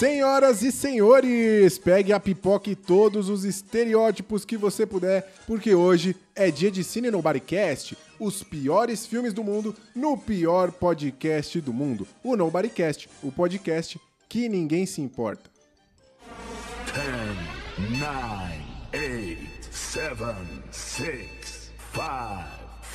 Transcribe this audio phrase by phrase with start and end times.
[0.00, 6.16] Senhoras e senhores, pegue a pipoca e todos os estereótipos que você puder, porque hoje
[6.34, 11.70] é dia de Cine no Bodycast, os piores filmes do mundo no pior podcast do
[11.70, 15.50] mundo, o Nobodycast, o podcast que ninguém se importa.
[17.76, 18.16] 10, 9,
[18.94, 20.16] 8, 7,
[20.70, 22.00] 6, 5,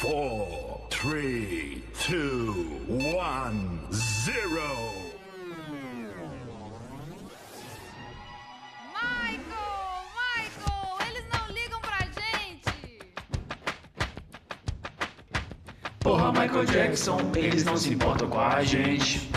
[0.01, 2.19] 4, 3, 2,
[2.89, 5.14] 1, 0.
[16.05, 19.27] Porra, Michael Jackson, eles não se importam com a gente.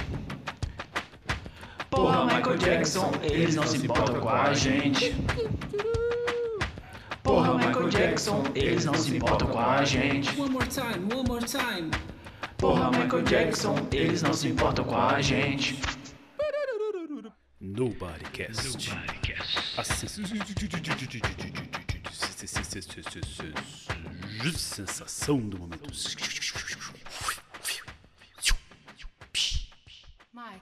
[1.89, 5.17] Porra, Michael Jackson, eles não se importam com a gente.
[7.23, 10.39] Porra, Michael Jackson, eles não se importam com a gente.
[10.39, 11.91] One more time, one more time.
[12.59, 15.81] Porra, Michael Jackson, eles não se importam com a gente.
[17.59, 18.93] Nobodycast.
[19.79, 19.85] A
[24.57, 25.83] sensação do momento.
[30.33, 30.61] Michael,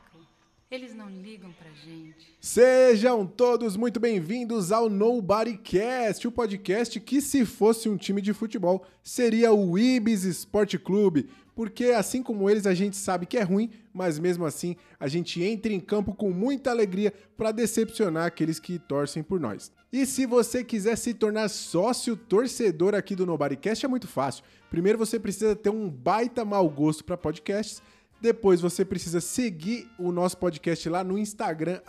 [0.71, 2.35] eles não ligam pra gente.
[2.41, 8.87] Sejam todos muito bem-vindos ao Nobodycast, o podcast que, se fosse um time de futebol,
[9.03, 13.71] seria o Ibis Esporte Clube, porque assim como eles, a gente sabe que é ruim,
[13.91, 18.79] mas mesmo assim a gente entra em campo com muita alegria para decepcionar aqueles que
[18.79, 19.73] torcem por nós.
[19.91, 24.45] E se você quiser se tornar sócio torcedor aqui do Nobodycast, é muito fácil.
[24.69, 27.81] Primeiro você precisa ter um baita mau gosto para podcasts.
[28.21, 31.81] Depois você precisa seguir o nosso podcast lá no Instagram,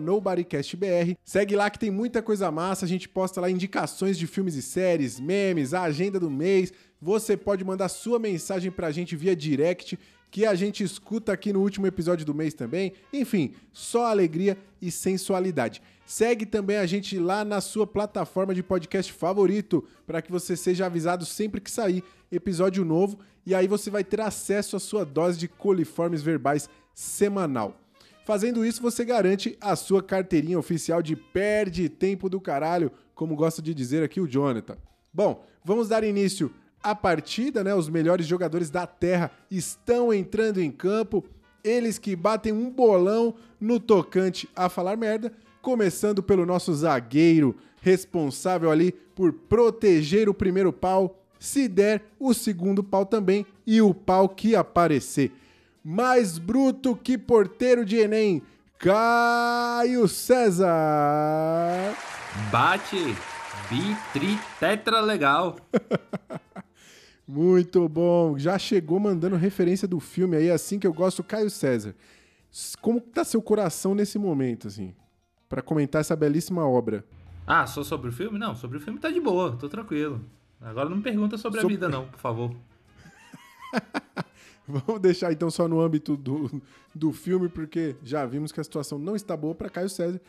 [0.00, 1.16] NobodyCastBR.
[1.24, 4.62] Segue lá que tem muita coisa massa, a gente posta lá indicações de filmes e
[4.62, 6.72] séries, memes, a agenda do mês.
[7.00, 9.98] Você pode mandar sua mensagem pra gente via direct,
[10.30, 12.92] que a gente escuta aqui no último episódio do mês também.
[13.12, 15.80] Enfim, só alegria e sensualidade.
[16.04, 20.86] Segue também a gente lá na sua plataforma de podcast favorito, para que você seja
[20.86, 25.38] avisado sempre que sair episódio novo e aí você vai ter acesso à sua dose
[25.38, 27.80] de coliformes verbais semanal.
[28.24, 33.62] Fazendo isso, você garante a sua carteirinha oficial de perde tempo do caralho, como gosta
[33.62, 34.76] de dizer aqui o Jonathan.
[35.12, 36.52] Bom, vamos dar início
[36.82, 37.74] à partida, né?
[37.74, 41.24] Os melhores jogadores da Terra estão entrando em campo,
[41.62, 48.70] eles que batem um bolão no tocante a falar merda, começando pelo nosso zagueiro, responsável
[48.70, 54.28] ali por proteger o primeiro pau, se der o segundo pau também e o pau
[54.28, 55.32] que aparecer.
[55.84, 58.42] Mais bruto que porteiro de Enem,
[58.78, 60.66] Caio César.
[62.50, 63.16] Bate,
[63.68, 65.56] bi, tri, tetra legal.
[67.28, 68.38] Muito bom.
[68.38, 71.94] Já chegou mandando referência do filme aí, assim que eu gosto, Caio César.
[72.80, 74.94] Como tá seu coração nesse momento, assim,
[75.46, 77.04] para comentar essa belíssima obra?
[77.46, 78.38] Ah, só sobre o filme?
[78.38, 80.24] Não, sobre o filme tá de boa, tô tranquilo.
[80.58, 82.54] Agora não me pergunta sobre a Sobre- vida não, por favor.
[84.66, 86.62] Vamos deixar então só no âmbito do,
[86.94, 90.20] do filme, porque já vimos que a situação não está boa para Caio César.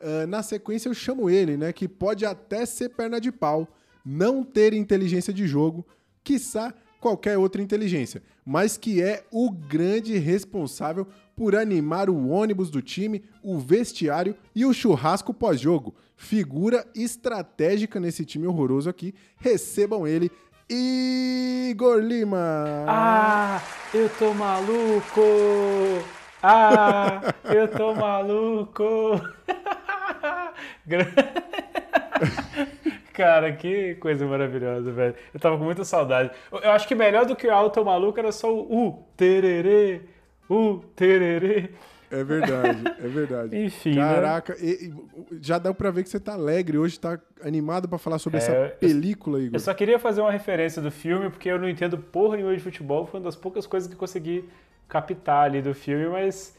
[0.00, 1.72] Ah, na sequência, eu chamo ele, né?
[1.72, 3.66] Que pode até ser perna de pau,
[4.04, 5.84] não ter inteligência de jogo,
[6.28, 12.82] quiçá qualquer outra inteligência, mas que é o grande responsável por animar o ônibus do
[12.82, 15.94] time, o vestiário e o churrasco pós-jogo.
[16.16, 19.14] Figura estratégica nesse time horroroso aqui.
[19.38, 20.30] Recebam ele,
[20.68, 22.84] Igor Lima.
[22.86, 23.62] Ah,
[23.94, 25.22] eu tô maluco!
[26.42, 29.18] Ah, eu tô maluco!
[33.18, 35.14] Cara, que coisa maravilhosa, velho.
[35.34, 36.30] Eu tava com muita saudade.
[36.52, 40.02] Eu acho que melhor do que o Auto Maluco era só o U, tererê,
[40.48, 41.70] U, tererê.
[42.10, 43.56] É verdade, é verdade.
[43.58, 44.00] Enfim, né?
[44.02, 47.98] Caraca, e- e já dá pra ver que você tá alegre hoje, tá animado pra
[47.98, 49.56] falar sobre É, essa película, Igor.
[49.56, 52.62] Eu só queria fazer uma referência do filme, porque eu não entendo porra nenhuma de
[52.62, 53.04] futebol.
[53.04, 54.48] Foi uma das poucas coisas que eu consegui
[54.88, 56.56] captar ali do filme, mas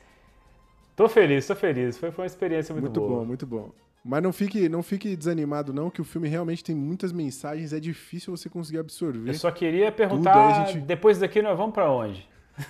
[0.95, 1.97] tô feliz, tô feliz.
[1.97, 3.19] Foi, foi uma experiência muito, Muito boa.
[3.21, 3.71] bom, muito bom.
[4.03, 7.79] Mas não fique, não fique desanimado, não, que o filme realmente tem muitas mensagens, é
[7.79, 9.29] difícil você conseguir absorver.
[9.29, 12.27] Eu só queria perguntar, gente- depois daqui nós vamos pra onde?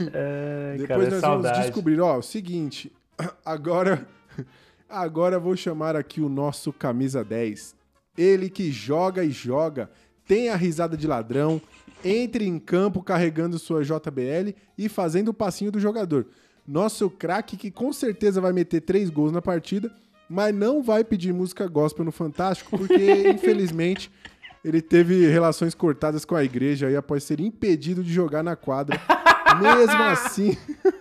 [0.00, 1.54] Ai, Depois cara, nós saudade.
[1.54, 2.00] vamos descobrir.
[2.00, 2.92] Ó, o seguinte,
[3.44, 4.06] agora,
[4.88, 7.74] agora eu vou chamar aqui o nosso camisa 10.
[8.16, 9.90] Ele que joga e joga,
[10.26, 11.60] tem a risada de ladrão,
[12.04, 16.26] entre em campo carregando sua JBL e fazendo o passinho do jogador.
[16.70, 19.90] Nosso craque que com certeza vai meter três gols na partida,
[20.28, 22.94] mas não vai pedir música gospel no Fantástico, porque
[23.28, 24.08] infelizmente
[24.64, 29.00] ele teve relações cortadas com a igreja aí após ser impedido de jogar na quadra.
[29.60, 30.56] Mesmo assim,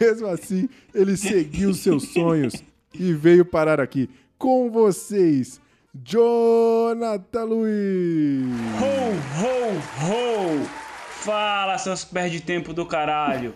[0.00, 2.54] Mesmo assim, ele seguiu seus sonhos
[2.94, 4.10] e veio parar aqui.
[4.38, 5.60] Com vocês,
[5.94, 8.44] Jonathan Luiz.
[8.80, 10.66] Ho, ho, ho!
[11.08, 13.54] Fala, seus perde tempo do caralho.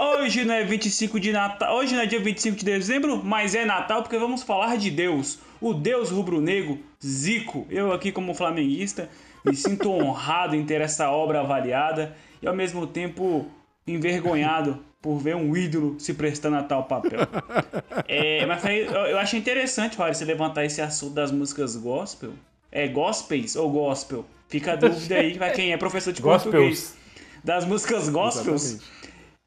[0.00, 3.64] Hoje não é 25 de Natal, hoje não é dia 25 de dezembro, mas é
[3.64, 5.38] Natal porque vamos falar de Deus.
[5.60, 7.66] O Deus rubro-negro, Zico.
[7.70, 9.08] Eu aqui como flamenguista
[9.44, 13.46] me sinto honrado em ter essa obra avaliada e ao mesmo tempo
[13.86, 17.20] envergonhado por ver um ídolo se prestando a tal papel.
[18.06, 22.32] É, mas foi- eu, eu achei interessante, Rory, você levantar esse assunto das músicas gospel.
[22.70, 24.24] É gospels ou gospel?
[24.48, 26.62] Fica a dúvida aí pra quem é professor de português.
[26.80, 27.00] Gospels.
[27.42, 28.99] Das músicas gospels, Exatamente.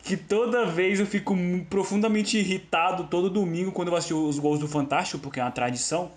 [0.03, 1.33] Que toda vez eu fico
[1.69, 5.51] profundamente irritado todo domingo quando eu vou assistir os gols do Fantástico, porque é uma
[5.51, 6.11] tradição,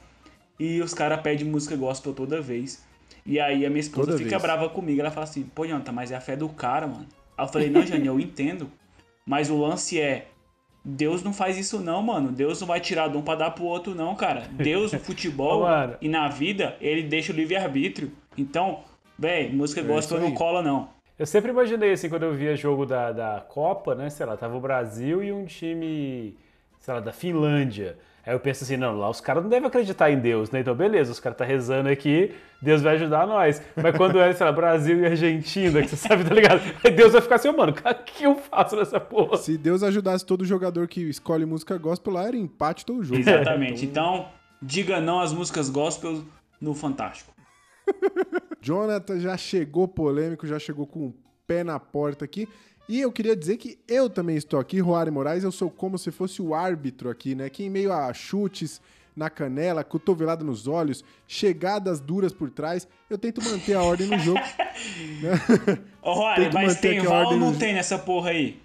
[0.59, 2.85] e os caras pedem música gospel toda vez.
[3.25, 4.43] E aí a minha esposa Toda fica vez.
[4.43, 7.07] brava comigo, ela fala assim, pô, Jonathan, mas é a fé do cara, mano.
[7.39, 8.71] Aí eu falei, não, Jane, eu entendo.
[9.25, 10.29] Mas o lance é,
[10.85, 12.33] Deus não faz isso não, mano.
[12.33, 14.49] Deus não vai tirar de um pra dar pro outro, não, cara.
[14.53, 15.65] Deus no futebol
[16.01, 18.11] e na vida, ele deixa o livre-arbítrio.
[18.37, 18.81] Então,
[19.17, 20.96] véi, música gospel É não cola, não.
[21.19, 24.11] Eu sempre imaginei assim, quando eu via jogo da, da Copa, né?
[24.11, 26.37] Sei lá, tava o Brasil e um time,
[26.79, 27.97] sei lá, da Finlândia.
[28.27, 30.61] Aí eu penso assim, não, lá os caras não devem acreditar em Deus, né?
[30.61, 33.63] Então, beleza, os caras tá rezando aqui, Deus vai ajudar nós.
[33.77, 36.61] Mas quando é, sei lá, Brasil e Argentina, que você sabe, tá ligado?
[36.85, 39.39] Aí Deus vai ficar assim, "Ô, mano, o que eu faço nessa porra?
[39.39, 43.21] Se Deus ajudasse todo jogador que escolhe música gospel lá, era empate todo jogo.
[43.21, 43.87] Exatamente.
[43.87, 44.29] Então,
[44.61, 46.25] diga não às músicas gospel
[46.61, 47.33] no Fantástico.
[48.67, 51.15] Jonathan já chegou polêmico, já chegou com o
[51.47, 52.49] pé na porta aqui.
[52.89, 56.11] E eu queria dizer que eu também estou aqui, Roari Moraes, eu sou como se
[56.11, 57.49] fosse o árbitro aqui, né?
[57.49, 58.81] Que em meio a chutes
[59.15, 64.19] na canela, cotovelada nos olhos, chegadas duras por trás, eu tento manter a ordem no
[64.19, 64.41] jogo.
[66.03, 68.61] Ô, Tem que mas tem VAR ou não tem nessa porra aí?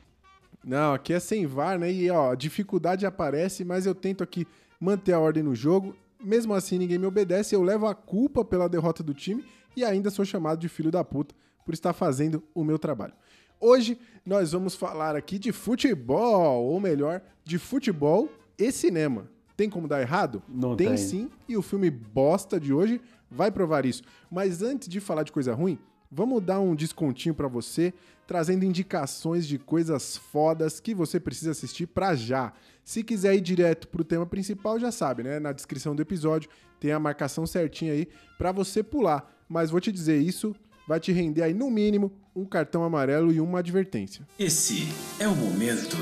[0.64, 1.92] Não, aqui é sem VAR, né?
[1.92, 4.48] E ó, a dificuldade aparece, mas eu tento aqui
[4.80, 5.96] manter a ordem no jogo.
[6.20, 9.44] Mesmo assim, ninguém me obedece, eu levo a culpa pela derrota do time
[9.76, 11.36] e ainda sou chamado de filho da puta
[11.66, 13.14] por estar fazendo o meu trabalho.
[13.60, 19.30] Hoje nós vamos falar aqui de futebol, ou melhor, de futebol e cinema.
[19.56, 20.42] Tem como dar errado?
[20.50, 20.98] Não tem tem.
[20.98, 24.02] sim, e o filme bosta de hoje vai provar isso.
[24.32, 25.78] Mas antes de falar de coisa ruim,
[26.12, 27.94] vamos dar um descontinho pra você,
[28.26, 32.54] trazendo indicações de coisas fodas que você precisa assistir pra já.
[32.84, 35.40] Se quiser ir direto pro tema principal, já sabe, né?
[35.40, 38.08] Na descrição do episódio tem a marcação certinha aí
[38.38, 39.32] pra você pular.
[39.52, 40.56] Mas vou te dizer isso,
[40.88, 44.26] vai te render aí no mínimo um cartão amarelo e uma advertência.
[44.40, 44.88] Esse
[45.20, 45.98] é o momento.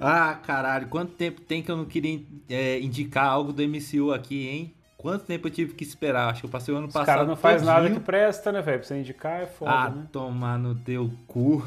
[0.00, 4.48] Ah, caralho, quanto tempo tem que eu não queria é, indicar algo do MCU aqui,
[4.48, 4.74] hein?
[4.96, 6.30] Quanto tempo eu tive que esperar?
[6.30, 7.06] Acho que eu passei o ano Os passado.
[7.06, 8.00] caras não faz nada todinho.
[8.00, 8.78] que presta, né, velho?
[8.78, 10.06] Pra você indicar é foda, Ah, né?
[10.10, 11.62] tomar no teu cu.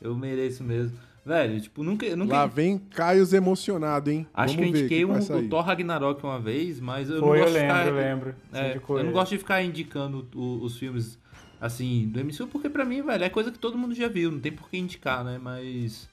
[0.00, 0.96] Eu mereço mesmo.
[1.28, 2.06] Velho, tipo, nunca.
[2.06, 4.26] eu nunca Lá vem Caios emocionado, hein?
[4.32, 5.44] acho que eu Vamos ver o indiquei que um, sair.
[5.46, 7.86] o Thor Ragnarok uma vez, mas eu Foi, não eu gosto de lembro, ficar.
[7.86, 8.34] eu lembro.
[8.50, 11.18] É, eu não gosto de ficar indicando o- os filmes
[11.60, 14.40] assim do MCU, porque pra mim, velho, é coisa que todo mundo já viu, não
[14.40, 15.38] tem por que indicar, né?
[15.38, 16.08] Mas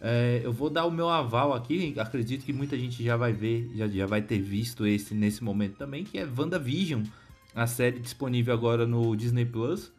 [0.00, 3.68] é, eu vou dar o meu aval aqui, acredito que muita gente já vai ver,
[3.74, 7.02] já, já vai ter visto esse nesse momento também, que é WandaVision,
[7.52, 9.90] a série disponível agora no Disney Plus,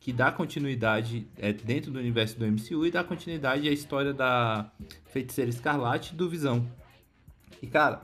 [0.00, 4.72] que dá continuidade é, dentro do universo do MCU e dá continuidade à história da
[5.12, 6.66] Feiticeira Escarlate do Visão.
[7.60, 8.00] E cara,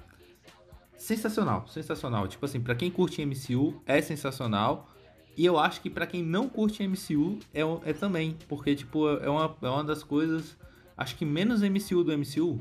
[0.98, 2.28] sensacional, sensacional.
[2.28, 4.92] Tipo assim, pra quem curte MCU é sensacional.
[5.34, 9.28] E eu acho que pra quem não curte MCU é, é também, porque tipo, é
[9.28, 10.56] uma, é uma das coisas
[10.96, 12.60] acho que menos MCU do MCU,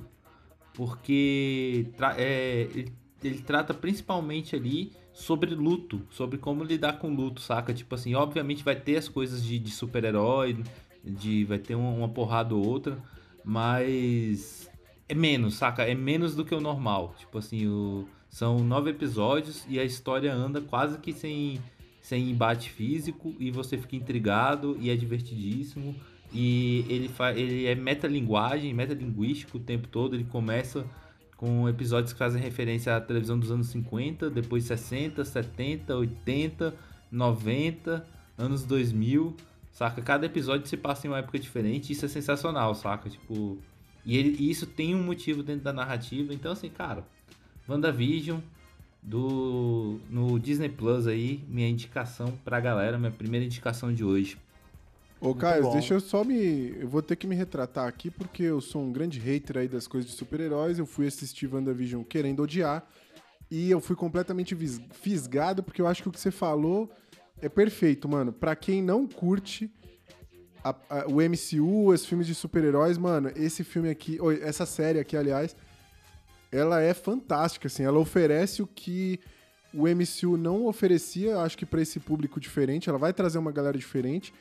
[0.74, 2.94] porque é, ele,
[3.24, 7.74] ele trata principalmente ali sobre luto, sobre como lidar com luto, saca?
[7.74, 10.62] Tipo assim, obviamente vai ter as coisas de, de super-herói,
[11.04, 12.98] de vai ter uma, uma porrada ou outra,
[13.44, 14.70] mas
[15.08, 15.84] é menos, saca?
[15.84, 17.16] É menos do que o normal.
[17.18, 21.62] Tipo assim, o- são nove episódios e a história anda quase que sem,
[22.02, 25.96] sem embate físico e você fica intrigado e é divertidíssimo.
[26.34, 30.16] E ele, fa ele é metalinguagem, metalinguístico o tempo todo.
[30.16, 30.86] Ele começa
[31.38, 36.74] com episódios que fazem referência à televisão dos anos 50, depois 60, 70, 80,
[37.12, 39.36] 90, anos 2000,
[39.72, 40.02] saca?
[40.02, 43.10] Cada episódio se passa em uma época diferente, isso é sensacional, saca?
[43.10, 43.58] Tipo,
[44.06, 47.06] e, ele, e isso tem um motivo dentro da narrativa, então assim, cara,
[47.68, 48.40] WandaVision
[49.02, 54.38] do no Disney Plus aí, minha indicação pra galera, minha primeira indicação de hoje.
[55.20, 55.72] Ô, Caio, bom.
[55.74, 56.76] deixa eu só me.
[56.80, 59.88] Eu vou ter que me retratar aqui, porque eu sou um grande hater aí das
[59.88, 60.78] coisas de super-heróis.
[60.78, 62.86] Eu fui assistir WandaVision querendo odiar.
[63.50, 64.56] E eu fui completamente
[64.92, 66.92] fisgado, porque eu acho que o que você falou
[67.42, 68.34] é perfeito, mano.
[68.34, 69.72] Pra quem não curte,
[70.64, 75.00] a- a- o MCU, os filmes de super-heróis, mano, esse filme aqui, oi, essa série
[75.00, 75.56] aqui, aliás,
[76.52, 79.20] ela é fantástica, assim, ela oferece o que
[79.74, 83.78] o MCU não oferecia, acho que pra esse público diferente, ela vai trazer uma galera
[83.78, 84.34] diferente,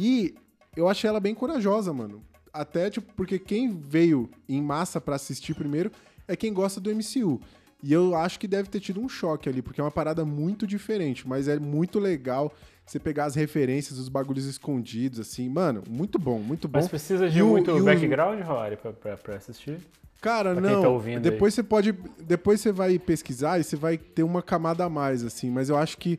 [0.00, 0.34] e
[0.76, 2.22] eu achei ela bem corajosa, mano.
[2.52, 5.90] Até, tipo, porque quem veio em massa pra assistir primeiro
[6.26, 7.40] é quem gosta do MCU.
[7.82, 10.66] E eu acho que deve ter tido um choque ali, porque é uma parada muito
[10.66, 12.52] diferente, mas é muito legal
[12.84, 15.48] você pegar as referências, os bagulhos escondidos, assim.
[15.48, 16.78] Mano, muito bom, muito bom.
[16.78, 19.78] Mas precisa de E o- muito o- background, Rory, pra, pra, pra assistir?
[20.20, 20.82] Cara, Pra não.
[20.82, 21.22] tá ouvindo aí.
[21.30, 21.92] depois você pode.
[22.24, 25.48] Depois você vai pesquisar e você vai ter uma camada a mais, assim.
[25.48, 26.18] Mas eu acho que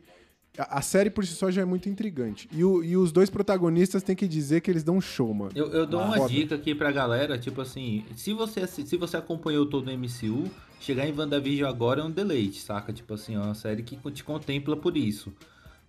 [0.58, 2.48] a, série por si só já é muito intrigante.
[2.52, 5.52] E, o- e os dois protagonistas têm que dizer que eles dão show, mano.
[5.54, 6.28] Eu, eu dou Ah, uma foda.
[6.28, 11.06] dica aqui pra galera, tipo assim, se você, se você acompanhou todo o MCU, chegar
[11.06, 12.92] em WandaVision agora é um deleite, saca?
[12.92, 15.32] Tipo assim, é uma série que te contempla por isso.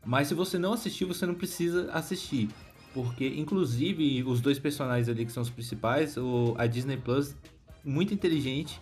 [0.06, 2.50] Mas se você não assistiu, você não precisa assistir.
[2.94, 7.36] Porque, inclusive, os dois personagens ali que são os principais, o, a Disney Plus,
[7.86, 8.82] muito inteligente,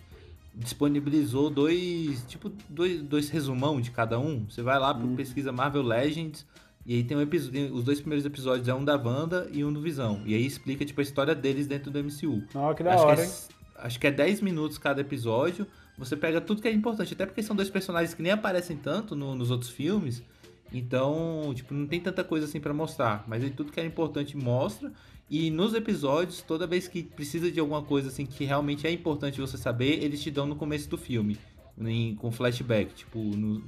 [0.59, 4.45] disponibilizou dois, tipo, dois, dois resumão de cada um.
[4.49, 6.45] Você vai lá, pesquisa Marvel Legends,
[6.85, 9.71] e aí tem um episódio, os dois primeiros episódios é um da Wanda e um
[9.71, 10.21] do Visão.
[10.25, 12.43] E aí explica, tipo, a história deles dentro do MCU.
[12.53, 13.31] Ó, que da acho, hora, que é, hein?
[13.77, 15.65] acho que é 10 minutos cada episódio.
[15.97, 19.15] Você pega tudo que é importante, até porque são dois personagens que nem aparecem tanto
[19.15, 20.21] no- nos outros filmes.
[20.71, 23.23] Então, tipo, não tem tanta coisa assim pra mostrar.
[23.27, 24.91] Mas aí tudo que é importante mostra.
[25.29, 29.39] E nos episódios, toda vez que precisa de alguma coisa assim que realmente é importante
[29.39, 31.37] você saber, eles te dão no começo do filme.
[31.81, 32.93] em- com flashback.
[32.93, 33.63] Tipo, no,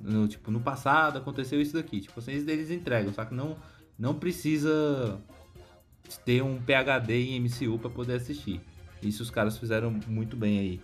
[0.00, 2.00] no- tipo, no passado aconteceu isso daqui.
[2.00, 3.56] Tipo, assim, eles, entregam, só que não,
[3.98, 5.20] não precisa
[6.24, 8.60] ter um PhD em MCU pra poder assistir.
[9.02, 10.80] Isso os caras fizeram muito bem aí.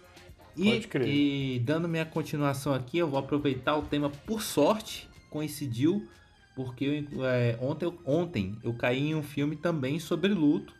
[0.56, 1.08] E, Pode crer.
[1.08, 6.08] e dando minha continuação aqui, eu vou aproveitar o tema por sorte, coincidiu,
[6.54, 10.74] porque é, ontem, eu, ontem eu caí em um filme também sobre luto.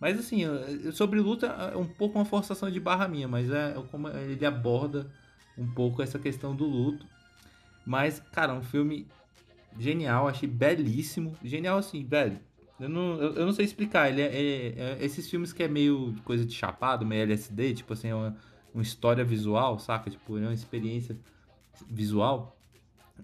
[0.00, 0.42] Mas assim,
[0.92, 5.10] sobre luto é um pouco uma forçação de barra minha, mas é como ele aborda
[5.58, 7.06] um pouco essa questão do luto.
[7.84, 9.06] Mas, cara, um filme
[9.78, 11.36] genial, achei belíssimo.
[11.42, 12.40] Genial assim, velho.
[12.78, 14.08] Eu não, eu, eu não sei explicar.
[14.08, 17.92] Ele é, é- é- esses filmes que é meio coisa de chapado, meio LSD, tipo
[17.92, 18.36] assim, é uma,
[18.74, 20.10] uma história visual, saca?
[20.10, 21.16] Tipo, é uma experiência
[21.90, 22.56] visual.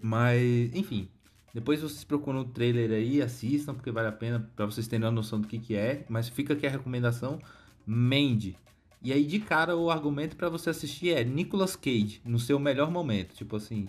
[0.01, 1.09] Mas, enfim.
[1.53, 5.11] Depois vocês procuram o trailer aí, assistam, porque vale a pena pra vocês terem uma
[5.11, 6.05] noção do que, que é.
[6.09, 7.39] Mas fica aqui a recomendação:
[7.85, 8.55] Mandy.
[9.01, 12.91] E aí, de cara, o argumento pra você assistir é Nicolas Cage, no seu melhor
[12.91, 13.33] momento.
[13.33, 13.87] Tipo assim.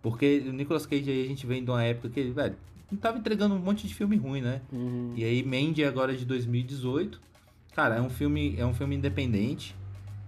[0.00, 2.56] Porque o Nicolas Cage aí a gente vem de uma época que ele, velho,
[2.90, 4.60] não tava entregando um monte de filme ruim, né?
[5.16, 7.20] E aí Mandy agora é de 2018.
[7.74, 9.74] Cara, é um filme, é um filme independente.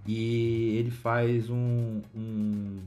[0.07, 2.01] E ele faz um.
[2.15, 2.79] um...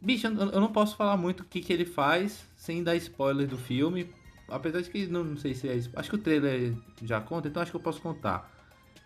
[0.00, 3.58] bicho, eu, não posso falar muito o que, que ele faz sem dar spoiler do
[3.58, 4.10] filme.
[4.48, 5.78] Apesar de que não, não sei se é.
[5.96, 8.50] Acho que o trailer já conta, então acho que eu posso contar.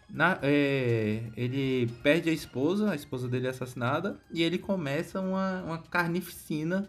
[0.08, 5.62] Na- é, ele perde a esposa, a esposa dele é assassinada, e ele começa uma,
[5.62, 6.88] uma carnificina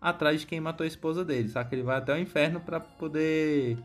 [0.00, 1.74] atrás de quem matou a esposa dele, saca?
[1.74, 3.76] Ele vai até o inferno pra poder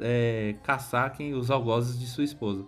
[0.00, 2.64] é, caçar quem, os algozes de sua esposa.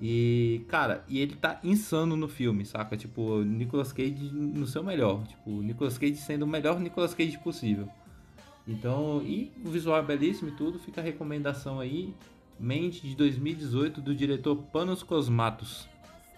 [0.00, 2.96] E, cara, e ele tá insano no filme, saca?
[2.96, 5.24] Tipo, Nicolas Cage no seu melhor.
[5.26, 7.88] Tipo, Nicolas Cage sendo o melhor Nicolas Cage possível.
[8.66, 12.14] Então, e o visual é belíssimo e tudo, fica a recomendação aí.
[12.58, 15.88] Mente de 2018 do diretor Panos Cosmatos.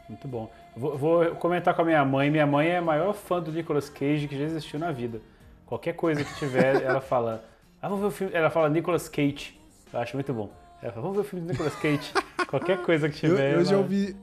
[0.09, 0.51] Muito bom.
[0.77, 2.31] Vou, vou comentar com a minha mãe.
[2.31, 5.21] Minha mãe é a maior fã do Nicolas Cage que já existiu na vida.
[5.67, 7.45] Qualquer coisa que tiver, ela fala.
[7.81, 8.35] Ah, vamos ver o filme.
[8.35, 9.59] Ela fala Nicolas Cage.
[9.93, 10.51] Eu acho muito bom.
[10.83, 12.13] Ela fala, vamos ver o filme do Nicolas Cage.
[12.49, 13.55] Qualquer coisa que Eu, tiver.
[13.57, 14.17] eu já ela- ouvi.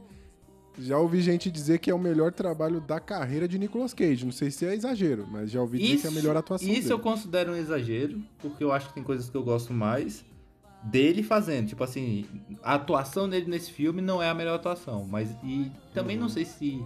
[0.80, 4.26] Já ouvi gente dizer que é o melhor trabalho da carreira de Nicolas Cage.
[4.26, 6.82] Não sei se é exagero, mas já ouvi dizer que é a melhor atuação isso
[6.82, 6.94] dele.
[6.94, 10.26] eu considero um exagero, porque eu acho que tem coisas que eu gosto mais
[10.82, 11.68] dele fazendo.
[11.68, 12.26] Tipo assim,
[12.64, 16.24] a atuação dele nesse filme não é a melhor atuação, mas e também Uhum.
[16.24, 16.84] não sei se.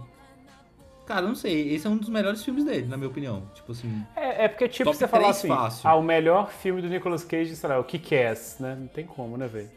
[1.08, 1.74] Cara, não sei.
[1.74, 3.42] Esse é um dos melhores filmes dele, na minha opinião.
[3.54, 4.04] Tipo assim.
[4.14, 5.88] É, é porque, tipo, você falar assim, fácil.
[5.88, 8.76] ah, o melhor filme do Nicolas Cage, sei lá, é o Kick-Ass, né?
[8.78, 9.70] Não tem como, né, velho?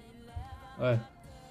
[0.79, 0.99] É.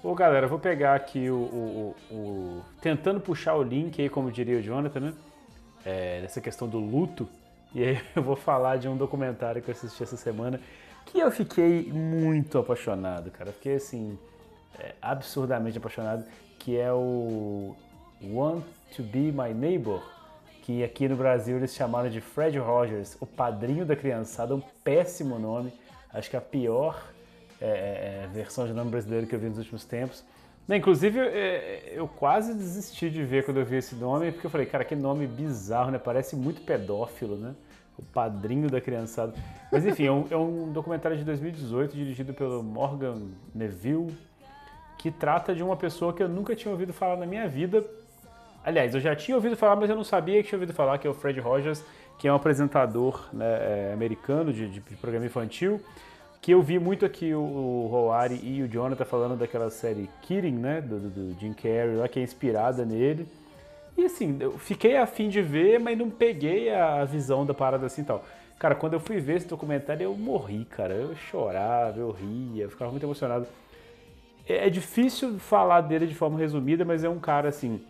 [0.03, 4.07] Ô, galera, eu vou pegar aqui o, o- o- o- Tentando puxar o link aí,
[4.07, 5.13] como diria o Jonathan, né?
[5.83, 7.27] É, nessa questão do luto.
[7.73, 10.59] E aí eu vou falar de um documentário que eu assisti essa semana
[11.07, 13.51] que eu fiquei muito apaixonado, cara.
[13.51, 14.15] Fiquei, assim,
[14.79, 16.23] é, absurdamente apaixonado,
[16.59, 17.75] que é o
[18.23, 18.63] Want
[18.95, 20.01] to Be My Neighbor,
[20.63, 25.39] que aqui no Brasil eles chamaram de Fred Rogers, o padrinho da criançada, um péssimo
[25.39, 25.73] nome.
[26.13, 27.01] Acho que a pior
[27.59, 30.23] é, é, é, versão de nome brasileiro que eu vi nos últimos tempos.
[30.67, 34.51] Né, inclusive, é, eu quase desisti de ver quando eu vi esse nome, porque eu
[34.51, 35.97] falei, cara, que nome bizarro, né?
[35.97, 37.55] Parece muito pedófilo, né?
[37.97, 39.33] o padrinho da criançada.
[39.71, 43.21] Mas enfim, é um, é um documentário de 2018 dirigido pelo Morgan
[43.53, 44.15] Neville,
[44.97, 47.85] que trata de uma pessoa que eu nunca tinha ouvido falar na minha vida.
[48.63, 51.07] Aliás, eu já tinha ouvido falar, mas eu não sabia que tinha ouvido falar, que
[51.07, 51.83] é o Fred Rogers,
[52.19, 55.81] que é um apresentador né, é, americano de, de, de programa infantil,
[56.39, 60.57] que eu vi muito aqui o, o Roari e o Jonathan falando daquela série Kidding,
[60.57, 63.27] né, do, do, do Jim Carrey, lá, que é inspirada nele.
[63.97, 68.01] E assim, eu fiquei afim de ver, mas não peguei a visão da parada assim
[68.01, 68.23] e tal.
[68.57, 70.93] Cara, quando eu fui ver esse documentário, eu morri, cara.
[70.93, 73.47] Eu chorava, eu ria, eu ficava muito emocionado.
[74.47, 77.81] É, é difícil falar dele de forma resumida, mas é um cara assim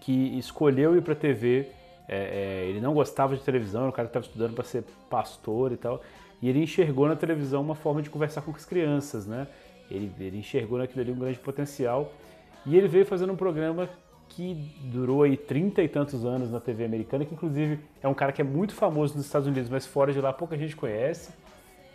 [0.00, 1.68] que escolheu ir pra TV.
[2.06, 4.84] É, é, ele não gostava de televisão, era um cara que estava estudando para ser
[5.08, 6.02] pastor e tal.
[6.42, 9.46] E ele enxergou na televisão uma forma de conversar com as crianças, né?
[9.90, 12.12] Ele, ele enxergou naquilo ali um grande potencial.
[12.66, 13.88] E ele veio fazendo um programa
[14.28, 18.32] que durou aí trinta e tantos anos na TV americana, que inclusive é um cara
[18.32, 21.30] que é muito famoso nos Estados Unidos, mas fora de lá pouca gente conhece.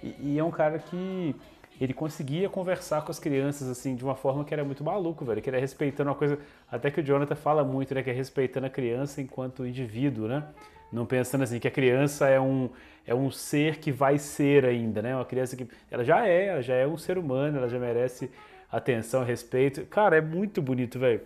[0.02, 1.36] E, e é um cara que
[1.80, 5.42] ele conseguia conversar com as crianças assim de uma forma que era muito maluco, velho,
[5.42, 6.38] que era respeitando uma coisa,
[6.70, 10.44] até que o Jonathan fala muito, né, que é respeitando a criança enquanto indivíduo, né?
[10.92, 12.70] Não pensando assim que a criança é um
[13.06, 15.16] é um ser que vai ser ainda, né?
[15.16, 18.30] Uma criança que ela já é, ela já é um ser humano, ela já merece
[18.72, 19.86] atenção, respeito.
[19.88, 21.22] Cara, é muito bonito, velho.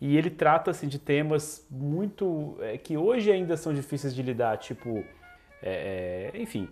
[0.00, 4.58] E ele trata assim de temas muito é, que hoje ainda são difíceis de lidar,
[4.58, 5.04] tipo,
[5.62, 6.68] é, é enfim,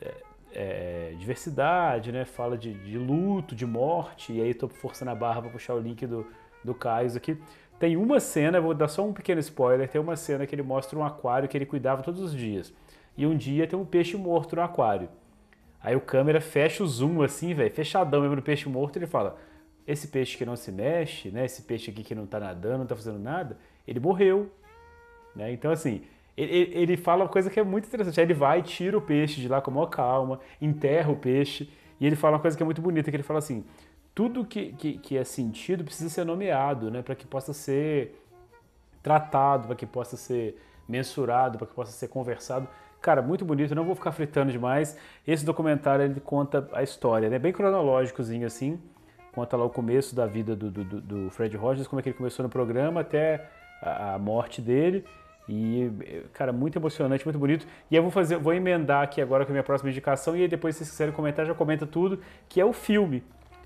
[0.00, 0.12] é,
[0.54, 2.24] é, diversidade, né?
[2.24, 4.32] Fala de, de, luto, de morte.
[4.32, 6.26] E aí estou forçando a barra para puxar o link do,
[6.64, 7.36] do Caio aqui.
[7.78, 10.96] Tem uma cena, vou dar só um pequeno spoiler, tem uma cena que ele mostra
[10.96, 12.72] um aquário que ele cuidava todos os dias.
[13.16, 15.08] E um dia tem um peixe morto no aquário.
[15.82, 19.36] Aí o câmera fecha o zoom assim, velho, fechadão mesmo no peixe morto, ele fala:
[19.84, 21.44] "Esse peixe que não se mexe, né?
[21.44, 24.48] Esse peixe aqui que não tá nadando, não tá fazendo nada, ele morreu".
[25.34, 25.50] Né?
[25.50, 26.02] Então assim,
[26.36, 28.20] ele, ele fala uma coisa que é muito interessante.
[28.20, 31.70] Ele vai, tira o peixe de lá com maior calma, enterra o peixe,
[32.00, 33.64] e ele fala uma coisa que é muito bonita, que ele fala assim,
[34.14, 38.18] tudo que, que, que é sentido precisa ser nomeado, né, para que possa ser
[39.02, 40.56] tratado, para que possa ser
[40.88, 42.68] mensurado, para que possa ser conversado.
[43.00, 44.96] Cara, muito bonito, não vou ficar fritando demais.
[45.26, 47.38] Esse documentário ele conta a história, né?
[47.38, 48.80] Bem cronológicozinho assim.
[49.32, 52.16] Conta lá o começo da vida do, do, do Fred Rogers, como é que ele
[52.16, 53.48] começou no programa até
[53.80, 55.04] a morte dele.
[55.52, 57.66] E, cara, muito emocionante, muito bonito.
[57.90, 60.48] E eu vou fazer, vou emendar aqui agora com a minha próxima indicação, e aí
[60.48, 63.22] depois, se vocês quiserem comentar, já comenta tudo, que é o filme.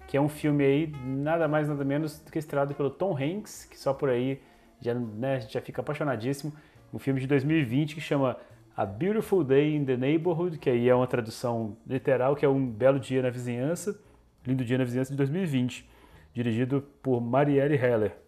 [0.09, 3.67] Que é um filme aí, nada mais, nada menos do que estrelado pelo Tom Hanks,
[3.67, 4.41] que só por aí
[4.81, 6.53] já, né, já fica apaixonadíssimo.
[6.93, 8.37] Um filme de 2020 que chama
[8.77, 12.67] A Beautiful Day in the Neighborhood, que aí é uma tradução literal, que é um
[12.67, 14.01] belo dia na vizinhança,
[14.45, 15.89] lindo dia na vizinhança de 2020,
[16.33, 18.26] dirigido por Marielle Heller.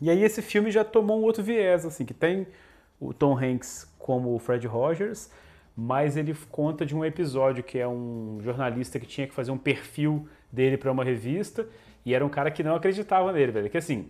[0.00, 2.46] E aí esse filme já tomou um outro viés, assim, que tem
[3.00, 5.30] o Tom Hanks como o Fred Rogers,
[5.76, 9.58] mas ele conta de um episódio que é um jornalista que tinha que fazer um
[9.58, 11.66] perfil dele para uma revista
[12.04, 13.70] e era um cara que não acreditava nele, velho.
[13.70, 14.08] Que assim,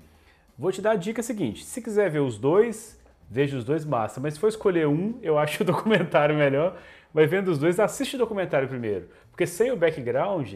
[0.59, 4.21] vou te dar a dica seguinte: se quiser ver os dois, veja os dois massa,
[4.21, 6.77] mas se for escolher um, eu acho o documentário melhor.
[7.13, 10.55] Mas vendo os dois, assiste o documentário primeiro, porque sem o background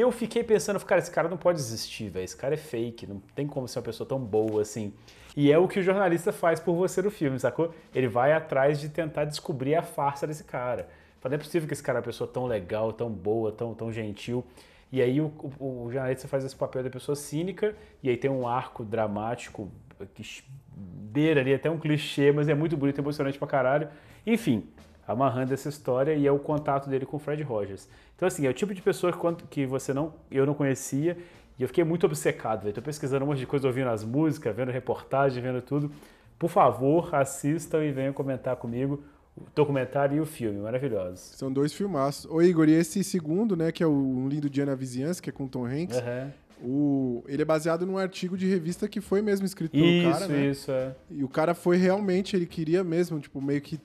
[0.00, 2.24] eu fiquei pensando, cara, esse cara não pode existir, velho.
[2.24, 4.92] Esse cara é fake, não tem como ser uma pessoa tão boa assim.
[5.36, 7.74] E é o que o jornalista faz por você no filme, sacou?
[7.94, 10.88] Ele vai atrás de tentar descobrir a farsa desse cara.
[11.20, 13.74] Fala, não é possível que esse cara é uma pessoa tão legal, tão boa, tão,
[13.74, 14.44] tão gentil.
[14.90, 18.30] E aí o, o, o jornalista faz esse papel da pessoa cínica, e aí tem
[18.30, 19.70] um arco dramático
[20.14, 20.42] que
[20.74, 23.88] beira ali até um clichê, mas é muito bonito, emocionante pra caralho.
[24.26, 24.68] Enfim,
[25.06, 27.88] amarrando essa história e é o contato dele com o Fred Rogers.
[28.16, 29.12] Então, assim, é o tipo de pessoa
[29.50, 31.16] que você não, eu não conhecia
[31.58, 32.68] e eu fiquei muito obcecado.
[32.68, 35.90] Estou pesquisando um monte de coisa, ouvindo as músicas, vendo reportagem, vendo tudo.
[36.38, 39.02] Por favor, assistam e venham comentar comigo
[39.36, 41.20] o documentário e o filme, maravilhosos.
[41.36, 42.30] São dois filmaços.
[42.30, 45.30] Ô Igor, e esse segundo, né, que é o Um Lindo Dia na Vizinhança, que
[45.30, 46.30] é com Tom Hanks, Uhum.
[46.62, 47.24] o...
[47.26, 50.46] ele é baseado num artigo de revista que foi mesmo escrito pelo Isso, cara, né?
[50.46, 50.94] isso, é.
[51.10, 53.80] E o cara foi realmente, ele queria mesmo, tipo, meio que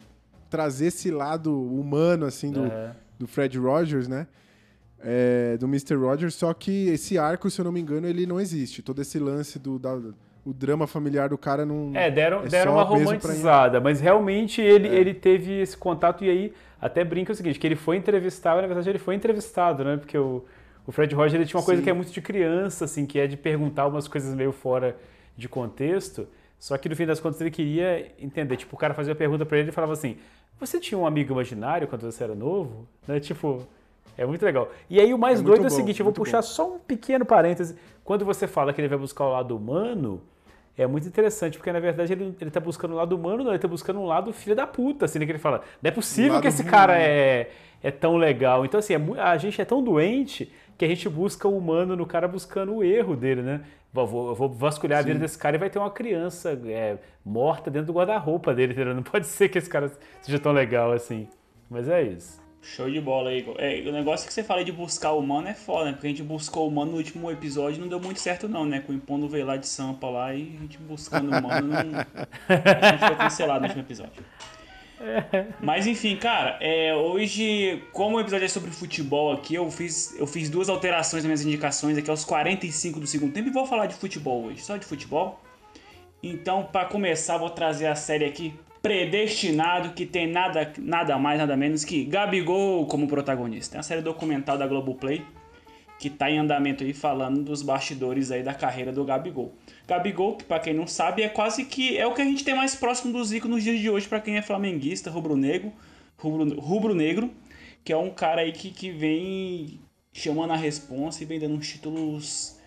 [0.49, 2.91] trazer esse lado humano, assim, do, Uhum.
[3.19, 4.27] Do Fred Rogers, né?
[4.99, 5.95] É, do Mr.
[5.95, 8.81] Rogers, só que esse arco, se eu não me engano, ele não existe.
[8.81, 9.95] Todo esse lance do da-
[10.43, 11.91] o drama familiar do cara não.
[11.93, 14.95] É, deram, é deram uma romantizada, mas realmente ele, É.
[14.95, 18.67] ele teve esse contato e aí até brinca o seguinte, que ele foi entrevistado, na
[18.67, 19.97] verdade ele foi entrevistado, né?
[19.97, 20.43] Porque o,
[20.85, 21.83] o Fred Rogers ele tinha uma coisa Sim.
[21.83, 24.95] que é muito de criança, assim, que é de perguntar umas coisas meio fora
[25.37, 26.27] de contexto,
[26.57, 29.45] só que no fim das contas ele queria entender, tipo, o cara fazia a pergunta
[29.45, 30.17] pra ele e falava assim,
[30.59, 32.87] você tinha um amigo imaginário quando você era novo?
[33.07, 33.19] Né?
[33.19, 33.65] Tipo,
[34.17, 34.71] é muito legal.
[34.89, 36.43] E aí o mais É doido é o bom, seguinte, eu vou puxar bom.
[36.43, 40.21] só um pequeno parêntese, quando você fala que ele vai buscar o lado humano,
[40.77, 43.59] é muito interessante, porque na verdade ele, ele tá buscando um lado humano, não, ele
[43.59, 46.39] tá buscando um lado filho da puta, assim, né, que ele fala, não é possível
[46.39, 47.49] que esse cara é,
[47.81, 48.65] é tão legal.
[48.65, 52.05] Então, assim, é a gente é tão doente que a gente busca o humano no
[52.05, 53.61] cara buscando o erro dele, né?
[53.91, 56.97] Vou, vou, eu vou vasculhar a vida desse cara e vai ter uma criança é,
[57.25, 58.93] morta dentro do guarda-roupa dele, entendeu?
[58.93, 61.27] Não pode ser que esse cara seja tão legal assim.
[61.69, 62.39] Mas é isso.
[62.61, 63.45] Show de bola aí.
[63.57, 65.91] É, o negócio que você fala de buscar o humano é foda, né?
[65.93, 68.65] Porque a gente buscou o humano no último episódio e não deu muito certo não,
[68.65, 68.81] né?
[68.81, 71.77] Com o Impondo veio lá de Sampa lá e a gente buscando o humano não...
[72.49, 74.23] A gente foi cancelado no último episódio.
[75.61, 80.27] Mas enfim, cara, é, hoje, como o episódio é sobre futebol aqui, eu fiz, eu
[80.27, 83.85] fiz duas alterações nas minhas indicações aqui aos 45 do segundo tempo e vou falar
[83.85, 85.39] de futebol hoje, só de futebol.
[86.21, 91.57] Então, pra começar, vou trazer a série aqui Predestinado, que tem nada, nada mais, nada
[91.57, 93.75] menos que Gabigol como protagonista.
[93.75, 95.25] É uma série documental da Globoplay
[95.99, 99.55] que tá em andamento aí falando dos bastidores aí da carreira do Gabigol.
[99.87, 102.55] Gabigol, que pra quem não sabe, é quase que é o que a gente tem
[102.55, 105.73] mais próximo do Zico nos dias de hoje pra quem é flamenguista, rubro-negro,
[106.17, 107.31] rubro- rubro-negro,
[107.83, 109.79] que é um cara aí que, que vem
[110.13, 112.59] chamando a responsa e vem dando uns títulos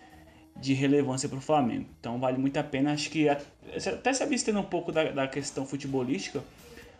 [0.59, 1.85] de relevância pro Flamengo.
[1.99, 5.65] Então vale muito a pena, acho que até se abstendo um pouco da, da questão
[5.65, 6.43] futebolística,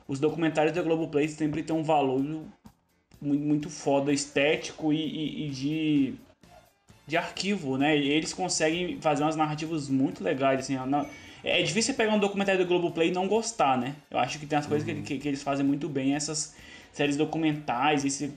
[0.08, 2.22] os documentários da Globoplay sempre têm um valor
[3.22, 6.14] muito foda estético e, e- e de,
[7.08, 7.98] de arquivo, né?
[7.98, 10.76] E eles conseguem fazer umas narrativas muito legais, assim.
[11.44, 13.96] É difícil você pegar um documentário da Globoplay e não gostar, né?
[14.10, 16.56] Eu acho que tem as coisas que, que- que eles fazem muito bem, essas
[16.92, 18.32] séries documentais, esse,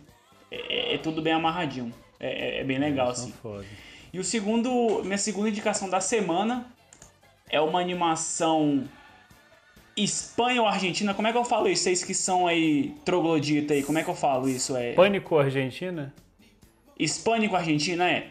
[0.50, 1.92] é, é tudo bem amarradinho.
[2.20, 3.32] É, é- é bem legal, assim.
[3.42, 3.64] foda.
[4.12, 6.66] E o segundo, minha segunda indicação da semana
[7.50, 8.84] é uma animação
[9.96, 11.14] Espanha ou Argentina.
[11.14, 11.84] Como é que eu falo isso?
[11.84, 14.76] Vocês que são aí troglodita aí, como é que eu falo isso?
[14.76, 16.12] É Pânico Argentina?
[16.98, 18.28] hispânico-argentina, é?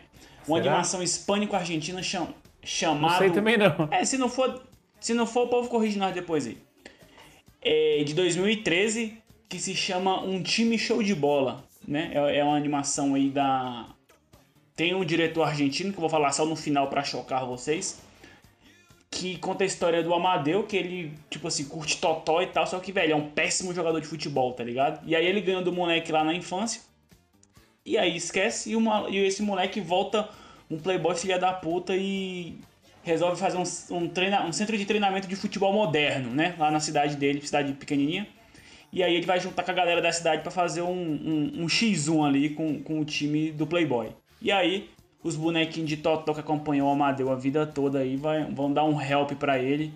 [0.47, 0.71] Uma Será?
[0.71, 2.25] animação hispânico-argentina cham...
[2.25, 3.17] Não chamada...
[3.17, 3.89] sei também não.
[3.91, 4.61] É, se não for,
[4.99, 6.57] se não for, o povo corrige nós depois aí.
[7.61, 9.17] É de 2013,
[9.49, 12.11] que se chama Um Time Show de Bola, né?
[12.13, 13.87] É, é uma animação aí da...
[14.75, 18.01] Tem um diretor argentino, que eu vou falar só no final pra chocar vocês,
[19.13, 22.79] que conta a história do Amadeu, que ele, tipo assim, curte totó e tal, só
[22.79, 25.07] que, velho, é um péssimo jogador de futebol, tá ligado?
[25.07, 26.81] E aí ele ganha do moleque lá na infância,
[27.85, 30.27] e aí esquece, e, uma, e esse moleque volta
[30.69, 32.57] um playboy filha da puta e
[33.03, 36.55] resolve fazer um, um, treina, um centro de treinamento de futebol moderno, né?
[36.57, 38.27] Lá na cidade dele, cidade pequenininha.
[38.91, 41.65] E aí ele vai juntar com a galera da cidade pra fazer um, um, um
[41.67, 44.09] X1 ali com, com o time do Playboy.
[44.41, 44.89] E aí
[45.23, 48.83] os bonequinhos de Totó que acompanhou o Amadeu a vida toda aí vai, vão dar
[48.83, 49.93] um help pra ele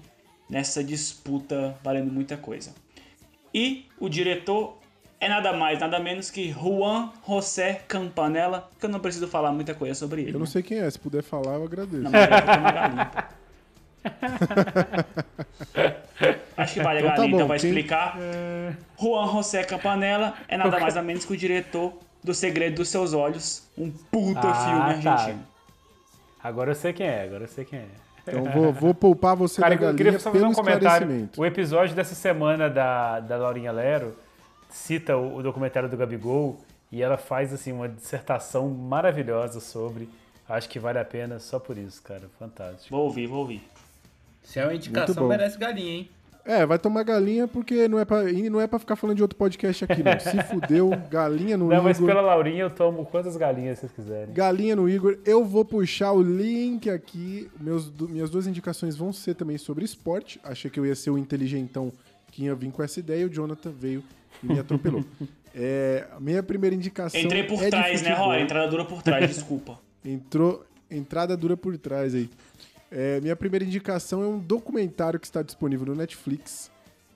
[0.49, 2.73] nessa disputa valendo muita coisa.
[3.53, 4.77] E o diretor
[5.19, 9.73] é nada mais, nada menos que Juan José Campanella, que eu não preciso falar muita
[9.73, 10.29] coisa sobre ele.
[10.29, 10.45] Eu não né?
[10.45, 12.03] sei quem é, se puder falar, eu agradeço.
[12.03, 13.27] Não, mas eu.
[16.55, 18.17] Acho que vale a Então tá galinha, então bom, vai quem- explicar.
[18.99, 21.93] Juan José Campanella é nada mais nada menos que o diretor
[22.27, 24.53] do Segredo dos Seus Olhos, um puta Ah,
[24.93, 25.13] filme tá.
[25.13, 25.43] argentino.
[26.43, 27.87] Agora eu sei quem é, agora eu sei quem é.
[28.27, 31.29] Então vou, vou poupar você Cara, da eu galinha queria só fazer um comentário.
[31.37, 34.13] O episódio dessa semana da, da Laurinha Lero
[34.69, 36.59] cita o, o documentário do Gabigol
[36.91, 40.09] e ela faz assim uma dissertação maravilhosa sobre.
[40.47, 42.23] Acho que vale a pena só por isso, cara.
[42.37, 42.89] Fantástico.
[42.89, 43.61] Vou ouvir, vou ouvir.
[44.43, 46.09] Se é uma indicação, merece galinha, hein?
[46.47, 49.21] É, vai tomar galinha porque não é pra, e não é pra ficar falando de
[49.21, 50.17] outro podcast aqui, não.
[50.17, 52.07] Se fudeu, galinha no Não, mas Igor.
[52.07, 54.33] pela Laurinha eu tomo quantas galinhas vocês quiserem.
[54.33, 55.17] Galinha no Igor.
[55.25, 57.49] Eu vou puxar o link aqui.
[57.60, 60.39] Meus, minhas duas indicações vão ser também sobre esporte.
[60.41, 61.91] Achei que eu ia ser o inteligentão
[62.31, 63.23] que ia vir com essa ideia.
[63.23, 64.01] e O Jonathan veio
[64.41, 65.03] e me atropelou.
[65.60, 67.19] É, a minha primeira indicação.
[67.19, 68.13] Entrei por é de trás, né.
[68.13, 68.41] Roy?
[68.41, 69.79] Entrada dura por trás, desculpa.
[70.05, 72.29] Entrou entrada dura por trás aí.
[72.91, 76.71] É, minha primeira indicação é um documentário que está disponível no Netflix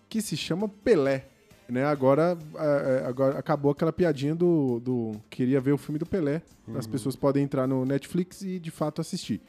[0.09, 1.25] que se chama Pelé.
[1.69, 1.85] Né?
[1.85, 6.41] Agora, é, é, agora acabou aquela piadinha do, do queria ver o filme do Pelé.
[6.75, 9.41] As pessoas podem entrar no Netflix e de fato assistir.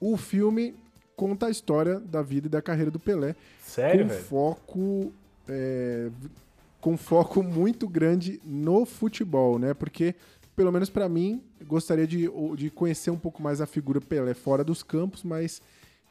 [0.00, 0.74] O filme
[1.14, 4.24] conta a história da vida e da carreira do Pelé Sério, com velho?
[4.24, 5.12] foco
[5.48, 6.10] é,
[6.80, 9.72] com foco muito grande no futebol, né?
[9.72, 10.16] Porque
[10.54, 14.62] pelo menos pra mim gostaria de, de conhecer um pouco mais a figura Pelé fora
[14.62, 15.62] dos campos, mas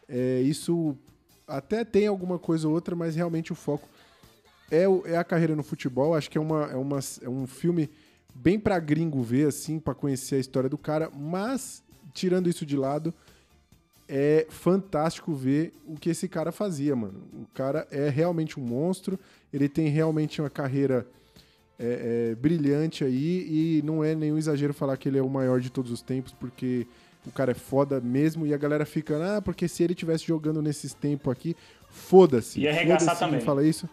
[0.07, 0.97] é, isso
[1.47, 3.87] até tem alguma coisa ou outra, mas realmente o foco
[4.71, 6.15] é, é a carreira no futebol.
[6.15, 7.89] Acho que é, uma, é, uma, é um filme
[8.33, 12.77] bem pra gringo ver, assim, pra conhecer a história do cara, mas tirando isso de
[12.77, 13.13] lado,
[14.07, 17.21] é fantástico ver o que esse cara fazia, mano.
[17.33, 19.19] O cara é realmente um monstro,
[19.53, 21.05] ele tem realmente uma carreira
[21.81, 25.59] é, é, brilhante aí, e não é nenhum exagero falar que ele é o maior
[25.59, 26.85] de todos os tempos, porque
[27.25, 30.61] o cara é foda mesmo, e a galera fica, ah, porque se ele tivesse jogando
[30.61, 31.55] nesses tempos aqui,
[31.89, 32.61] foda-se.
[32.61, 33.41] Ia arregaçar quem também.
[33.41, 33.89] fala isso.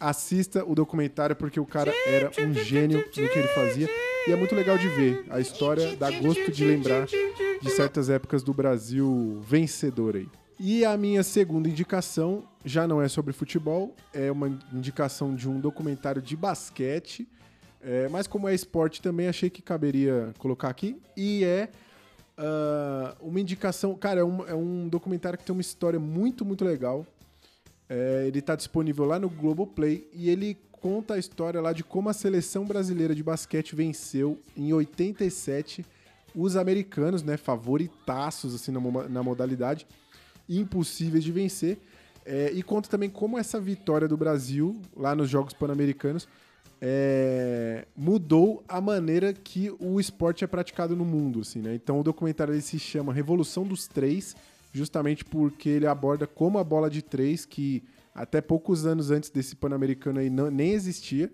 [0.00, 3.88] Assista o documentário, porque o cara era um gênio no que ele fazia.
[4.26, 5.24] E é muito legal de ver.
[5.30, 10.28] A história dá gosto de lembrar de certas épocas do Brasil vencedor aí.
[10.58, 15.58] E a minha segunda indicação já não é sobre futebol, é uma indicação de um
[15.60, 17.28] documentário de basquete.
[17.82, 21.00] É, mas como é esporte também, achei que caberia colocar aqui.
[21.16, 21.68] E é
[22.36, 23.94] ah, uma indicação.
[23.94, 27.06] Cara, é um, é um documentário que tem uma história muito, muito legal.
[27.88, 32.08] É, ele está disponível lá no Globoplay e ele conta a história lá de como
[32.08, 35.84] a seleção brasileira de basquete venceu em 87
[36.34, 39.86] os americanos, né, favoritaços assim na, na modalidade,
[40.48, 41.78] impossíveis de vencer.
[42.26, 46.26] É, e conta também como essa vitória do Brasil lá nos Jogos Pan-Americanos
[46.80, 51.74] é, mudou a maneira que o esporte é praticado no mundo, assim, né?
[51.74, 54.34] Então o documentário ele se chama Revolução dos Três,
[54.72, 57.82] justamente porque ele aborda como a bola de três, que
[58.14, 61.30] até poucos anos antes desse Pan-Americano aí não, nem existia,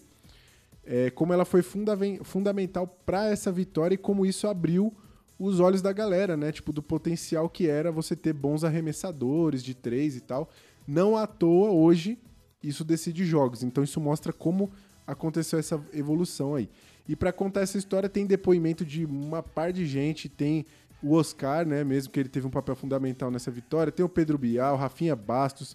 [0.85, 4.93] é, como ela foi fundaven- fundamental para essa vitória e como isso abriu
[5.41, 6.53] os olhos da galera, né?
[6.53, 10.51] Tipo, do potencial que era você ter bons arremessadores de três e tal.
[10.87, 12.19] Não à toa, hoje,
[12.63, 13.63] isso decide jogos.
[13.63, 14.71] Então, isso mostra como
[15.07, 16.69] aconteceu essa evolução aí.
[17.09, 20.29] E para contar essa história, tem depoimento de uma par de gente.
[20.29, 20.67] Tem
[21.03, 21.83] o Oscar, né?
[21.83, 23.91] Mesmo que ele teve um papel fundamental nessa vitória.
[23.91, 25.75] Tem o Pedro Bial, Rafinha Bastos.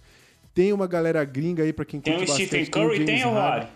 [0.53, 3.31] Tem uma galera gringa aí, para quem Tem o curte Stephen bastante, Curry, tem o
[3.31, 3.69] Harden.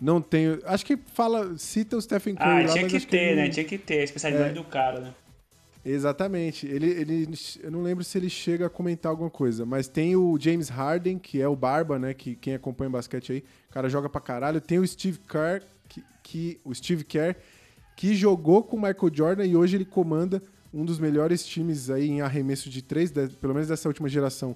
[0.00, 0.60] Não tenho.
[0.64, 3.48] Acho que fala, cita o Stephen Curry Ah, lá, tinha que ter, ele né?
[3.48, 4.52] Tinha que ter a especialidade É.
[4.54, 5.14] do cara, né?
[5.84, 6.66] Exatamente.
[6.66, 7.28] Ele, ele,
[7.62, 11.18] eu não lembro se ele chega a comentar alguma coisa, mas tem o James Harden,
[11.18, 12.12] que é o Barba, né?
[12.14, 14.60] Que quem acompanha basquete aí, o cara joga pra caralho.
[14.60, 17.36] Tem o Steve Kerr, que, que- o Steve Kerr,
[17.96, 20.42] que jogou com o Michael Jordan e hoje ele comanda
[20.74, 24.54] um dos melhores times aí em arremesso de três, de- pelo menos dessa última geração,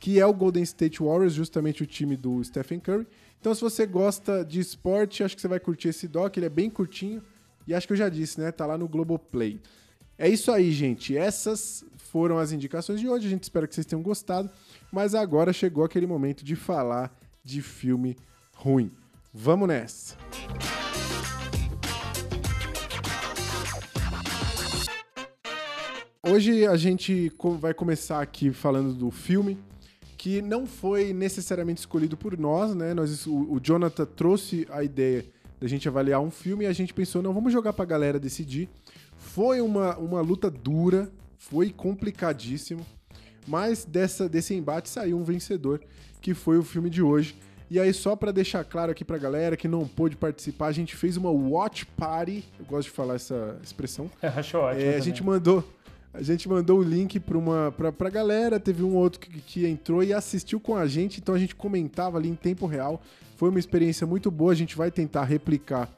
[0.00, 3.06] que é o Golden State Warriors, justamente o time do Stephen Curry.
[3.42, 6.48] Então, se você gosta de esporte, acho que você vai curtir esse doc, ele é
[6.48, 7.20] bem curtinho
[7.66, 8.52] e acho que eu já disse, né?
[8.52, 9.60] Tá lá no Globoplay.
[10.16, 11.16] É isso aí, gente.
[11.16, 13.26] Essas foram as indicações de hoje.
[13.26, 14.48] A gente espera que vocês tenham gostado.
[14.92, 18.16] Mas agora chegou aquele momento de falar de filme
[18.54, 18.92] ruim.
[19.34, 20.16] Vamos nessa.
[26.22, 29.58] Hoje a gente vai começar aqui falando do filme
[30.22, 32.94] que não foi necessariamente escolhido por nós, né?
[32.94, 35.24] Nós, o, o Jonathan trouxe a ideia
[35.60, 38.68] da gente avaliar um filme e a gente pensou, não, vamos jogar pra galera decidir.
[39.16, 42.86] Foi uma, uma luta dura, foi complicadíssimo,
[43.48, 45.80] mas dessa, desse embate saiu um vencedor,
[46.20, 47.34] que foi o filme de hoje.
[47.68, 50.94] E aí, só pra deixar claro aqui pra galera que não pôde participar, a gente
[50.94, 54.88] fez uma watch party, eu gosto de falar essa expressão, Acho ótimo.
[54.88, 55.64] é, a gente mandou
[56.14, 59.66] a gente mandou o link para uma pra, pra galera, teve um outro que, que
[59.66, 63.00] entrou e assistiu com a gente, então a gente comentava ali em tempo real.
[63.36, 65.88] Foi uma experiência muito boa, a gente vai tentar replicar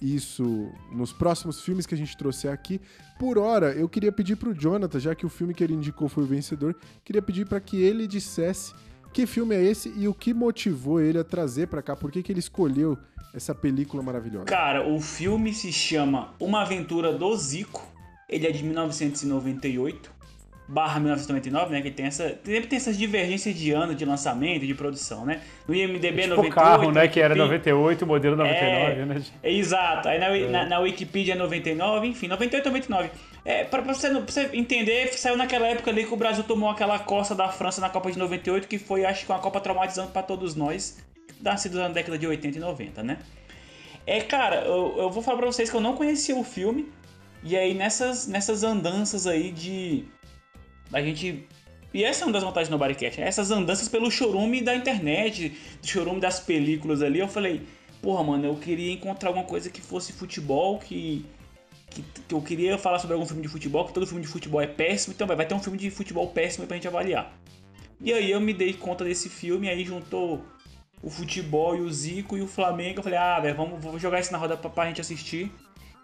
[0.00, 2.80] isso nos próximos filmes que a gente trouxe aqui.
[3.18, 6.24] Por hora, eu queria pedir pro Jonathan, já que o filme que ele indicou foi
[6.24, 8.74] o vencedor, queria pedir para que ele dissesse
[9.12, 12.22] que filme é esse e o que motivou ele a trazer para cá, por que,
[12.22, 12.96] que ele escolheu
[13.34, 14.46] essa película maravilhosa.
[14.46, 17.91] Cara, o filme se chama Uma Aventura do Zico.
[18.32, 20.10] Ele é de 1998
[20.68, 21.82] barra 1999, né?
[21.82, 22.28] Que tem essa.
[22.44, 25.40] Sempre tem essas divergências de ano de lançamento, de produção, né?
[25.68, 26.46] No IMDB é Tipo 98.
[26.46, 27.08] o carro, né?
[27.08, 28.66] Que era Wikipedia- 98, modelo 99,
[29.02, 29.22] É, né?
[29.42, 30.08] é, exato.
[30.08, 33.10] Aí na, na, na Wikipedia é 99, enfim, 98 99.
[33.44, 36.70] É, pra, pra você, pra você entender, saiu naquela época ali que o Brasil tomou
[36.70, 40.12] aquela costa da França na Copa de 98, que foi, acho que, uma Copa traumatizante
[40.12, 40.96] pra todos nós,
[41.40, 43.18] da sido na década de 80 e 90, né?
[44.06, 46.86] É, cara, eu, eu vou falar pra vocês que eu não conhecia o filme,
[47.42, 50.04] e aí nessas, nessas andanças aí de.
[50.92, 51.46] A gente.
[51.92, 55.50] E essa é uma das vantagens do Bodycast, essas andanças pelo chorume da internet,
[55.80, 57.60] do chorume das películas ali, eu falei,
[58.00, 61.26] porra, mano, eu queria encontrar alguma coisa que fosse futebol, que,
[61.90, 64.62] que, que eu queria falar sobre algum filme de futebol, que todo filme de futebol
[64.62, 67.38] é péssimo, então vai, ter um filme de futebol péssimo pra gente avaliar.
[68.00, 70.42] E aí eu me dei conta desse filme, aí juntou
[71.02, 74.18] o futebol e o Zico e o Flamengo, eu falei, ah, velho, vamos, vamos jogar
[74.18, 75.52] isso na roda pra, pra gente assistir.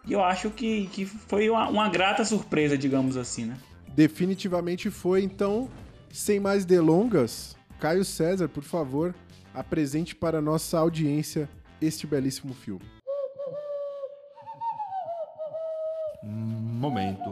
[0.09, 3.59] E eu acho que, que foi uma, uma grata surpresa, digamos assim, né?
[3.89, 5.69] Definitivamente foi, então,
[6.11, 9.15] sem mais delongas, Caio César, por favor,
[9.53, 11.47] apresente para a nossa audiência
[11.81, 12.85] este belíssimo filme.
[16.23, 17.31] Momento.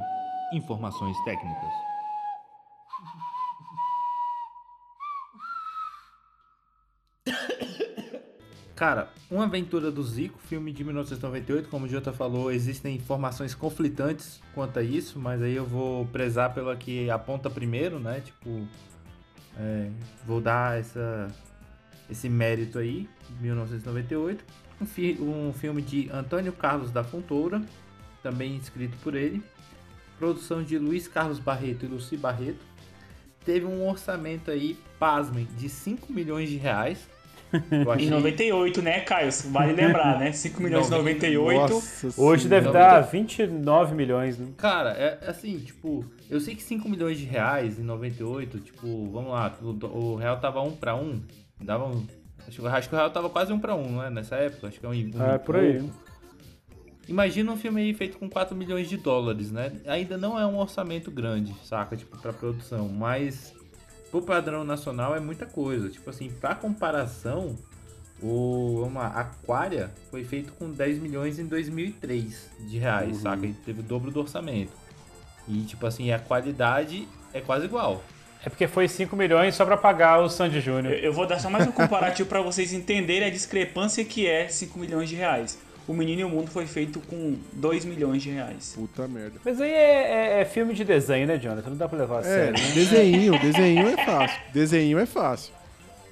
[0.52, 1.72] Informações técnicas.
[8.76, 14.38] Cara, Uma Aventura do Zico, filme de 1998, como o Jota falou, existem informações conflitantes
[14.54, 18.20] quanto a isso, mas aí eu vou prezar pela que aponta primeiro, né?
[18.20, 18.68] Tipo,
[19.58, 19.88] é,
[20.26, 21.28] vou dar essa,
[22.10, 23.08] esse mérito aí,
[23.40, 24.44] 1998.
[24.78, 27.62] Um, fi- um filme de Antônio Carlos da Fontoura,
[28.22, 29.42] também escrito por ele.
[30.18, 32.60] Produção de Luiz Carlos Barreto e Luci Barreto.
[33.42, 37.08] Teve um orçamento aí, pasmem, de 5 milhões de reais.
[37.70, 39.30] Eu Em 98, né, Caio?
[39.50, 40.32] Vale lembrar, né?
[40.32, 41.72] 5 milhões em 98.
[41.74, 42.78] Nossa Hoje deve Senhora.
[42.78, 44.48] dar 29 milhões, né?
[44.56, 49.30] Cara, é assim, tipo, eu sei que 5 milhões de reais em 98, tipo, vamos
[49.30, 51.22] lá, o, o real tava 1 pra 1,
[51.60, 52.04] dava um,
[52.46, 54.80] acho, que- acho que o real tava quase 1 pra 1, né, nessa época, acho
[54.80, 55.78] que é um, um É, e por aí.
[55.78, 56.06] pouco.
[57.08, 59.70] Imagina um filme aí feito com 4 milhões de dólares, né?
[59.86, 61.96] Ainda não é um orçamento grande, saca?
[61.96, 63.54] Tipo, pra produção, mas
[64.20, 65.88] pro padrão nacional é muita coisa.
[65.88, 67.56] Tipo assim, pra comparação,
[68.22, 73.46] o lá, Aquaria foi feito com 10 milhões em 2003 de reais, saca?
[73.46, 74.72] E teve o dobro do orçamento.
[75.48, 78.02] E tipo assim, a qualidade é quase igual.
[78.44, 80.94] É porque foi 5 milhões só pra pagar o Sandy Júnior.
[80.94, 84.48] Eu eu vou dar só mais um comparativo pra vocês entenderem a discrepância que é
[84.48, 85.58] 5 milhões de reais.
[85.88, 88.72] O Menino e o Mundo foi feito com 2 milhões de reais.
[88.74, 89.38] Puta merda.
[89.44, 91.70] Mas aí é, é- é filme de desenho, né, Jonathan?
[91.70, 92.70] Não dá pra levar a É, sério, né?
[92.74, 94.40] desenho, desenho é fácil.
[94.52, 95.52] Desenho é fácil.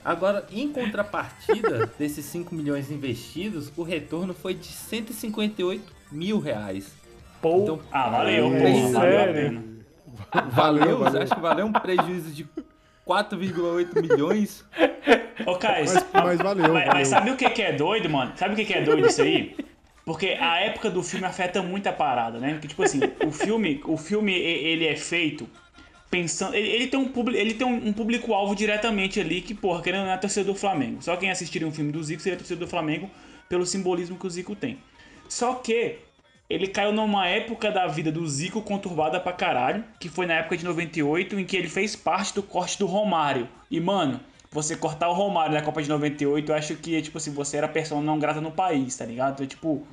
[0.04, 5.82] Agora, em contrapartida desses 5 milhões investidos, o retorno foi de 158
[6.12, 6.92] mil reais.
[7.42, 9.34] Pô, Então, Ah, valeu, É, valeu sério?
[9.34, 9.64] pena.
[10.50, 12.46] valeu, Você acha que valeu um prejuízo de
[13.07, 14.64] 4,8 milhões?
[15.47, 16.93] Ô, Caio, Mas, mas valeu, mas, valeu.
[16.95, 18.33] mas sabe o que, que é doido, mano?
[18.37, 19.57] Sabe o que, que é doido isso aí?
[20.05, 22.53] Porque a época do filme afeta muito a parada, né?
[22.53, 25.49] Porque, tipo assim, o filme, o filme ele é feito
[26.11, 26.55] pensando.
[26.55, 30.01] Ele, ele tem um, publi- ele tem um, um público-alvo diretamente ali que, porra, querendo
[30.03, 31.03] ou não é torcedor do Flamengo.
[31.03, 33.11] Só quem assistiria um filme do Zico seria torcedor do Flamengo
[33.49, 34.79] pelo simbolismo que o Zico tem.
[35.29, 35.97] Só que
[36.48, 40.57] ele caiu numa época da vida do Zico conturbada pra caralho, que foi na época
[40.57, 43.48] de 98, em que ele fez parte do corte do Romário.
[43.70, 47.33] E, mano, você cortar o Romário na Copa de 98, eu acho que, tipo assim,
[47.33, 49.35] você era persona não grata no país, tá ligado?
[49.35, 49.87] Então, tipo,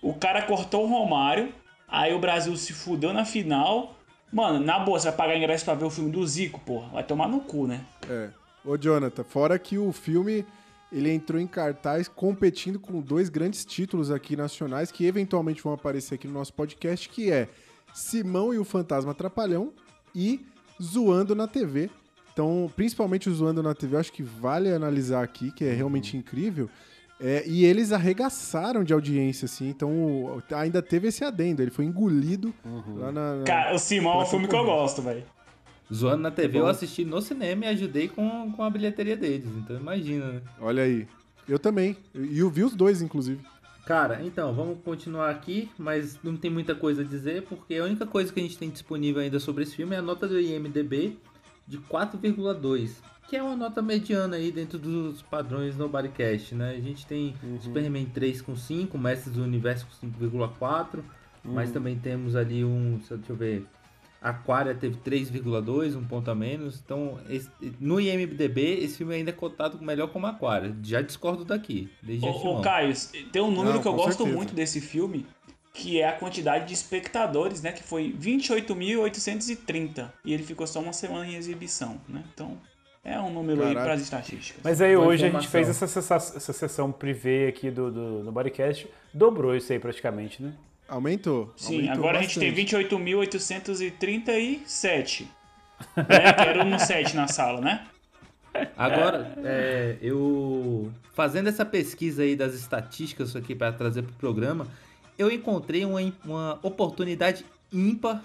[0.00, 1.52] o cara cortou o Romário,
[1.88, 3.96] aí o Brasil se fudeu na final.
[4.32, 6.88] Mano, na boa, você vai pagar ingresso pra ver o filme do Zico, porra.
[6.88, 7.80] Vai tomar no cu, né?
[8.08, 8.30] É.
[8.64, 10.44] Ô, Jonathan, fora que o filme
[10.92, 16.14] ele entrou em cartaz competindo com dois grandes títulos aqui nacionais que eventualmente vão aparecer
[16.14, 17.48] aqui no nosso podcast, que é
[17.94, 19.72] Simão e o Fantasma Trapalhão
[20.14, 20.44] e
[20.82, 21.90] Zoando na TV.
[22.32, 26.16] Então, principalmente o Zoando na TV, eu acho que vale analisar aqui, que é realmente
[26.16, 26.70] incrível.
[27.20, 31.84] É, e eles arregaçaram de audiência, assim, então o- ainda teve esse adendo, ele foi
[31.84, 32.54] engolido
[32.96, 33.34] lá na...
[33.38, 35.24] na- Cara, o Simão é um filme que eu gosto, velho.
[35.92, 36.64] Zoando na TV Bom.
[36.64, 39.48] eu assisti no cinema e ajudei com, com a bilheteria deles.
[39.56, 40.42] Então imagina, né?
[40.60, 41.06] Olha aí.
[41.48, 41.96] Eu também.
[42.14, 43.40] E eu vi os dois, inclusive.
[43.86, 48.04] Cara, então, vamos continuar aqui, mas não tem muita coisa a dizer, porque a única
[48.04, 51.16] coisa que a gente tem disponível ainda sobre esse filme é a nota do IMDB
[51.66, 52.96] de 4,2,
[53.26, 56.72] que é uma nota mediana aí dentro dos padrões no Bodycast, né?
[56.76, 61.00] A gente tem Superman 3 com 5, Mestres do Universo com 5,4,
[61.42, 63.66] mas também temos ali um, deixa eu ver,
[64.20, 66.80] Aquaria teve 3,2, um ponto a menos.
[66.84, 67.48] Então, esse-
[67.80, 70.74] no IMDB, esse filme ainda é cotado melhor como Aquaria.
[70.82, 72.92] Já discordo daqui, desde Ô, Caio,
[73.32, 74.36] tem um número Não, que eu gosto certeza.
[74.36, 75.24] muito desse filme,
[75.72, 77.70] que é a quantidade de espectadores, né?
[77.70, 80.12] Que foi 28.830.
[80.24, 82.24] E ele ficou só uma semana em exibição, né?
[82.34, 82.58] Então,
[83.04, 83.84] é um número aí Caraca.
[83.84, 84.60] para as estatísticas.
[84.64, 85.50] Mas aí Boa hoje a gente informação.
[85.50, 90.42] fez essa, sessa- essa sessão privê aqui do, do, no Bodycast, dobrou isso aí praticamente,
[90.42, 90.52] né?
[90.88, 91.52] Aumentou.
[91.56, 92.96] Sim, aumentou agora a gente tem bastante.
[92.96, 95.26] 28.837.
[95.96, 96.32] né?
[96.32, 97.86] Que era no 7 na sala, né?
[98.76, 104.66] Agora, é, eu fazendo essa pesquisa aí das estatísticas aqui para trazer pro programa,
[105.18, 108.22] eu encontrei uma, uma oportunidade ímpar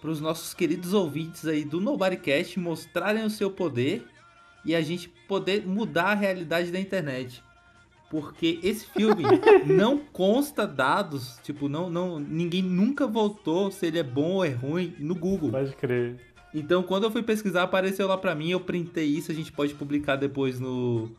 [0.00, 4.04] para os nossos queridos ouvintes aí do Nobodycast mostrarem o seu poder
[4.64, 7.42] e a gente poder mudar a realidade da internet.
[8.12, 9.24] Porque esse filme
[9.66, 14.50] não consta dados, tipo, não, não, ninguém nunca voltou se ele é bom ou é
[14.50, 15.50] ruim no Google.
[15.50, 16.16] Pode crer.
[16.54, 19.72] Então, quando eu fui pesquisar, apareceu lá pra mim, eu printei isso, a gente pode
[19.72, 21.10] publicar depois no,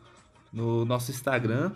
[0.53, 1.71] no nosso Instagram.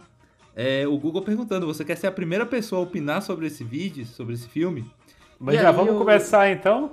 [0.56, 4.06] É, o Google perguntando, você quer ser a primeira pessoa a opinar sobre esse vídeo,
[4.06, 4.86] sobre esse filme?
[5.40, 6.92] Mas E já vamos eu- começar então?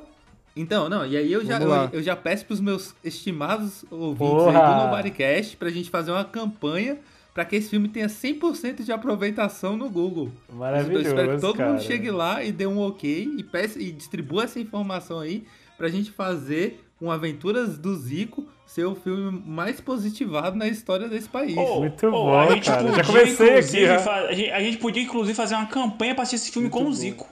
[0.57, 4.67] Então, não, e aí eu já, eu, eu já peço pros meus estimados ouvintes Porra!
[4.67, 6.97] aí do Nobodycast pra gente fazer uma campanha
[7.35, 10.31] pra que esse filme tenha 100% de aproveitação no Google.
[10.53, 11.71] Maravilhoso, Eu espero que todo cara.
[11.73, 15.45] mundo chegue lá e dê um ok e, peça, e distribua essa informação aí
[15.77, 21.29] pra gente fazer um Aventuras do Zico ser o filme mais positivado na história desse
[21.29, 21.57] país.
[21.57, 22.83] Ô, Muito ô, bom, a gente cara.
[22.83, 26.15] Já podia, comecei inclusive, aqui, fa- a, gente, a gente podia, inclusive, fazer uma campanha
[26.15, 27.29] pra assistir esse filme com o Zico.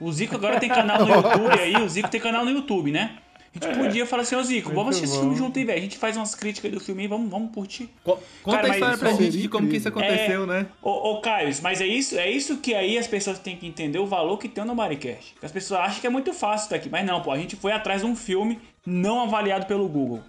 [0.00, 3.16] O Zico agora tem canal no YouTube aí, o Zico tem canal no YouTube, né?
[3.60, 5.78] A gente podia falar assim, ô Zico, vamos assistir esse filme junto aí, velho.
[5.78, 7.88] A gente faz umas críticas do filme aí, vamos, vamos curtir.
[8.02, 10.66] Co- Conta Cara, a mas história pra gente de como que isso aconteceu, né?
[10.82, 13.98] Ô, ô Caio, mas é isso, é isso que aí as pessoas têm que entender
[13.98, 15.34] o valor que tem no Maricast.
[15.42, 17.70] As pessoas acham que é muito fácil estar aqui, mas não, pô, a gente foi
[17.72, 20.20] atrás de um filme não avaliado pelo Google.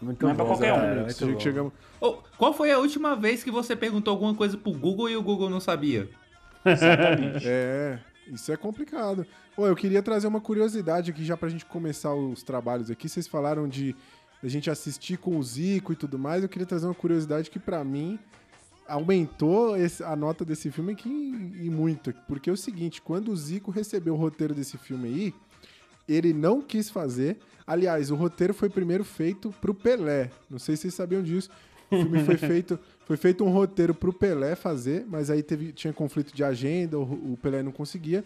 [0.00, 1.04] Muito Não é pra qualquer um.
[1.04, 1.40] bom.
[1.40, 1.72] chegamos...
[2.00, 5.22] Ô, qual foi a última vez que você perguntou alguma coisa pro Google e o
[5.22, 6.08] Google não sabia?
[6.64, 7.44] Exatamente.
[7.48, 7.98] É,
[8.32, 9.26] isso é complicado.
[9.56, 13.08] Ô, eu queria trazer uma curiosidade aqui já pra gente começar os trabalhos aqui.
[13.08, 13.94] Vocês falaram de
[14.42, 16.42] a gente assistir com o Zico e tudo mais.
[16.42, 18.18] Eu queria trazer uma curiosidade que pra mim
[18.88, 21.08] aumentou esse- a nota desse filme aqui
[21.60, 22.12] e muito.
[22.26, 25.34] Porque é o seguinte, quando o Zico recebeu o roteiro desse filme aí,
[26.08, 27.38] ele não quis fazer.
[27.66, 30.30] Aliás, o roteiro foi primeiro feito pro Pelé.
[30.50, 31.48] Não sei se vocês sabiam disso.
[31.90, 35.92] O filme foi feito, foi feito um roteiro pro Pelé fazer, mas aí teve, tinha
[35.92, 38.24] conflito de agenda, o, o Pelé não conseguia.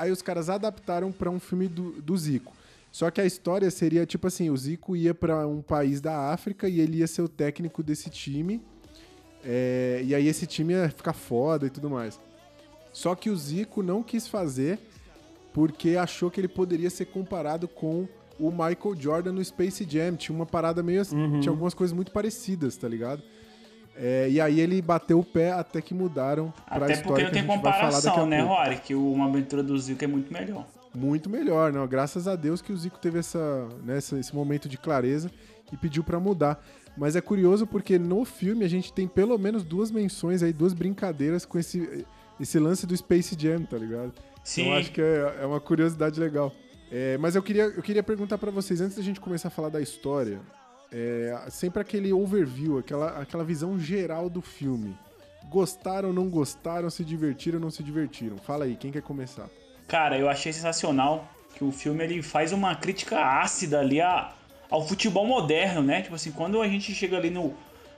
[0.00, 2.56] Aí os caras adaptaram pra um filme do, do Zico.
[2.90, 6.68] Só que a história seria tipo assim: o Zico ia pra um país da África
[6.68, 8.62] e ele ia ser o técnico desse time.
[9.44, 12.18] É, e aí esse time ia ficar foda e tudo mais.
[12.92, 14.78] Só que o Zico não quis fazer
[15.52, 20.16] porque achou que ele poderia ser comparado com o Michael Jordan no Space Jam.
[20.16, 23.22] Tinha uma parada meio assim, tinha algumas coisas muito parecidas, tá ligado?
[23.96, 27.16] É, e aí ele bateu o pé até que mudaram pra Até história porque não
[27.16, 28.54] que a tem gente vai falar daqui a né, pouco.
[28.54, 28.76] Rory?
[28.78, 30.66] Que o Uma Aventura do Zico é muito melhor.
[30.94, 31.86] Muito melhor, não?
[31.86, 35.30] Graças a Deus que o Zico teve essa, né, esse momento de clareza
[35.72, 36.64] e pediu pra mudar.
[36.96, 40.72] Mas é curioso porque no filme a gente tem pelo menos duas menções aí, duas
[40.72, 42.04] brincadeiras com esse,
[42.40, 44.12] esse lance do Space Jam, tá ligado?
[44.42, 44.62] Sim.
[44.62, 46.52] Então acho que é, é uma curiosidade legal.
[46.90, 49.68] É, mas eu queria, eu queria perguntar pra vocês, antes da gente começar a falar
[49.68, 50.40] da história,
[50.92, 54.96] é, sempre aquele overview, aquela, aquela visão geral do filme.
[55.48, 58.36] Gostaram, não gostaram, se divertiram, não se divertiram?
[58.38, 59.48] Fala aí, quem quer começar?
[59.88, 64.32] Cara, eu achei sensacional que o filme ele faz uma crítica ácida ali a,
[64.70, 66.02] ao futebol moderno, né?
[66.02, 67.54] Tipo assim, quando a gente chega ali no.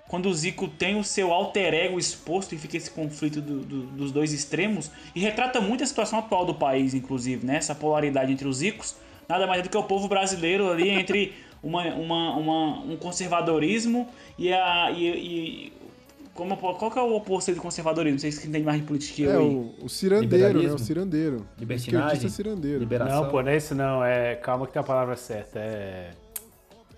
[0.08, 3.86] Quando o Zico tem o seu alter ego exposto e fica esse conflito do- do-
[3.86, 7.56] dos dois extremos, e retrata muito a situação atual do país, inclusive, né?
[7.56, 8.94] Essa polaridade entre os ricos,
[9.28, 14.08] nada mais é do que o povo brasileiro ali entre uma, uma- uma- um conservadorismo
[14.38, 14.90] e a.
[14.90, 15.72] E, e-
[16.34, 18.18] como, qual que é o oposto aí do conservadorismo?
[18.18, 19.40] Vocês que entendem mais de política que eu É, aí.
[19.44, 20.72] o, o cirandeiro, né?
[20.72, 21.46] O cirandeiro.
[21.58, 22.06] Libertinagem.
[22.14, 22.78] Esquerdista cirandeiro.
[22.78, 23.22] Liberação.
[23.24, 24.02] Não, pô, não é isso não.
[24.02, 25.58] É, calma que tem a palavra certa.
[25.58, 26.10] É.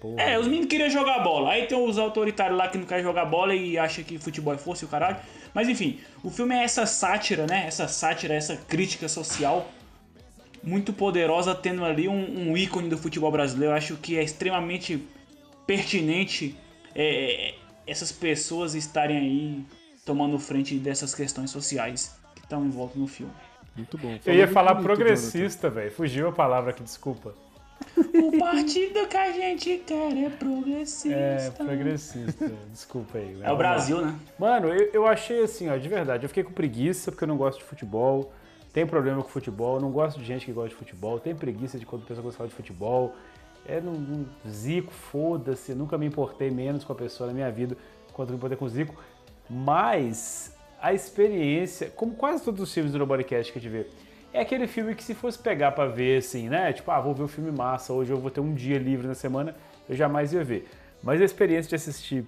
[0.01, 0.23] Porra.
[0.23, 1.51] É, os meninos queriam jogar bola.
[1.51, 4.59] Aí tem os autoritários lá que não querem jogar bola e acham que futebol é
[4.59, 5.17] força e o caralho.
[5.53, 7.65] Mas enfim, o filme é essa sátira, né?
[7.67, 9.67] Essa sátira, essa crítica social
[10.65, 13.73] muito poderosa, tendo ali um, um ícone do futebol brasileiro.
[13.73, 15.07] Eu acho que é extremamente
[15.67, 16.57] pertinente
[16.95, 17.55] é,
[17.87, 19.65] essas pessoas estarem aí
[20.05, 23.33] tomando frente dessas questões sociais que estão em volta no filme.
[23.77, 24.12] Muito bom.
[24.12, 25.91] Eu Falou ia muito falar bonito, progressista, velho.
[25.91, 27.35] Fugiu a palavra aqui, desculpa.
[27.97, 31.15] O partido que a gente quer é progressista.
[31.15, 32.53] É, progressista.
[32.71, 33.37] Desculpa aí.
[33.43, 34.15] É o Brasil, né?
[34.39, 36.25] Mano, eu, eu achei assim, ó, de verdade.
[36.25, 38.33] Eu fiquei com preguiça porque eu não gosto de futebol.
[38.75, 39.81] Tem problema com futebol.
[39.81, 41.18] Não gosto de gente que gosta de futebol.
[41.20, 43.14] Tem preguiça de quando a pessoa gosta de futebol.
[43.66, 45.75] É não- Zico, foda-se.
[45.75, 47.77] Nunca me importei menos com a pessoa na minha vida
[48.12, 48.95] quanto me importei com o Zico.
[49.49, 53.87] Mas a experiência, como quase todos os filmes do Nobodycast que a gente vê,
[54.33, 56.72] é aquele filme que se fosse pegar pra ver assim, né?
[56.72, 59.14] Tipo, ah, vou ver um filme massa, hoje eu vou ter um dia livre na
[59.14, 59.55] semana,
[59.89, 60.68] eu jamais ia ver.
[61.03, 62.27] Mas a experiência de assistir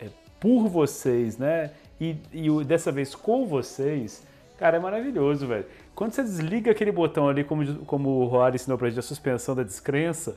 [0.00, 0.08] é,
[0.40, 1.72] por vocês, né?
[2.00, 4.26] E, e dessa vez com vocês,
[4.58, 5.66] cara, é maravilhoso, velho.
[6.02, 9.54] Quando você desliga aquele botão ali, como, como o Roar ensinou pra gente, a suspensão
[9.54, 10.36] da descrença,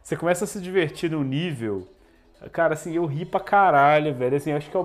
[0.00, 1.88] você começa a se divertir num nível.
[2.52, 4.36] Cara, assim, eu ri pra caralho, velho.
[4.36, 4.80] Assim, acho que é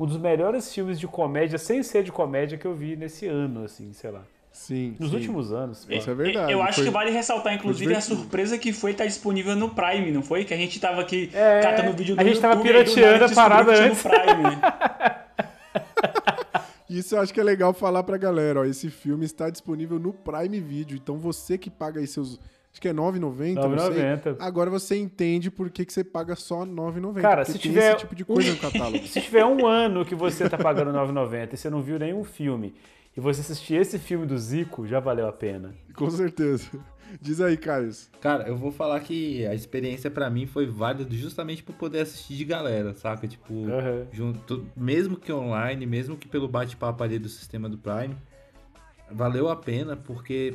[0.00, 3.62] um dos melhores filmes de comédia, sem ser de comédia, que eu vi nesse ano,
[3.62, 4.22] assim, sei lá.
[4.50, 4.96] Sim.
[4.98, 5.16] Nos sim.
[5.16, 5.86] últimos anos.
[5.90, 6.50] Isso é verdade.
[6.50, 10.10] Eu acho Foi- que vale ressaltar, inclusive, a surpresa que foi estar disponível no Prime,
[10.10, 10.46] não foi?
[10.46, 13.24] Que a gente tava aqui É, catando vídeo no a gente tava YouTube, do pirateando
[13.26, 15.18] a parada tinha no Prime.
[16.88, 18.64] Isso eu acho que é legal falar pra galera, ó.
[18.64, 20.96] Esse filme está disponível no Prime Video.
[20.96, 22.38] Então você que paga aí seus.
[22.70, 23.54] Acho que é R$ 9,90.
[23.54, 24.02] não sei.
[24.02, 24.36] 9,90.
[24.40, 27.20] Agora você entende por que, que você paga só R$ 9,90.
[27.20, 29.06] Cara, se tiver esse tipo de coisa no catálogo.
[29.06, 32.74] Se tiver um ano que você tá pagando 9,90 e você não viu nenhum filme,
[33.16, 35.74] e você assistir esse filme do Zico, já valeu a pena.
[35.94, 36.68] Com certeza.
[37.20, 38.10] Diz aí, Carlos.
[38.20, 42.36] Cara, eu vou falar que a experiência pra mim foi válida justamente por poder assistir
[42.36, 43.26] de galera, saca?
[43.26, 44.06] Tipo, Aham.
[44.12, 48.14] junto, mesmo que online, mesmo que pelo bate-papo ali do sistema do Prime,
[49.10, 50.54] valeu a pena porque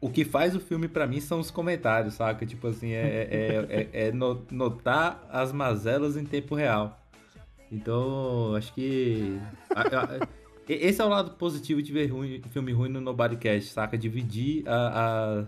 [0.00, 2.44] O que faz o filme pra mim são os comentários, saca?
[2.44, 7.00] Tipo assim, é, é, é, é no- notar as mazelas em tempo real.
[7.72, 9.38] Então, acho que.
[10.68, 13.96] e- esse é o lado positivo de ver ruim- filme ruim no Nobodycast, saca?
[13.96, 15.46] Dividir a-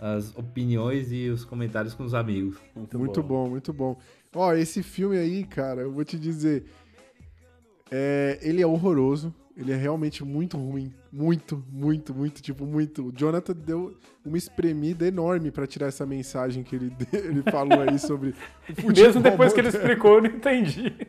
[0.00, 2.56] as opiniões e os comentários com os amigos.
[2.94, 3.98] Muito bom, muito bom.
[4.34, 6.64] Ó, esse filme aí, cara, eu vou te dizer.
[7.90, 9.34] é, ele é horroroso.
[9.56, 10.90] Ele é realmente muito ruim.
[11.12, 13.08] Muito, muito, muito, tipo, muito.
[13.08, 13.94] O Jonathan deu
[14.24, 18.34] uma espremida enorme pra tirar essa mensagem que ele, ele falou aí sobre.
[18.96, 19.90] Mesmo depois que ele moderno.
[19.90, 20.94] explicou, eu não entendi.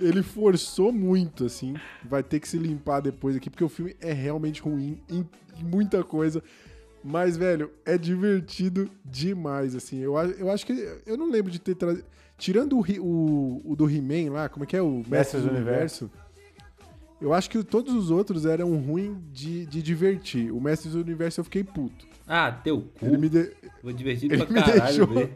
[0.00, 1.74] Ele forçou muito, assim.
[2.04, 5.24] Vai ter que se limpar depois aqui, porque o filme é realmente ruim em,
[5.56, 6.42] em muita coisa.
[7.06, 9.98] Mas, velho, é divertido demais, assim.
[9.98, 10.72] Eu, eu acho que.
[11.04, 12.06] Eu não lembro de ter trazido.
[12.38, 14.80] Tirando o, o, o do He-Man lá, como é que é?
[14.82, 16.10] O Mestres do do Universo.
[17.20, 20.50] Eu acho que todos os outros eram ruins de, de divertir.
[20.50, 22.06] O Mestres do Universo eu fiquei puto.
[22.26, 23.06] Ah, teu cu.
[23.06, 23.52] Ele me, de-
[23.82, 25.06] Vou divertido ele pra me caralho deixou.
[25.06, 25.32] ver.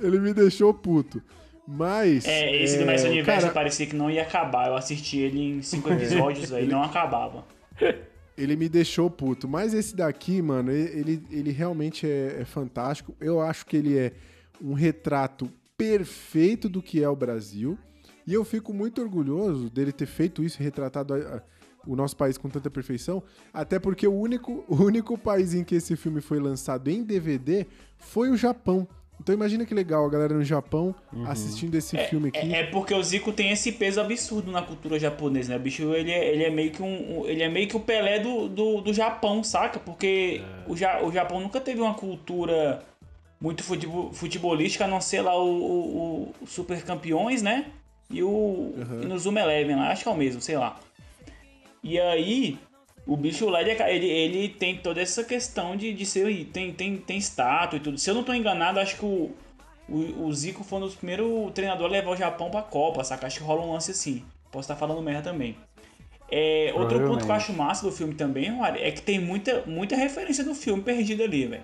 [0.00, 1.20] Ele me deixou puto.
[1.66, 2.24] Mas.
[2.24, 4.68] É, esse do Mestre Universo cara, parecia que não ia acabar.
[4.68, 7.44] Eu assisti ele em cinco episódios aí, não acabava.
[8.36, 9.48] Ele me deixou puto.
[9.48, 13.14] Mas esse daqui, mano, ele, ele realmente é, é fantástico.
[13.20, 14.12] Eu acho que ele é
[14.60, 17.78] um retrato perfeito do que é o Brasil.
[18.26, 21.42] E eu fico muito orgulhoso dele ter feito isso, retratado a- a-
[21.86, 23.22] o nosso país com tanta perfeição.
[23.52, 27.66] Até porque o único, o único país em que esse filme foi lançado em DVD
[27.98, 28.88] foi o Japão.
[29.24, 30.94] Então imagina que legal a galera no Japão
[31.26, 32.40] assistindo esse filme aqui.
[32.54, 35.56] É, é porque o Zico tem esse peso absurdo na cultura japonesa, né?
[35.56, 37.80] O bicho, ele é, ele é meio que um, um- ele é meio que o
[37.80, 39.78] Pelé do, do, do Japão, saca?
[39.80, 42.82] Porque o, ja, o Japão nunca teve uma cultura
[43.40, 47.64] muito futebol, futebolística, a não ser lá o, o, o Super Campeões, né?
[48.10, 50.78] E o e no Zoom Eleven lá, acho que é o mesmo, sei lá.
[51.82, 52.58] E aí,
[53.06, 56.46] o bicho ele, é- ele, ele tem toda essa questão de, de ser.
[56.46, 57.98] Tem, tem, tem estátua e tudo.
[57.98, 59.30] Se eu não tô enganado, acho que o,
[59.88, 63.26] o, o Zico foi um dos primeiros treinadores a levar o Japão pra Copa, saca?
[63.26, 64.24] Acho que rola um lance assim.
[64.50, 65.56] Posso estar falando merda também.
[66.30, 69.62] É, outro ponto que eu acho massa do filme também, Mari, é que tem muita,
[69.66, 71.62] muita referência do filme perdido ali, velho.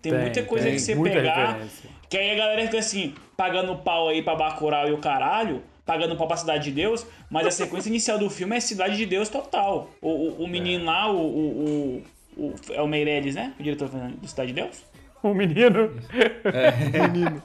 [0.00, 1.46] Tem, Tem, muita coisa tem que você pegar.
[1.54, 1.90] referência.
[2.08, 6.14] Que aí a galera fica assim, pagando pau aí pra Bacurau e o caralho, pagando
[6.16, 9.30] pau pra Cidade de Deus, mas a sequência inicial do filme é Cidade de Deus
[9.30, 9.88] total.
[10.02, 12.02] O, o, o menino lá, o, o,
[12.36, 13.54] o, o- É o Meirelles, né?
[13.58, 14.84] O diretor do Cidade de Deus?
[15.22, 15.90] O menino.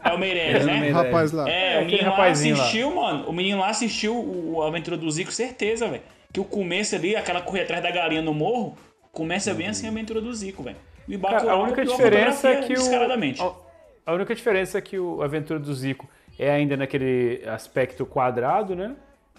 [0.04, 0.92] É o Meirelles, né?
[0.92, 1.50] O rapaz lá.
[1.50, 2.64] É, É, o menino lá rapazinho lá.
[2.64, 3.30] assistiu, mano.
[3.30, 6.04] O menino lá assistiu o a Aventura do Zico, certeza, velho.
[6.34, 8.78] Que o começo ali, aquela corrida atrás da galinha no morro,
[9.14, 10.76] começa bem assim a Aventura do Zico, velho.
[11.08, 12.76] E o Cara, Bacurau a única diferença é que o.
[12.76, 13.42] descaradamente.
[13.42, 13.52] A,
[14.06, 18.96] a única diferença é que o Aventura do Zico é ainda naquele aspecto quadrado, né?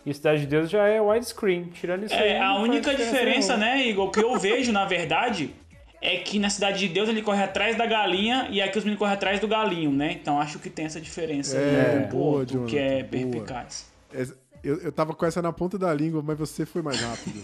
[0.07, 1.65] E Cidade de Deus já é widescreen.
[1.73, 2.29] Tirando isso aí.
[2.31, 3.75] É, a não faz única diferença, nenhuma.
[3.77, 5.55] né, Igor, que eu vejo, na verdade,
[6.03, 8.99] é que na Cidade de Deus ele corre atrás da galinha e aqui os meninos
[8.99, 10.13] correm atrás do galinho, né?
[10.13, 13.67] Então acho que tem essa diferença É, aí um boa, outro, que é Jonathan.
[14.13, 17.43] Essa- Eu, eu tava com essa na ponta da língua, mas você foi mais rápido.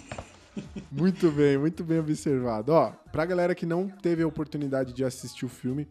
[0.90, 2.72] muito bem, muito bem observado.
[2.72, 5.86] Ó, pra galera que não teve a oportunidade de assistir o filme,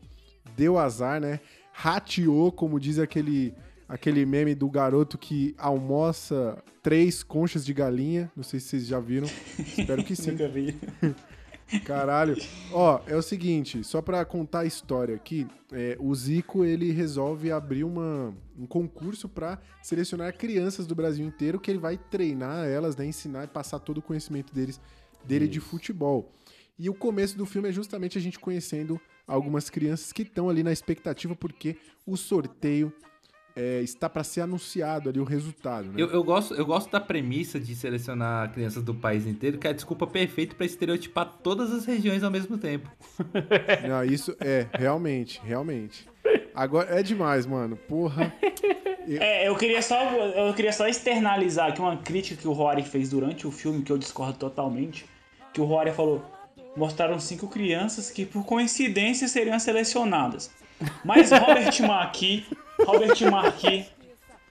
[0.56, 1.40] deu azar, né?
[1.80, 3.54] Rateou, como diz aquele,
[3.88, 8.30] aquele meme do garoto que almoça três conchas de galinha.
[8.36, 9.30] Não sei se vocês já viram.
[9.58, 10.32] Espero que sim.
[10.32, 10.76] Nunca vi.
[11.86, 12.36] Caralho.
[12.74, 17.50] Ó, é o seguinte, só pra contar a história aqui, é, o Zico, ele resolve
[17.50, 22.98] abrir uma, um concurso pra selecionar crianças do Brasil inteiro que ele vai treinar elas,
[22.98, 24.82] né, ensinar e passar todo o conhecimento deles,
[25.24, 26.30] dele de futebol.
[26.78, 29.00] E o começo do filme é justamente a gente conhecendo
[29.30, 32.92] algumas crianças que estão ali na expectativa porque o sorteio
[33.56, 35.94] é, está pra ser anunciado ali o resultado, né?
[35.98, 39.70] Eu, eu gosto, eu gosto da premissa de selecionar crianças do país inteiro, que é
[39.72, 42.90] a desculpa perfeita pra estereotipar todas as regiões ao mesmo tempo.
[43.88, 46.08] Não, isso é, realmente, realmente.
[46.56, 47.76] Agora, é demais, mano.
[47.76, 48.34] Porra.
[49.18, 53.10] É, eu queria só eu queria só externalizar aqui uma crítica que o Rory fez
[53.10, 55.04] durante o filme, que eu discordo totalmente,
[55.52, 56.24] que o Rory falou,
[56.80, 60.50] mostraram cinco crianças que por coincidência seriam selecionadas.
[61.04, 62.46] Mas Robert Maqui,
[62.86, 63.86] Robert Maqui,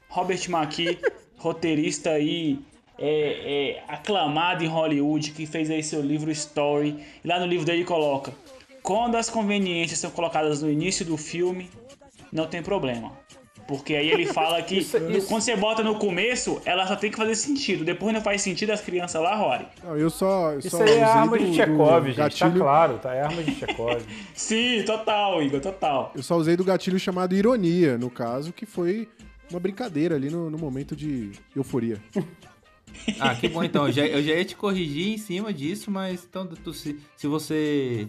[0.08, 0.98] Robert Maqui,
[1.38, 2.58] roteirista aí
[2.98, 7.64] é, é, aclamado em Hollywood, que fez aí seu livro Story, e lá no livro
[7.64, 8.34] dele coloca:
[8.82, 11.70] quando as conveniências são colocadas no início do filme,
[12.30, 13.12] não tem problema.
[13.68, 17.16] Porque aí ele fala que no- quando você bota no começo, ela só tem que
[17.18, 17.84] fazer sentido.
[17.84, 19.66] Depois não faz sentido as crianças lá, Rory.
[19.84, 20.52] Não, eu só.
[20.52, 22.16] Eu Isso só aí é arma do- de Chekhov, gente.
[22.16, 23.14] Tá gatilho- claro, tá?
[23.14, 24.02] É arma de Chekhov.
[24.34, 26.12] Sim, total, Igor, total.
[26.16, 29.06] Eu só usei do gatilho chamado ironia, no caso, que foi
[29.50, 31.98] uma brincadeira ali no, no momento de euforia.
[33.20, 33.86] Ah, que bom então.
[33.86, 37.26] Eu já, eu já ia te corrigir em cima disso, mas então tu, se, se
[37.26, 38.08] você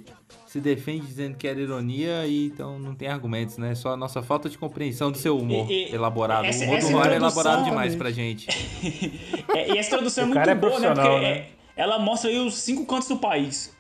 [0.50, 3.76] se defende dizendo que era ironia, e então não tem argumentos, né?
[3.76, 6.46] Só a nossa falta de compreensão do seu humor E- e- elaborado.
[6.46, 8.48] essa- o humor do Rory é elaborado demais pra gente.
[9.56, 10.88] É, e essa introdução é muito é boa, né?
[10.88, 11.46] Porque profissional, é- né?
[11.76, 13.72] ela mostra aí os cinco cantos do país.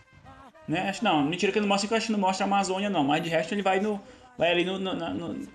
[0.67, 0.89] Né?
[0.89, 2.87] Acho, não, mentira que ele não mostra, que eu acho que não mostra a Amazônia,
[2.89, 3.03] não.
[3.03, 3.99] Mas de resto ele vai no.
[4.37, 4.77] Vai ali no.
[4.77, 5.47] no- no-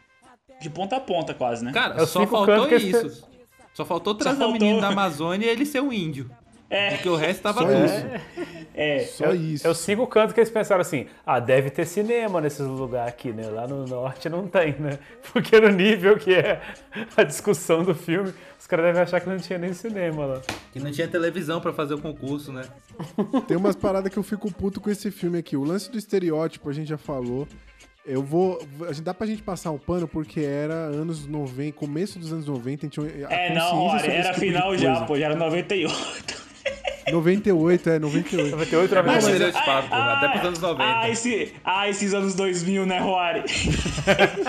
[0.61, 1.71] de ponta a ponta, quase, né?
[1.73, 3.29] Cara, só faltou esse- isso.
[3.73, 6.29] Só faltou trazer o menino da Amazônia e ele ser um índio.
[6.75, 6.91] É.
[6.91, 7.85] Porque o resto tava Só tudo.
[7.85, 8.65] isso.
[8.77, 8.99] É.
[9.05, 9.67] Só isso.
[9.67, 13.33] É os cinco cantos que eles pensaram assim, ah, deve ter cinema nesses lugares aqui,
[13.33, 13.47] né?
[13.49, 14.99] Lá no norte não tem, né?
[15.33, 16.61] Porque no nível que é
[17.17, 20.41] a discussão do filme, os caras devem achar que não tinha nem cinema lá.
[20.73, 22.63] Que não tinha televisão pra fazer o concurso, né?
[23.47, 25.57] Tem umas paradas que eu fico puto com esse filme aqui.
[25.57, 27.47] O lance do estereótipo, a gente já falou.
[28.07, 28.59] Eu vou.
[28.83, 32.47] a gente- Dá pra gente passar um pano porque era anos 90, começo dos anos
[32.47, 32.87] 90.
[32.87, 36.45] A gente, a É, não, era esse tipo final já, pô, já era 98.
[37.11, 38.51] 98, é, 98.
[38.53, 40.85] 98 era mais estereotipado, pô, até pros anos 90.
[40.85, 43.43] Ah, esse, ah, esses anos 2000, né, Rory?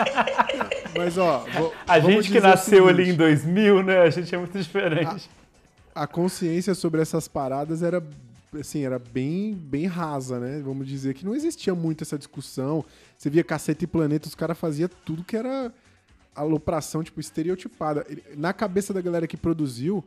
[0.98, 4.02] Mas ó, vo- A gente que nasceu ali em 2000, né?
[4.02, 5.30] A gente é muito diferente.
[5.94, 8.04] A consciência sobre essas paradas era
[8.60, 10.62] assim, era bem, bem rasa, né?
[10.64, 12.86] Vamos dizer que não existia muito essa discussão.
[13.18, 15.72] Você via Caceta e Planeta, os caras faziam tudo que era
[16.34, 18.06] alopração, tipo, estereotipada.
[18.36, 20.04] Na cabeça da galera que produziu,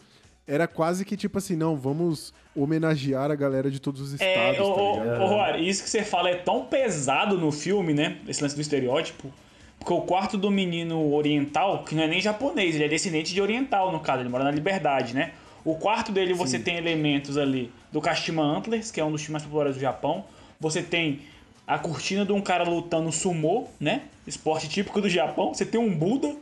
[0.48, 4.54] era quase que tipo assim, não, vamos homenagear a galera de todos os estados, É,
[4.54, 8.16] tá ô, Rory, isso que você fala é tão pesado no filme, né?
[8.26, 9.30] Esse lance do estereótipo.
[9.78, 13.40] Porque o quarto do menino oriental, que não é nem japonês, ele é descendente de
[13.40, 15.32] oriental, no caso, ele mora na Liberdade, né?
[15.64, 19.32] O quarto dele você tem elementos ali do Kashima Antlers, que é um dos times
[19.34, 20.24] mais populares do Japão.
[20.58, 21.20] Você tem
[21.66, 24.02] a cortina de um cara lutando sumô, né?
[24.26, 25.52] Esporte típico do Japão.
[25.52, 26.34] Você tem um Buda.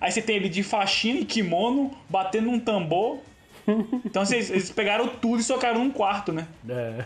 [0.00, 3.18] Aí você tem ele de faixina e kimono, batendo um tambor.
[4.04, 6.46] Então vocês, eles pegaram tudo e socaram num quarto, né?
[6.68, 7.04] É.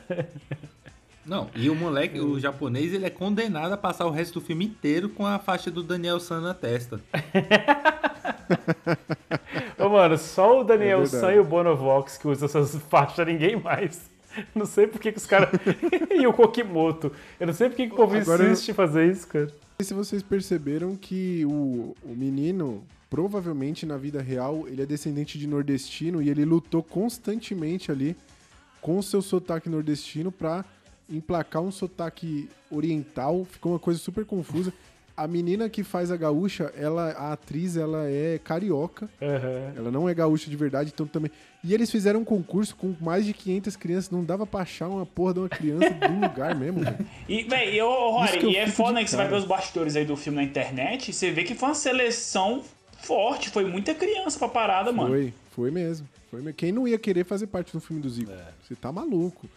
[1.24, 4.66] Não, e o moleque, o japonês, ele é condenado a passar o resto do filme
[4.66, 7.00] inteiro com a faixa do Daniel San na testa.
[9.78, 11.06] Ô, mano, só o Daniel É.
[11.06, 14.08] San e o Bonovox que usam essas faixas, ninguém mais.
[14.54, 15.48] Não sei por que, que os caras.
[16.14, 17.10] e o Kokimoto.
[17.40, 19.46] Eu não sei por que, que o povo Agora insiste em fazer isso, cara.
[19.46, 24.86] Não sei se vocês perceberam que o, o menino, provavelmente na vida real, ele é
[24.86, 28.16] descendente de nordestino e ele lutou constantemente ali
[28.80, 30.64] com o seu sotaque nordestino pra
[31.08, 33.44] emplacar um sotaque oriental.
[33.44, 34.72] Ficou uma coisa super confusa.
[35.16, 39.08] A menina que faz a gaúcha, ela, a atriz, ela é carioca.
[39.22, 39.72] Aham.
[39.74, 41.30] Ela não é gaúcha de verdade, então também.
[41.64, 44.10] E eles fizeram um concurso com mais de 500 crianças.
[44.10, 46.82] Não dava pra achar uma porra de uma criança do lugar mesmo.
[47.26, 49.96] E, véi, ô, Isso Rory, e é foda né, que você vai ver os bastidores
[49.96, 52.62] aí do filme na internet, você vê que foi uma seleção
[53.06, 55.10] forte, foi muita criança pra parada, mano.
[55.10, 56.08] Foi, foi mesmo.
[56.30, 56.54] Foi mesmo.
[56.54, 58.32] Quem não ia querer fazer parte do filme do Zico?
[58.62, 59.48] Você tá maluco.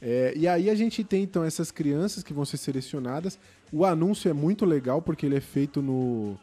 [0.00, 3.38] É, e aí a gente tem então essas crianças que vão ser selecionadas.
[3.72, 6.38] O anúncio é muito legal porque ele é feito no.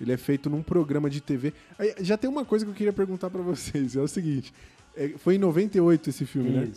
[0.00, 1.54] Ele é feito num programa de TV.
[1.78, 4.52] Aí, já tem uma coisa que eu queria perguntar pra vocês: é o seguinte.
[4.96, 6.70] é, foi em 98 esse filme, né?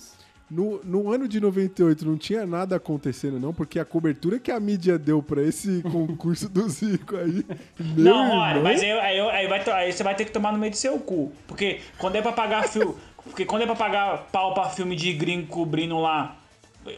[0.50, 4.60] No, no ano de 98 não tinha nada acontecendo, não, porque a cobertura que a
[4.60, 7.45] mídia deu pra esse concurso do Zico aí.
[7.80, 10.72] Meu Não, mas aí, aí, aí vai aí você vai ter que tomar no meio
[10.72, 11.32] do seu cu.
[11.47, 12.95] Porque quando é pra pagar filme.
[13.24, 16.36] Porque quando é pra pagar pau pra filme de gringo cobrindo lá.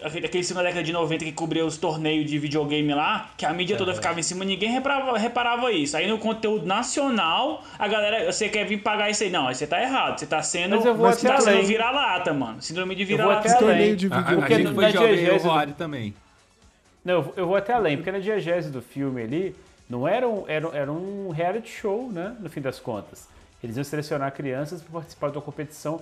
[0.04, 3.52] Aquele filme da década de 90 que cobria os torneios de videogame lá, que a
[3.52, 5.98] mídia toda ficava em cima, ninguém reparava, reparava isso.
[5.98, 9.32] Aí no conteúdo nacional, a galera, você quer vir pagar isso aí.
[9.32, 10.20] Não, aí você tá errado.
[10.20, 10.76] Você tá sendo.
[10.76, 11.66] Mas eu vou você até tá sendo além.
[11.66, 12.62] vira-lata, mano.
[12.62, 13.40] Síndrome de vou vira-lata.
[13.50, 13.96] até torneio além.
[13.96, 16.14] de A, a- gente foi jovem, eu também.
[17.04, 19.56] Não, eu vou- eu vou até além, porque na diegese do filme ali,
[19.90, 22.36] não era um, era, era um reality show, né?
[22.40, 23.28] No fim das contas.
[23.64, 26.02] Eles iam selecionar crianças para participar de uma competição.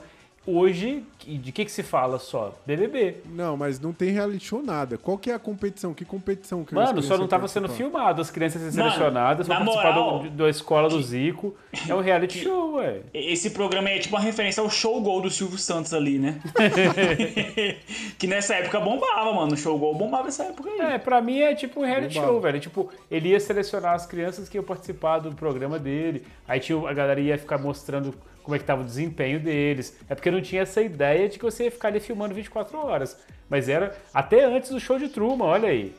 [0.50, 2.58] Hoje, de que, que se fala só?
[2.66, 3.18] BBB.
[3.28, 4.98] Não, mas não tem reality show nada.
[4.98, 5.94] Qual que é a competição?
[5.94, 7.68] Que competição que Mano, só não estava participam?
[7.68, 8.22] sendo filmado.
[8.22, 11.56] As crianças sendo selecionadas para na participar moral, do- da escola do Zico.
[11.88, 13.02] É um reality show, ué.
[13.14, 16.40] Esse programa aí é tipo uma referência ao show gol do Silvio Santos ali, né?
[18.18, 19.54] que nessa época bombava, mano.
[19.54, 20.80] O show gol bombava nessa época aí.
[20.80, 22.34] É, pra mim é tipo um reality Bombado.
[22.34, 22.60] show, velho.
[22.60, 26.24] Tipo, ele ia selecionar as crianças que iam participar do programa dele.
[26.48, 28.14] Aí tinha, a galera ia ficar mostrando
[28.50, 29.96] como é que tava o desempenho deles.
[30.10, 33.16] É porque não tinha essa ideia de que você ia ficar ali filmando 24 horas.
[33.48, 35.94] Mas era até antes do show de Truman, olha aí.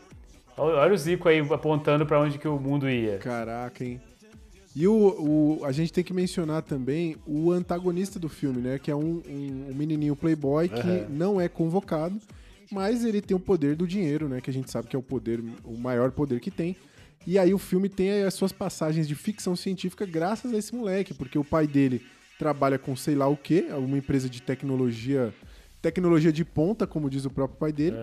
[0.56, 3.18] Olha o Zico aí apontando pra onde que o mundo ia.
[3.18, 4.00] Caraca, hein?
[4.74, 4.92] E o,
[5.60, 8.78] o- a gente tem que mencionar também o antagonista do filme, né?
[8.78, 12.16] Que é um, um- um menininho playboy que não é convocado,
[12.70, 14.40] mas ele tem o poder do dinheiro, né?
[14.40, 16.76] Que a gente sabe que é o poder, o maior poder que tem.
[17.26, 21.12] E aí o filme tem as suas passagens de ficção científica graças a esse moleque,
[21.14, 22.00] porque o pai dele
[22.40, 25.30] trabalha com sei lá o quê, uma empresa de tecnologia,
[25.82, 27.98] tecnologia de ponta, como diz o próprio pai dele,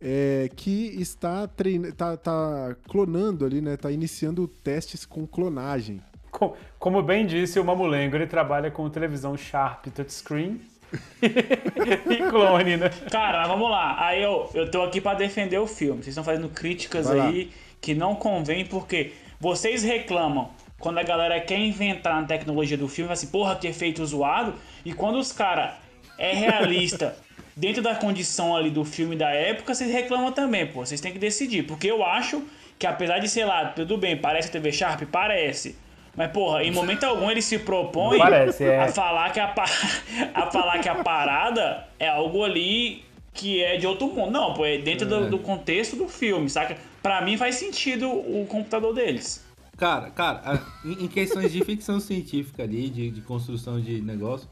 [0.00, 3.76] é, que está treina, tá, tá clonando ali, né?
[3.76, 6.00] Tá iniciando testes com clonagem.
[6.30, 10.60] Com- Como bem disse o Mamulengo, ele trabalha com televisão Sharp touchscreen
[11.22, 12.90] e clone, né?
[13.10, 13.96] Cara, mas vamos lá.
[14.06, 15.96] Aí eu, eu tô aqui pra defender o filme.
[16.02, 17.26] Vocês estão fazendo críticas Vai lá.
[17.26, 17.50] aí
[17.80, 20.50] que não convém, porque vocês reclamam
[20.84, 24.52] quando a galera quer inventar na tecnologia do filme, assim, porra, que efeito zoado.
[24.84, 25.70] E quando os caras
[26.18, 27.16] é realista
[27.56, 30.84] dentro da condição ali do filme da época, vocês reclamam também, pô.
[30.84, 31.62] Vocês têm que decidir.
[31.62, 32.42] Porque eu acho
[32.78, 35.74] que apesar de, sei lá, tudo bem, parece TV Sharp, parece.
[36.14, 38.80] Mas, porra, em momento algum ele se propõe parece, é.
[38.80, 39.64] a falar que a, pa-
[40.34, 44.30] a falar que a parada é algo ali que é de outro mundo.
[44.30, 46.76] Não, pô, é dentro do, do contexto do filme, saca?
[47.02, 49.42] Pra mim faz sentido o computador deles.
[49.76, 54.48] Cara, cara, em, questões de ficção científica ali, de, de construção de negócio,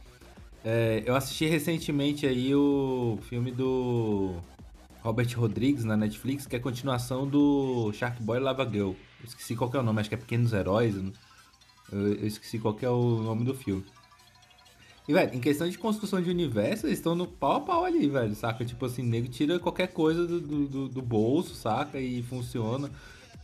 [0.64, 4.34] é, eu assisti recentemente aí o filme do
[5.00, 8.90] Robert Rodrigues na Netflix, que é a continuação do Shark Boy Lava Girl.
[9.20, 10.94] Eu esqueci qual é o nome, acho que é Pequenos Heróis.
[10.96, 11.12] eu
[11.92, 13.84] Eu, esqueci qual é o nome do filme.
[15.08, 18.08] E, velho, em questão de construção de universo, eles estão no pau a pau ali,
[18.08, 18.64] velho, saca?
[18.64, 22.00] Tipo assim, nego tira qualquer coisa do, do- do bolso, saca?
[22.00, 22.88] E funciona.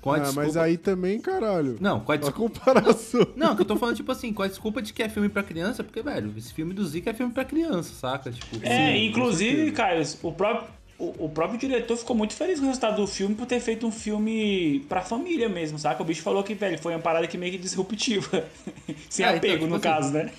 [0.00, 0.42] Com a Ah, desculpa...
[0.46, 1.76] mas aí também, caralho.
[1.80, 2.60] Não, com a A desculpa...
[2.60, 3.26] comparação.
[3.36, 5.42] Não, que eu tô falando, tipo assim, com a desculpa de que é filme pra
[5.42, 8.30] criança, porque, velho, esse filme do Zika é filme pra criança, saca?
[8.30, 10.68] Tipo, É, sim, inclusive, Caio, o próprio,
[10.98, 13.86] o, o próprio diretor ficou muito feliz com o resultado do filme por ter feito
[13.86, 16.00] um filme pra família mesmo, saca?
[16.00, 18.44] O bicho falou que, velho, foi uma parada que meio que disruptiva.
[19.10, 20.30] Sem É, então, apego, tipo no assim, caso, né?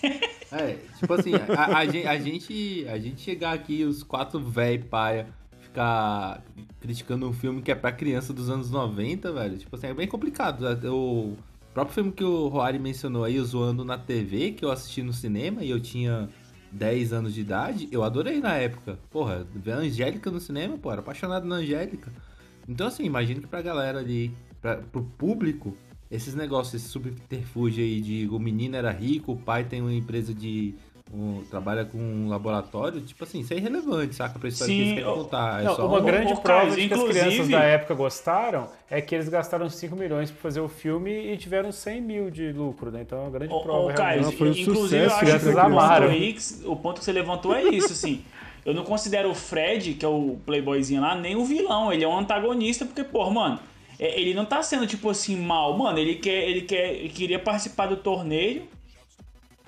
[0.51, 4.77] É, tipo assim, a, a gen- a gente, a gente chegar aqui, os quatro véi
[4.79, 5.27] paia,
[5.79, 6.43] ficar
[6.81, 10.07] criticando um filme que é pra criança dos anos 90, velho, tipo assim, é bem
[10.07, 10.65] complicado.
[10.93, 11.37] O
[11.73, 15.63] próprio filme que o Roari mencionou aí, Zoando na TV, que eu assisti no cinema
[15.63, 16.29] e eu tinha
[16.71, 18.99] 10 anos de idade, eu adorei na época.
[19.09, 22.11] Porra, ver a Angélica no cinema, pô, era apaixonado na Angélica.
[22.67, 25.75] Então, assim, imagino que pra galera ali, pra, pro público,
[26.11, 30.33] esses negócios, esse subterfúgio aí de o menino era rico, o pai tem uma empresa
[30.33, 30.75] de.
[31.13, 34.37] Um- trabalha com um laboratório, tipo assim, isso é irrelevante, saca?
[34.37, 35.61] Pra história que Sim, eles querem contar.
[35.61, 38.67] É Não, só uma um- grande ô, prova de que as crianças da época gostaram
[38.89, 42.51] é que eles gastaram 5 milhões pra fazer o filme e tiveram 100 mil de
[42.51, 43.01] lucro, né?
[43.01, 44.23] Então é uma grande Ô, prova ô, Caio, realmente.
[44.25, 44.79] Não, foi um inclusive
[45.09, 46.07] sucesso, eu acho que o ponto, amaram.
[46.09, 48.21] aí, que- o ponto que você levantou é isso, assim.
[48.65, 51.91] Eu não considero o Fred, que é o playboyzinho lá, nem o vilão.
[51.91, 53.57] Ele é um antagonista, porque, pô, mano,
[53.97, 55.75] é- ele não tá sendo, tipo assim, mal.
[55.77, 58.63] Mano, ele quer, ele quer, ele queria participar do torneio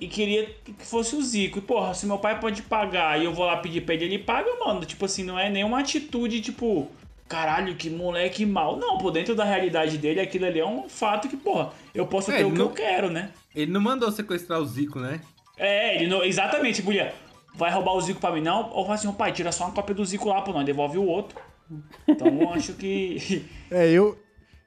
[0.04, 1.58] e queria que fosse o Zico.
[1.58, 4.18] E, porra, se meu pai pode pagar e eu vou lá pedir pra ele, ele
[4.18, 4.84] paga, mano.
[4.84, 6.90] Tipo assim, não é nenhuma atitude, tipo,
[7.28, 8.76] caralho, que moleque mal.
[8.76, 12.30] Não, pô, dentro da realidade dele, aquilo ali é um fato que, porra, eu posso
[12.30, 13.30] É, ter o ele que não- eu quero, né?
[13.54, 15.20] Ele não mandou sequestrar o Zico, né?
[15.58, 17.14] É, ele não, exatamente, podia.
[17.54, 18.70] Vai roubar o Zico pra mim, não?
[18.72, 21.04] Ou fala assim, pai, tira só uma cópia do Zico lá pra nós, devolve o
[21.06, 21.38] outro.
[22.08, 23.44] Então eu acho que.
[23.70, 24.18] É, eu,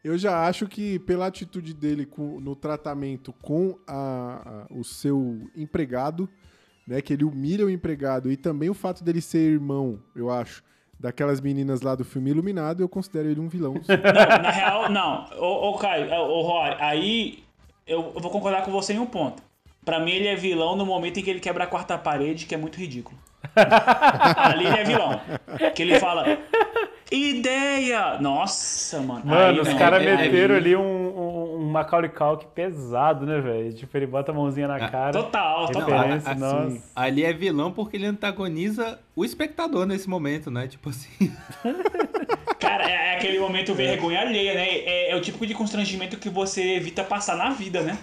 [0.05, 5.49] eu já acho que pela atitude dele com- no tratamento com a- a- o seu
[5.55, 6.29] empregado,
[6.87, 10.63] né, que ele humilha o empregado e também o fato dele ser irmão, eu acho,
[10.99, 13.73] daquelas meninas lá do filme Iluminado, eu considero ele um vilão.
[13.89, 15.25] Não, na real, não.
[15.39, 17.43] Ô, Caio, é, ô Roy, aí
[17.87, 19.41] eu, eu vou concordar com você em um ponto.
[19.83, 22.55] Pra mim, ele é vilão no momento em que ele quebra a quarta parede, que
[22.55, 23.17] é muito ridículo.
[24.37, 25.21] Ali ele é vilão.
[25.75, 26.37] Que ele fala.
[27.11, 28.17] Ideia!
[28.19, 29.21] Nossa, mano.
[29.25, 33.39] Mano, Aí os caras é- é- meteram ali um, um, um Macaulay Culkin pesado, né,
[33.39, 33.73] velho?
[33.73, 35.11] Tipo, ele bota a mãozinha na cara.
[35.11, 35.87] Total, total.
[35.99, 36.83] Referência, assim, nossa.
[36.95, 40.67] Ali é vilão porque ele antagoniza o espectador nesse momento, né?
[40.67, 41.31] Tipo assim.
[42.59, 44.67] Cara, é, é aquele momento vergonha alheia, né?
[44.67, 47.97] É, é o tipo de constrangimento que você evita passar na vida, né?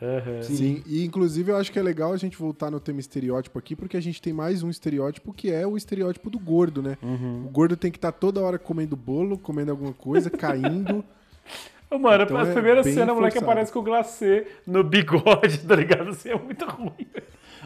[0.00, 0.42] Aham.
[0.42, 3.74] Sim, e inclusive eu acho que é legal a gente voltar no tema estereótipo aqui,
[3.74, 6.96] porque a gente tem mais um estereótipo que é o estereótipo do gordo, né?
[7.02, 11.04] O gordo tem que estar toda hora comendo bolo, comendo alguma coisa, caindo.
[11.90, 15.58] Mano, Então as é primeiras bem cenas, o moleque aparece com o glacê no bigode,
[15.66, 16.10] tá ligado?
[16.10, 17.06] Assim, é muito ruim.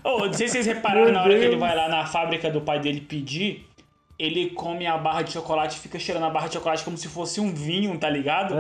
[0.05, 1.61] Ô, não sei se vocês repararam Meu na hora que ele Deus.
[1.61, 3.67] vai lá na fábrica do pai dele pedir,
[4.19, 7.09] ele come a barra de chocolate e fica cheirando a barra de chocolate como se
[7.09, 8.55] fosse um vinho, tá ligado?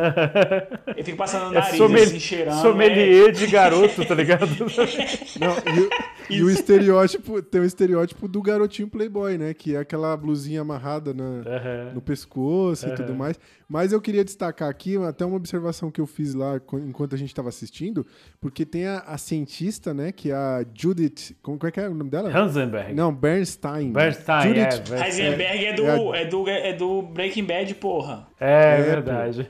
[0.97, 2.63] Ele fica passando no É nariz, sommelier, assim, cheirando.
[2.63, 4.47] sommelier de garoto, tá ligado?
[5.39, 5.91] Não, e,
[6.31, 9.55] e o estereótipo, tem o estereótipo do garotinho playboy, né?
[9.55, 11.91] Que é aquela blusinha amarrada na, Aham.
[11.95, 13.39] no pescoço e tudo mais.
[13.69, 17.31] Mas eu queria destacar aqui até uma observação que eu fiz lá enquanto a gente
[17.31, 18.07] estava assistindo,
[18.39, 20.13] porque tem a, a cientista, né?
[20.13, 21.35] Que é a Judith.
[21.43, 22.29] Como como é que é o nome dela?
[22.37, 22.93] Hansenberg.
[22.93, 23.93] Não, Bernstein.
[23.93, 24.71] Bernstein, é.
[24.71, 25.05] Judith, Bernstein.
[25.05, 28.27] Heisenberg é, do, é a- é, do, é do Breaking Bad, porra.
[28.41, 29.49] É, É, verdade.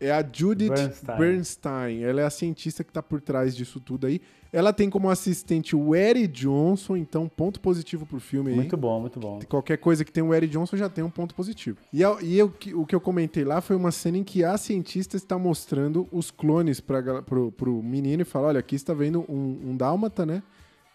[0.00, 1.18] É a Judith Bernstein.
[1.18, 2.02] Bernstein.
[2.04, 4.20] Ela é a cientista que tá por trás disso tudo aí.
[4.52, 8.56] Ela tem como assistente o Eric Johnson, então ponto positivo pro filme aí.
[8.56, 9.40] Muito bom, muito bom.
[9.48, 11.78] Qualquer coisa que tem o Eric Johnson já tem um ponto positivo.
[11.90, 14.58] E, a- e eu- o que eu comentei lá foi uma cena em que a
[14.58, 19.24] cientista está mostrando os clones pra, pro, pro menino e fala: olha, aqui está vendo
[19.26, 20.42] um, um dálmata, né?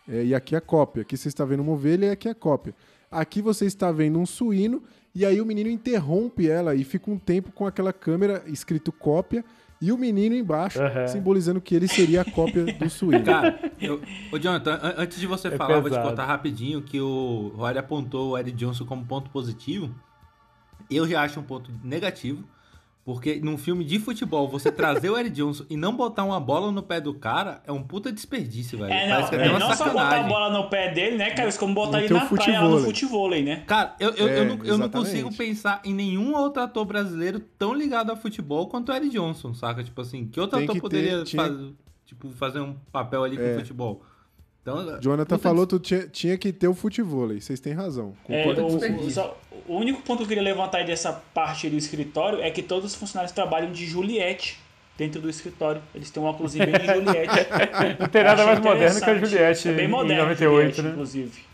[0.07, 1.01] É, e aqui é a cópia.
[1.01, 2.75] Aqui você está vendo uma ovelha e aqui é a cópia.
[3.09, 4.83] Aqui você está vendo um suíno,
[5.15, 9.43] e aí o menino interrompe ela e fica um tempo com aquela câmera escrito cópia
[9.81, 11.07] e o menino embaixo, Aham.
[11.07, 13.23] simbolizando que ele seria a cópia do suíno.
[13.25, 14.01] Cara, eu,
[14.31, 16.09] ô Jonathan, an- antes de você É falar, eu vou te pesado.
[16.09, 19.93] contar rapidinho que o Rory apontou o Eric Johnson como ponto positivo.
[20.89, 22.43] Eu já acho um ponto negativo,
[23.07, 26.73] porque num filme de futebol, você trazer o Eric Johnson e não botar uma bola
[26.73, 28.91] no pé do cara é um puta desperdício, velho.
[28.91, 31.29] É, Parece não, que é, uma não só botar a bola no pé dele, né,
[31.31, 31.47] cara?
[31.47, 32.85] Isso como botar No ele na praia, lá no futevôlei.
[32.85, 33.63] futevôlei, né?
[33.65, 37.39] Cara, eu, eu, É, eu, não, eu não consigo pensar em nenhum outro ator brasileiro
[37.57, 39.81] tão ligado a futebol quanto o Eric Johnson, saca?
[39.85, 41.57] Tipo assim, que outro Tem ator que ter- poderia tinha- faz-
[42.05, 43.53] tipo, fazer um papel ali com É.
[43.59, 44.03] futebol?
[44.71, 47.39] Então, Jonathan falou que tinha, tinha que ter o futevôlei.
[47.39, 48.13] Vocês têm razão.
[48.27, 48.65] É, o,
[49.05, 49.37] o- só-
[49.67, 52.85] o único ponto que eu queria levantar aí dessa parte do escritório é que todos
[52.91, 54.59] os funcionários trabalham de Juliette
[54.97, 55.81] dentro do escritório.
[55.95, 57.47] Eles têm um óculos bem de Juliette.
[57.99, 59.17] Não tem nada mais moderno que a.
[59.17, 60.89] Juliette É bem em moderno, 98, Juliette, né?
[60.91, 61.47] inclusive.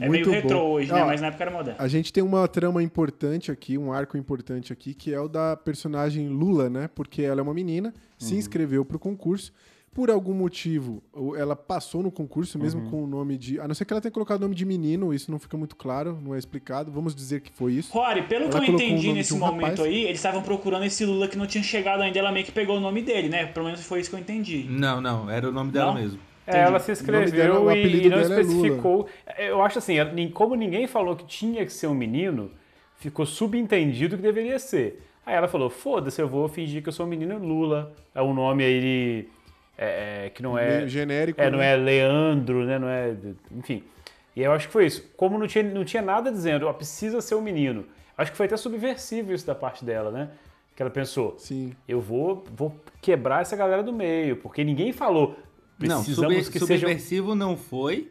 [0.00, 1.04] É Muito meio retrô hoje, né?
[1.04, 1.76] Mas na época era moderno.
[1.78, 5.56] A gente tem uma trama importante aqui, um arco importante aqui, que é o da
[5.56, 6.88] personagem Lula, né?
[6.94, 8.26] Porque ela é uma menina, Uhum.
[8.28, 9.52] se inscreveu pro concurso.
[9.94, 11.00] Por algum motivo,
[11.38, 12.90] ela passou no concurso, mesmo Uhum.
[12.90, 13.60] com o nome de.
[13.60, 15.76] A não ser que ela tenha colocado o nome de menino, isso não fica muito
[15.76, 16.90] claro, não é explicado.
[16.90, 17.92] Vamos dizer que foi isso.
[17.92, 19.80] Rory, pelo que Ela eu colocou o entendi nesse um momento rapaz.
[19.82, 22.76] aí, eles estavam procurando esse Lula que não tinha chegado ainda, ela meio que pegou
[22.76, 23.46] o nome dele, né?
[23.46, 24.66] Pelo menos foi isso que eu entendi.
[24.68, 26.00] Não, não, era o nome dela Não?
[26.00, 26.18] mesmo.
[26.46, 29.06] É, ela se inscreveu o e, e não é especificou.
[29.38, 29.94] Eu acho assim,
[30.32, 32.50] como ninguém falou que tinha que ser um menino,
[32.96, 35.02] ficou subentendido que deveria ser.
[35.24, 37.94] Aí ela falou: foda-se, eu vou fingir que eu sou um menino Lula.
[38.14, 39.28] É um nome aí
[39.76, 40.76] é, é, que não é.
[40.78, 41.40] Meio genérico.
[41.40, 41.72] É, não né?
[41.72, 42.78] é Leandro, né?
[42.78, 43.14] Não é.
[43.52, 43.82] Enfim.
[44.36, 45.08] E eu acho que foi isso.
[45.16, 47.86] Como não tinha, não tinha nada dizendo, ó, precisa ser um menino.
[48.16, 50.28] Acho que foi até subversivo isso da parte dela, né?
[50.74, 51.72] Que ela pensou, Sim.
[51.86, 55.36] eu vou, vou quebrar essa galera do meio, porque ninguém falou.
[55.78, 58.10] Não, Precisamos sub- que subversivo não foi,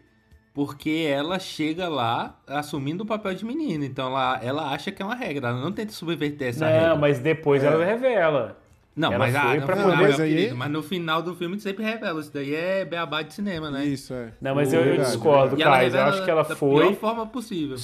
[0.53, 3.85] porque ela chega lá assumindo o papel de menina.
[3.85, 6.95] Então ela, ela acha que é uma regra, ela não tenta subverter essa Não, regra.
[6.95, 8.61] mas depois ela revela.
[8.95, 11.35] Não, ela mas, foi ah, pra poder- meu Mas aí- querido, mas no final do
[11.35, 12.19] filme sempre revela.
[12.21, 13.83] Isso daí é beabá de cinema, né?
[13.85, 14.33] Isso, é.
[14.39, 15.95] Não, mas eu, eu Verdade, discordo, E ela Caio.
[15.95, 16.85] Eu acho que ela da foi.
[16.87, 17.75] pior forma possível.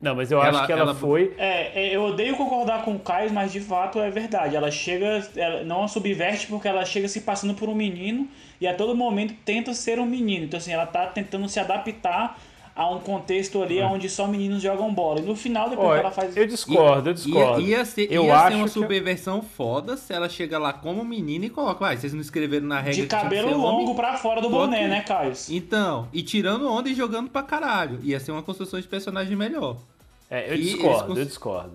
[0.00, 1.34] Não, mas eu Ela- acho que ela, ela- foi.
[1.36, 4.54] É, é, eu odeio concordar com o Caio, mas de fato é verdade.
[4.54, 8.28] Ela chega, ela não a subverte porque ela chega se passando por um menino
[8.60, 10.44] e a todo momento tenta ser um menino.
[10.44, 12.38] Então, assim, ela tá tentando se adaptar
[12.78, 15.18] a um contexto ali onde só meninos jogam bola.
[15.18, 16.36] E no final, depois que ela faz.
[16.36, 17.60] eu discordo, eu discordo.
[17.60, 20.72] Ia, ia ser, eu ia acho ser uma que- subversão foda se ela chega lá
[20.72, 21.80] como menina e coloca.
[21.80, 23.78] Vai, vocês não escreveram na regra De cabelo ser homem?
[23.84, 25.32] longo pra fora do boné, né, Caio?
[25.50, 27.98] Então, e tirando onda e jogando pra caralho.
[28.04, 29.76] Ia ser uma construção de personagem melhor.
[30.30, 31.72] É, eu E discordo, cons- eu discordo.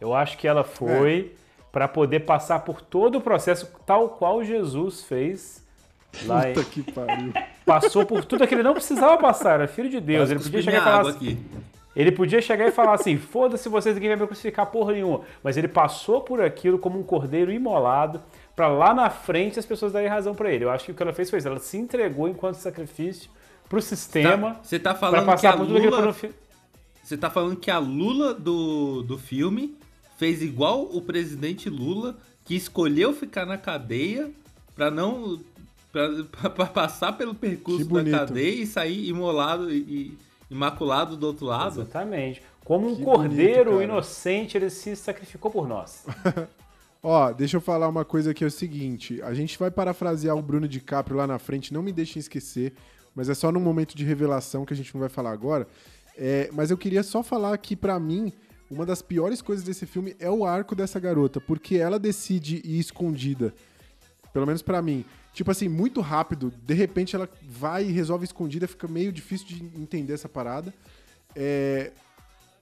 [0.00, 1.34] Eu acho que ela foi
[1.70, 5.59] pra poder passar por todo o processo tal qual Jesus fez
[6.24, 7.32] lá Puta que pariu.
[7.64, 10.30] Passou por tudo aquilo que ele não precisava passar, era filho de Deus.
[10.30, 11.38] Ele podia chegar e falar assim, aqui.
[11.94, 15.22] Ele podia chegar e falar assim: foda-se vocês, ninguém vai me crucificar porra nenhuma.
[15.42, 18.20] Mas ele passou por aquilo como um cordeiro imolado,
[18.54, 20.64] pra lá na frente as pessoas darem razão pra ele.
[20.64, 23.30] Eu acho que o que ela fez foi isso: ela se entregou enquanto sacrifício
[23.68, 24.54] pro sistema.
[24.54, 26.12] Tá- Você tá pra falando que passar a por tudo aquilo Lula...
[26.14, 26.30] que
[27.02, 29.76] Você tá falando que a Lula do, do filme
[30.16, 34.30] fez igual o presidente Lula, que escolheu ficar na cadeia
[34.74, 35.40] pra não.
[35.90, 40.18] Pra passar pelo percurso Que da cadeia e sair imolado e, e
[40.50, 41.80] imaculado do outro lado.
[41.80, 42.42] Exatamente.
[42.64, 46.04] Como um Que cordeiro bonito, inocente, ele se sacrificou por nós.
[47.02, 50.42] Ó, deixa eu falar uma coisa que é o seguinte: a gente vai parafrasear o
[50.42, 52.74] Bruno DiCaprio lá na frente, não me deixem esquecer,
[53.14, 55.66] mas é só num momento de revelação que a gente não vai falar agora.
[56.16, 58.32] É, mas eu queria só falar que, pra mim,
[58.70, 62.78] uma das piores coisas desse filme é o arco dessa garota, porque ela decide ir
[62.78, 63.54] escondida.
[64.32, 65.04] Pelo menos pra mim.
[65.32, 66.52] Tipo assim, muito rápido.
[66.64, 70.72] De repente ela vai e resolve escondida, fica meio difícil de entender essa parada.
[71.36, 71.92] É,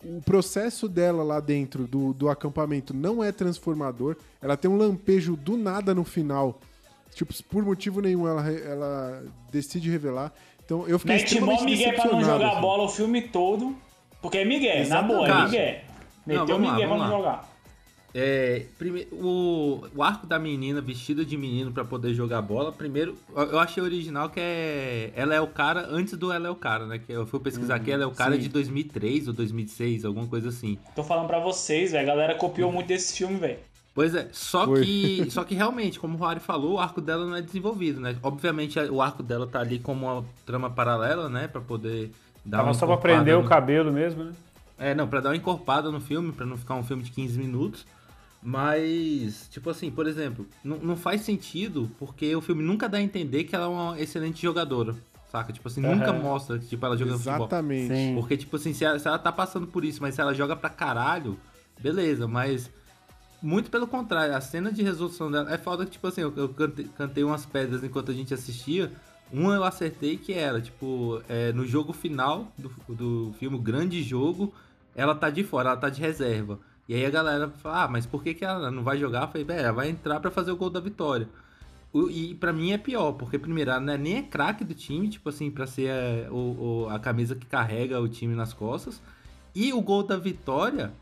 [0.04, 4.16] o processo dela lá dentro do, do acampamento não é transformador.
[4.40, 6.60] Ela tem um lampejo do nada no final.
[7.14, 10.32] Tipo, por motivo nenhum ela, ela decide revelar.
[10.64, 12.60] Então eu fiquei Mete extremamente Miguel pra não jogar assim.
[12.60, 13.76] bola o filme todo.
[14.20, 15.74] Porque é Miguel, na boa, é Miguel.
[16.26, 17.32] não, Meteu vamos lá, Miguel pra vamos não lá.
[17.32, 17.57] jogar.
[18.14, 23.16] É, prime- o, o arco da menina vestida de menino pra poder jogar bola, primeiro,
[23.36, 25.12] eu achei original que é.
[25.14, 26.98] Ela é o cara antes do Ela é o cara, né?
[26.98, 28.40] Que eu fui pesquisar aqui, ela é o cara sim.
[28.42, 30.78] de 2003 ou 2006, alguma coisa assim.
[30.96, 32.02] Tô falando pra vocês, velho.
[32.02, 33.58] A galera copiou muito desse filme, velho.
[33.94, 34.84] Pois é, só Foi.
[34.84, 38.16] que, só que realmente, como o Rory falou, o arco dela não é desenvolvido, né?
[38.22, 41.46] Obviamente o arco dela tá ali como uma trama paralela, né?
[41.46, 42.10] Pra poder
[42.44, 44.32] dar Tava uma só pra encorpada prender o no- cabelo mesmo, né?
[44.78, 47.36] É, não, pra dar uma encorpada no filme, pra não ficar um filme de 15
[47.38, 47.84] minutos.
[48.42, 53.44] Mas, tipo assim, por exemplo, não, faz sentido porque o filme nunca dá a entender
[53.44, 54.94] que ela é uma excelente jogadora,
[55.30, 55.52] saca?
[55.52, 56.20] Tipo assim, nunca Aham.
[56.20, 57.36] mostra que tipo, ela joga futebol.
[57.36, 58.14] Exatamente.
[58.14, 60.54] Porque, tipo assim, se ela, se ela tá passando por isso, mas se ela joga
[60.54, 61.38] pra caralho,
[61.80, 62.70] beleza, mas
[63.42, 66.48] muito pelo contrário, a cena de resolução dela é foda que, tipo assim, eu, eu
[66.48, 68.92] cantei, cantei umas pedras enquanto a gente assistia.
[69.32, 74.02] Uma eu acertei que era, tipo, é, no jogo final do, do filme, o grande
[74.02, 74.54] jogo,
[74.94, 76.58] ela tá de fora, ela tá de reserva.
[76.88, 79.22] E aí a galera fala, ah, mas por que, que ela não vai jogar?
[79.24, 81.28] Eu falei, "Bem, ela vai entrar pra fazer o gol da vitória.
[82.10, 85.08] E pra mim é pior, porque primeiro, ela não é nem é craque do time,
[85.08, 89.00] tipo assim, pra ser é, o, a camisa que carrega o time nas costas.
[89.54, 90.92] E o gol da vitória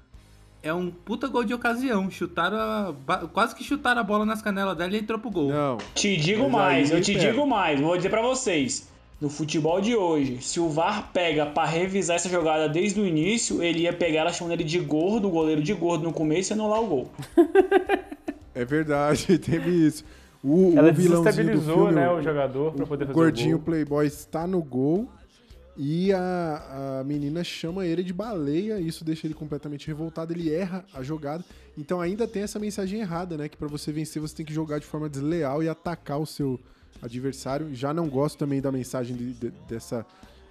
[0.63, 2.11] é um puta gol de ocasião.
[2.11, 2.57] Chutaram
[3.07, 5.51] a, quase que chutaram a bola nas canelas dela e entrou pro gol.
[5.53, 5.79] Não.
[5.95, 7.31] Te digo Mas mais, eu te pera.
[7.33, 8.89] digo mais, vou dizer pra vocês.
[9.19, 13.63] No futebol de hoje, se o VAR pega pra revisar essa jogada desde o início,
[13.63, 16.55] ele ia pegar ela chamando ele de gordo, o goleiro de gordo no começo e
[16.55, 17.11] anular o gol.
[18.55, 20.03] É verdade, teve isso.
[20.43, 23.15] O, Ela o vilãozinho do desestabilizou, filme, né, o- o jogador pra poder o fazer
[23.15, 23.65] gordinho o gol.
[23.67, 25.07] playboy está no gol
[25.77, 30.87] e a, a menina chama ele de baleia, isso deixa ele completamente revoltado, ele erra
[30.95, 31.45] a jogada.
[31.77, 34.79] Então ainda tem essa mensagem errada, né, que pra você vencer você tem que jogar
[34.79, 36.59] de forma desleal e atacar o seu
[37.03, 37.75] adversário.
[37.75, 40.05] Já não gosto também da mensagem de- de- dessa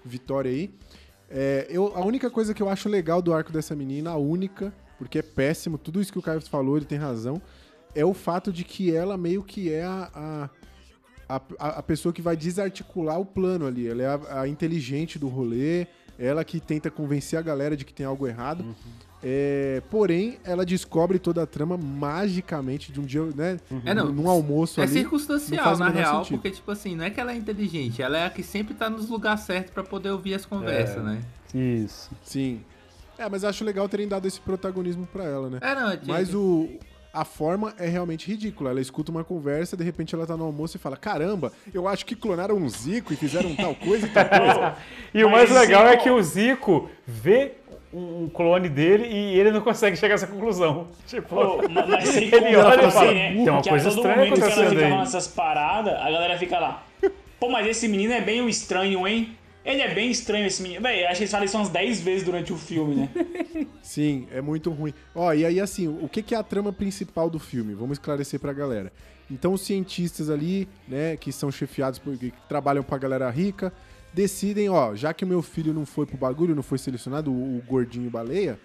[0.04, 0.74] vitória aí.
[1.30, 4.74] É, eu, a única coisa que eu acho legal do arco dessa menina, a única,
[4.98, 7.42] porque é péssimo, tudo isso que o Caio falou, ele tem razão,
[7.96, 12.22] é o fato de que ela meio que é a, a, a, a- pessoa que
[12.22, 13.88] vai desarticular o plano ali.
[13.88, 15.88] Ela é a, a inteligente do rolê,
[16.20, 18.64] ela que tenta convencer a galera de que tem algo errado.
[19.28, 23.58] É, porém, ela descobre toda a trama magicamente de um dia, né?
[23.84, 24.12] É, não.
[24.12, 24.94] Num almoço É ali.
[24.94, 26.38] não circunstancial, na real, sentido.
[26.38, 28.88] porque, tipo assim, não é que ela é inteligente, ela é a que sempre tá
[28.88, 31.00] nos lugares certos pra poder ouvir as conversas, É.
[31.00, 31.22] né?
[31.56, 32.12] Isso.
[32.24, 32.62] Sim.
[33.18, 35.58] É, mas acho legal terem dado esse protagonismo pra ela, né?
[35.62, 36.70] É, não, é Mas o.
[37.14, 38.72] A forma é realmente ridícula.
[38.72, 42.06] Ela escuta uma conversa, de repente ela tá no almoço e fala: Caramba, eu acho
[42.06, 44.76] que clonaram um Zico e fizeram tal coisa e tal coisa.
[45.16, 47.54] E o Mas mais legal é que o Zico vê
[47.98, 50.88] um clone dele e ele não consegue chegar a essa conclusão.
[51.08, 53.34] Tipo, Pô, mas ele olha e assim, fala, né?
[53.34, 55.94] tem uma que coisa a todo estranha momento que ela acontecendo fica falando essas paradas,
[55.94, 56.84] a galera fica lá.
[57.40, 59.36] Pô, mas esse menino é bem um estranho, hein?
[59.64, 60.82] Ele é bem estranho, esse menino.
[60.82, 63.10] Véi, acho que eles falam isso umas 10 vezes durante o filme, né?
[63.82, 64.94] Sim, é muito ruim.
[65.14, 67.74] Ó, e aí assim, o que que é a trama principal do filme?
[67.74, 68.92] Vamos esclarecer pra galera.
[69.30, 73.74] Então os cientistas ali, né, que são chefiados por que trabalham pra galera rica,
[74.16, 77.58] decidem, ó, já que o meu filho não foi pro bagulho, não foi selecionado, o,
[77.58, 78.58] o gordinho baleia,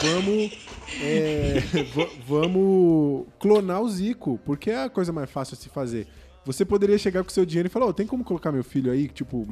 [0.00, 0.58] vamos
[1.02, 1.60] é,
[1.94, 6.06] va- vamos clonar o Zico, porque é a coisa mais fácil a se fazer.
[6.44, 9.08] Você poderia chegar com seu dinheiro e falar, ó, tem como colocar meu filho aí,
[9.08, 9.46] tipo,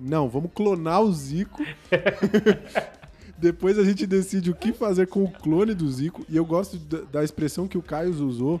[0.00, 1.62] não, vamos clonar o Zico.
[3.38, 6.24] Depois a gente decide o que fazer com o clone do Zico.
[6.28, 8.60] E eu gosto da, da expressão que o Caio usou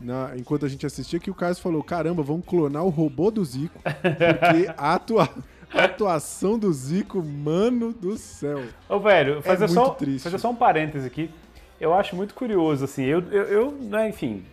[0.00, 3.44] na- enquanto a gente assistia, que o Caio falou: caramba, vamos clonar o robô do
[3.44, 3.80] Zico.
[3.82, 5.28] Porque a, atua-
[5.72, 8.62] atuação do Zico, mano do céu.
[8.88, 10.24] Ô, velho, fazer, muito só, triste.
[10.24, 11.30] fazer só um parêntese aqui.
[11.80, 14.44] Eu acho muito curioso, assim, eu, eu, eu né, enfim,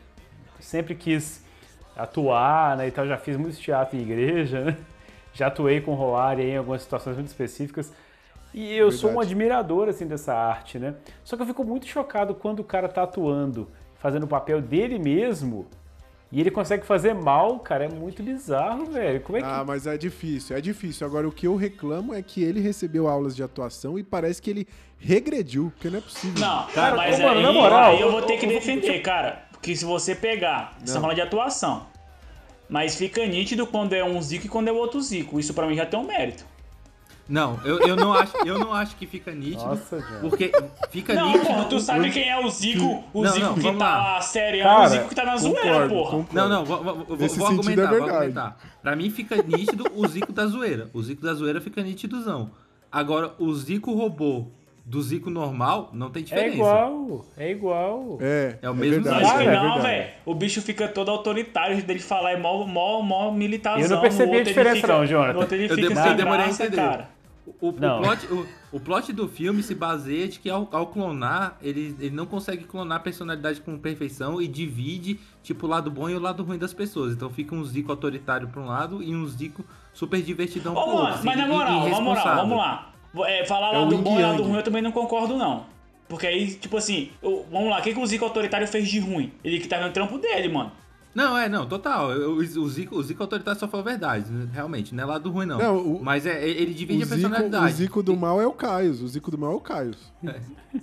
[0.60, 1.44] sempre quis
[1.96, 4.78] atuar, né, e tal, já fiz muito teatro em igreja, né?
[5.34, 7.92] Já atuei com o Roari em algumas situações muito específicas.
[8.54, 9.34] E eu sou um Verdade.
[9.34, 10.96] admirador, assim, dessa arte, né?
[11.26, 14.98] Só que eu fico muito chocado quando o cara tá atuando, fazendo o papel dele
[14.98, 15.68] mesmo,
[16.36, 19.22] e ele consegue fazer mal, cara, é muito bizarro, velho.
[19.22, 19.48] Como é que...
[19.48, 21.08] Ah, mas é difícil, é difícil.
[21.08, 24.50] Agora, o que eu reclamo é que ele recebeu aulas de atuação e parece que
[24.50, 24.68] ele
[25.00, 26.42] regrediu, porque não é possível.
[26.42, 29.46] Não, Cara, mas ô, mano, aí, na moral, aí eu vou ter que defender, cara.
[29.50, 31.88] Porque se você pegar, você tá falando de atuação.
[32.68, 35.40] Mas fica nítido quando é um Zico e quando é o outro Zico.
[35.40, 36.46] Isso pra mim já tem um mérito.
[37.28, 39.66] Não, eu, eu, não acho, eu não acho que fica nítido.
[39.66, 39.98] Nossa.
[40.22, 40.52] Porque
[40.92, 41.46] fica Não, nítido.
[41.48, 44.22] porra, tu sabe o- quem é o Zico, o Não, Zico não, que tá lá.
[44.22, 46.12] sério, e Cara, o Zico que tá na zoeira, concordo, porra.
[46.12, 46.36] concordo.
[46.36, 48.58] Não, não, vou, vou, vou- sentido argumentar, é vou argumentar.
[48.84, 50.88] Pra mim fica nítido o Zico da zoeira.
[50.94, 52.52] O Zico da zoeira fica nitidozão.
[52.92, 54.46] Agora, o Zico robô
[54.88, 56.56] do Zico normal não tem É diferença.
[56.58, 58.18] igual, é igual.
[58.22, 60.10] É, É o mesmo verdade, Lógico que é não, velho.
[60.28, 63.82] O bicho fica todo autoritário, dele falar é mó, mó, mó militarzão.
[63.82, 65.40] Eu não percebi a outro ele diferença fica- não, Jonathan.
[65.40, 66.76] Eu fica eu demorei a entender.
[66.76, 67.15] cara.
[67.46, 71.58] O, o plot, o, o plot do filme se baseia de que ao, ao clonar,
[71.62, 76.10] ele, ele não consegue clonar a personalidade com perfeição e divide, tipo, o lado bom
[76.10, 77.14] e o lado ruim das pessoas.
[77.14, 80.86] Então fica um Zico autoritário pra um lado e um Zico super divertidão pro Ô,
[80.88, 81.04] outro.
[81.04, 82.92] mano, assim, mas na moral, na moral, vamos lá.
[83.28, 85.66] É, falar É lado bom e lado ruim eu também não concordo, não.
[86.10, 89.00] Porque aí, tipo assim, o- vamos lá, o que, que o Zico autoritário fez de
[89.00, 89.32] ruim?
[89.44, 90.72] Ele que tá no trampo dele, mano.
[91.16, 92.10] Não, é, não, total.
[92.10, 94.50] O, o Zico, o Zico autoritário só falou a verdade, né?
[94.54, 95.58] realmente, não é lado ruim, não.
[95.58, 97.66] Não, o- Mas é, ele divide a Zico, personalidade.
[97.74, 98.92] o Zico do mal é o Caio.
[98.92, 99.94] O Zico do mal é o Caio.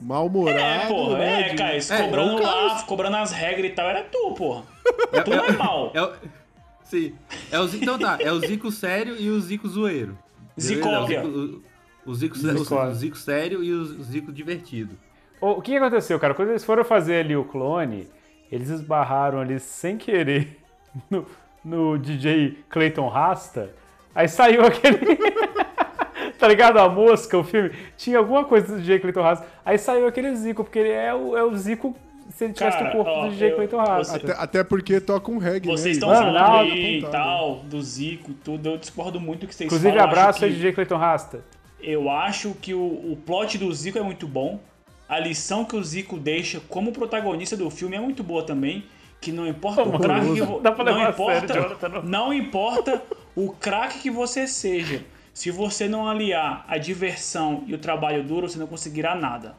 [0.01, 0.59] Mal-humorado.
[0.59, 4.35] É, porra, né, é, Caio, É, cobrando lá, cobrando as regras e tal, era tu,
[4.35, 4.65] porra.
[5.25, 5.93] Tu não é mal.
[5.95, 6.13] É
[6.85, 7.15] sim.
[7.51, 10.17] É o, Zico- então tá, é o Zico sério e o Zico zoeiro.
[10.57, 11.63] É O, Zico- o,
[12.07, 14.97] o Zico, o Zico sério e o Zico divertido.
[15.41, 16.35] O que aconteceu, cara?
[16.35, 18.09] Quando eles foram fazer ali o clone,
[18.53, 20.59] eles esbarraram ali sem querer
[21.11, 21.27] no,
[21.65, 23.71] no DJ Clayton Rasta.
[24.15, 25.17] Aí saiu aquele.
[26.39, 26.79] tá ligado?
[26.79, 27.71] A mosca, o filme.
[27.97, 29.47] Tinha alguma coisa do DJ Clayton Rasta.
[29.65, 31.97] Aí saiu aquele Zico, porque ele é o, é o Zico
[32.31, 34.17] se ele tivesse Cara, o corpo ó, do DJ eu- Clayton Rasta.
[34.17, 35.91] Até, até porque toca um reggae, Vocês né?
[35.93, 39.55] estão Mano, falando aí e tal, do Zico e tudo, eu discordo muito do que
[39.55, 40.05] vocês Inclusive, falam.
[40.09, 41.45] acho abraço que- aí, DJ Clayton Rasta.
[41.81, 44.61] Eu acho que o, o plot do Zico é muito bom.
[45.15, 48.85] A lição que o Zico deixa como protagonista do filme é muito boa também.
[49.21, 52.03] Que não importa o craque que dá pra não levar a importa, sério, Jonathan, não.
[52.03, 53.03] não importa
[53.37, 55.03] o craque que você seja.
[55.35, 59.55] Se você não aliar a diversão e o trabalho duro, você não conseguirá nada.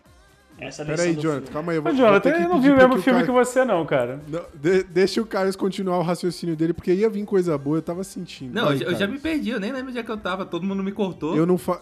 [0.59, 1.53] Essa é a lição Pera aí, do Jonathan, filme.
[1.53, 1.77] calma aí.
[1.77, 4.19] Eu vou, Jonathan, eu não vi o mesmo filme Caio- que você, não, cara.
[4.27, 7.81] Não, de- deixa o Caio continuar o raciocínio dele, porque ia vir coisa boa, eu
[7.81, 8.53] tava sentindo.
[8.53, 10.17] Não, Vai, eu, já- eu já me perdi, eu nem lembro onde é que eu
[10.17, 11.35] tava, todo mundo me cortou.
[11.37, 11.79] Eu não, fa...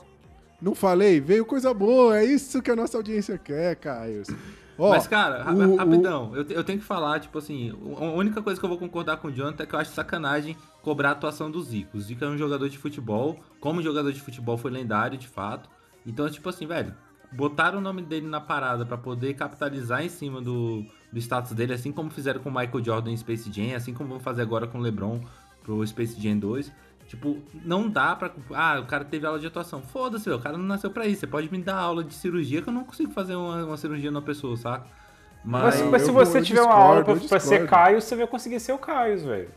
[0.62, 4.24] não falei, veio coisa boa, é isso que a nossa audiência quer, Caio.
[4.78, 7.72] Ó, Mas, cara, ra- o- o- rapidão, eu, te- eu tenho que falar, tipo assim,
[7.98, 10.56] a única coisa que eu vou concordar com o Jonathan é que eu acho sacanagem
[10.82, 11.98] cobrar a atuação do Zico.
[11.98, 15.70] O Zico é um jogador de futebol, como jogador de futebol foi lendário, de fato.
[16.06, 16.96] Então, tipo assim, velho,
[17.32, 21.74] botaram o nome dele na parada pra poder capitalizar em cima do, do status dele,
[21.74, 24.66] assim como fizeram com o Michael Jordan em Space Jam, assim como vão fazer agora
[24.68, 25.22] com o LeBron
[25.64, 26.72] pro Space Jam 2.
[27.12, 28.32] Tipo, não dá pra.
[28.54, 29.82] Ah, o cara teve aula de atuação.
[29.82, 31.20] Foda-se, velho, o cara não nasceu pra isso.
[31.20, 34.10] Você pode me dar aula de cirurgia que eu não consigo fazer uma, uma cirurgia
[34.10, 34.88] numa pessoa, saca?
[35.44, 37.68] Mas, Mas, mas se você tiver uma discordo, aula pra, pra ser.
[37.68, 39.50] Caio, você vai conseguir ser o Caio, velho.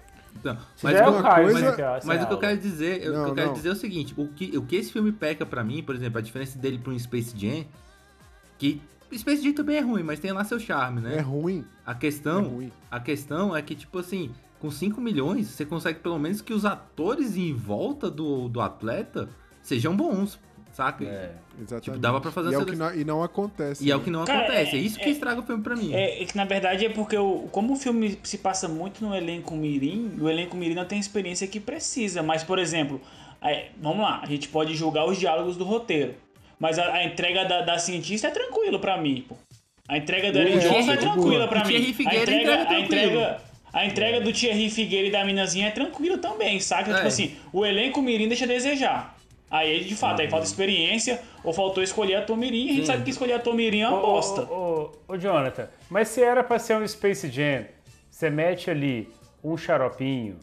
[0.74, 3.14] Se mas der o Caio, coisa- mas, mas o que eu quero dizer, eu- o
[3.14, 3.55] Não, que eu quero não.
[3.55, 6.18] dizer é o seguinte, o que, o que esse filme peca pra mim, por exemplo,
[6.18, 7.64] a diferença dele pra um Space Jam,
[8.59, 8.82] que
[9.16, 11.18] Space Jam também é ruim, mas tem lá seu charme, né?
[11.18, 11.64] É ruim.
[11.86, 12.72] A questão, É ruim.
[12.90, 14.32] a questão é que tipo assim,
[14.64, 19.28] com 5 milhões, você consegue pelo menos que os atores em volta do, do atleta
[19.60, 20.40] sejam bons,
[20.72, 21.04] saca?
[21.60, 21.84] Exatamente.
[21.84, 23.84] Tipo, dava pra fazer e, é o que não, e não acontece.
[23.86, 24.04] E é o né?
[24.04, 25.92] que não Cara, acontece, é, é- isso que é- estraga o filme pra mim.
[25.92, 29.14] É, é que na verdade é porque o, como o filme se passa muito no
[29.14, 32.22] elenco mirim, o elenco mirim não tem a experiência que precisa.
[32.22, 33.02] Mas, por exemplo,
[33.42, 36.14] é, vamos lá, a gente pode julgar os diálogos do roteiro.
[36.58, 39.36] Mas a, a entrega da, da cientista é tranquilo pra mim, pô.
[39.86, 41.74] A entrega do É, Johnson é é tranquila pra mim.
[41.74, 43.40] A entrega, entrega a entrega,
[43.75, 46.93] a entrega do Thierry Figueira e da minazinha é tranquilo também, saca?
[46.93, 46.95] É.
[46.95, 49.16] Tipo assim, o elenco mirim deixa a desejar.
[49.51, 52.70] Aí, de fato, aí falta experiência ou faltou escolher a Tomirim.
[52.70, 52.87] A gente Sim.
[52.87, 54.43] sabe que escolher a Tomirim é uma Ô, bosta.
[54.43, 57.64] Ô, ô, ô, Jonathan, mas se era pra ser um Space Jam,
[58.11, 59.09] você mete ali
[59.43, 60.39] um xaropinho,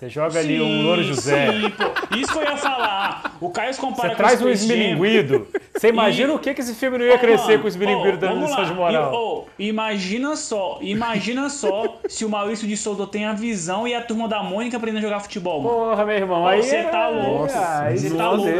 [0.00, 2.16] você joga ali um Louro José, Sim, pô.
[2.16, 3.36] Isso que eu ia falar.
[3.40, 5.46] O Caio compara você com traz um esmilinguido.
[5.76, 7.68] Você imagina E- o que, que esse filme não ia Ô, crescer mano, com o
[7.68, 9.12] esmilinguido ô, dando lição de moral.
[9.12, 13.94] E, ô, imagina só, imagina só se o Maurício de Souza tem a visão e
[13.94, 15.74] a turma da Mônica aprendendo a jogar futebol, mano.
[15.74, 17.42] Porra, meu irmão, aí Você é- tá louco.
[17.42, 18.52] Nossa, aí Você não tá louco,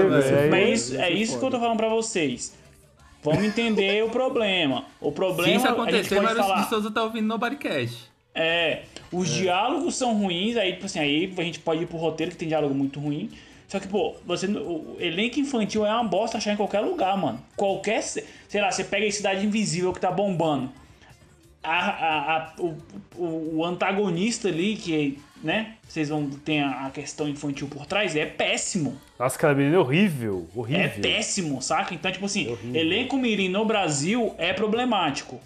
[0.50, 2.54] Mas Aí isso, é isso que eu tô falando pra vocês.
[3.22, 4.84] Vamos entender o problema.
[5.00, 6.62] O Se problema isso a gente acontecer, pode Maurício falar.
[6.62, 8.10] de Souza tá ouvindo no Bodycast.
[8.34, 8.82] É,
[9.12, 12.38] os diálogos são ruins, aí, tipo assim, aí a gente pode ir pro roteiro que
[12.38, 13.30] tem diálogo muito ruim.
[13.68, 17.40] Só que, pô, você, o elenco infantil é uma bosta achar em qualquer lugar, mano.
[17.56, 18.02] Qualquer.
[18.02, 20.70] Sei lá, você pega a Cidade Invisível que tá bombando.
[21.62, 25.74] A, a- a- o, o- antagonista ali, que, né?
[25.86, 28.98] Vocês vão ter a questão infantil por trás, é péssimo.
[29.18, 30.82] Nossa, aquela menina é horrível, horrível.
[30.84, 31.92] É péssimo, saca?
[31.94, 32.80] Então, tipo assim, horrível.
[32.80, 35.38] elenco mirim no Brasil é problemático.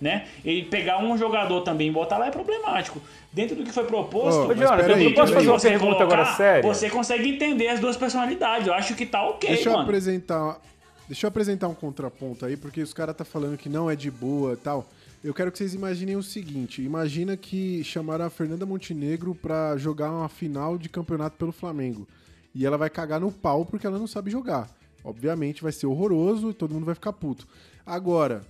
[0.00, 0.28] Né?
[0.44, 3.02] Ele pegar um jogador também e botar lá é problemático.
[3.32, 5.46] Dentro do que foi proposto, Jonathan, peraí, eu posso peraí.
[5.46, 6.62] fazer uma pergunta colocar, agora séria?
[6.62, 8.68] Você consegue entender as duas personalidades.
[8.68, 9.84] Eu acho que tá ok, Deixa eu mano.
[9.84, 10.60] apresentar.
[11.08, 14.10] Deixa eu apresentar um contraponto aí, porque os caras tá falando que não é de
[14.10, 14.86] boa e tal.
[15.24, 20.12] Eu quero que vocês imaginem o seguinte: imagina que chamaram a Fernanda Montenegro pra jogar
[20.12, 22.06] uma final de campeonato pelo Flamengo.
[22.54, 24.68] E ela vai cagar no pau porque ela não sabe jogar.
[25.02, 27.46] Obviamente vai ser horroroso e todo mundo vai ficar puto.
[27.84, 28.42] Agora,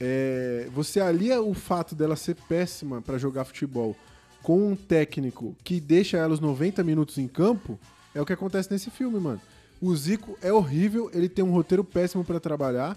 [0.00, 3.96] é, você alia o fato dela ser péssima pra jogar futebol
[4.42, 7.78] com um técnico que deixa ela os 90 minutos em campo,
[8.14, 9.40] é o que acontece nesse filme, mano.
[9.80, 12.96] O Zico é horrível, ele tem um roteiro péssimo pra trabalhar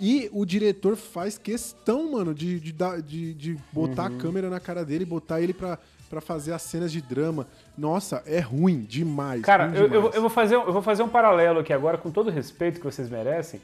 [0.00, 2.74] e o diretor faz questão, mano, de, de,
[3.06, 4.16] de, de botar Uhum.
[4.16, 5.78] a câmera na cara dele e botar ele pra,
[6.10, 7.46] pra fazer as cenas de drama.
[7.76, 9.42] Nossa, é ruim demais.
[9.42, 10.14] Cara, ruim eu, eu, demais.
[10.14, 12.78] eu vou fazer, um- eu vou fazer um paralelo aqui agora, com todo o respeito
[12.80, 13.60] que vocês merecem.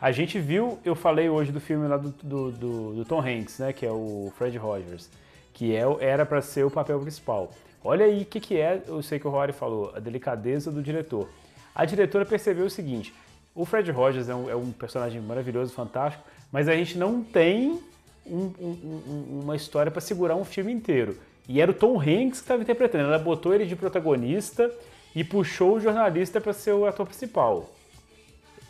[0.00, 3.58] A gente viu, eu falei hoje do filme lá do, do, do- do Tom Hanks,
[3.58, 3.72] né?
[3.72, 5.10] Que é o Fred Rogers,
[5.52, 7.50] que é, era para ser o papel principal.
[7.84, 10.82] Olha aí o que, que é, eu sei que o Rory falou, a delicadeza do
[10.82, 11.28] diretor.
[11.74, 13.12] A diretora percebeu o seguinte:
[13.54, 17.78] o Fred Rogers é um, é um personagem maravilhoso, fantástico, mas a gente não tem
[18.26, 21.16] um- um- uma história para segurar um filme inteiro.
[21.48, 23.04] E era o Tom Hanks que estava interpretando.
[23.04, 24.70] Ela botou ele de protagonista
[25.14, 27.68] e puxou o jornalista para ser o ator principal.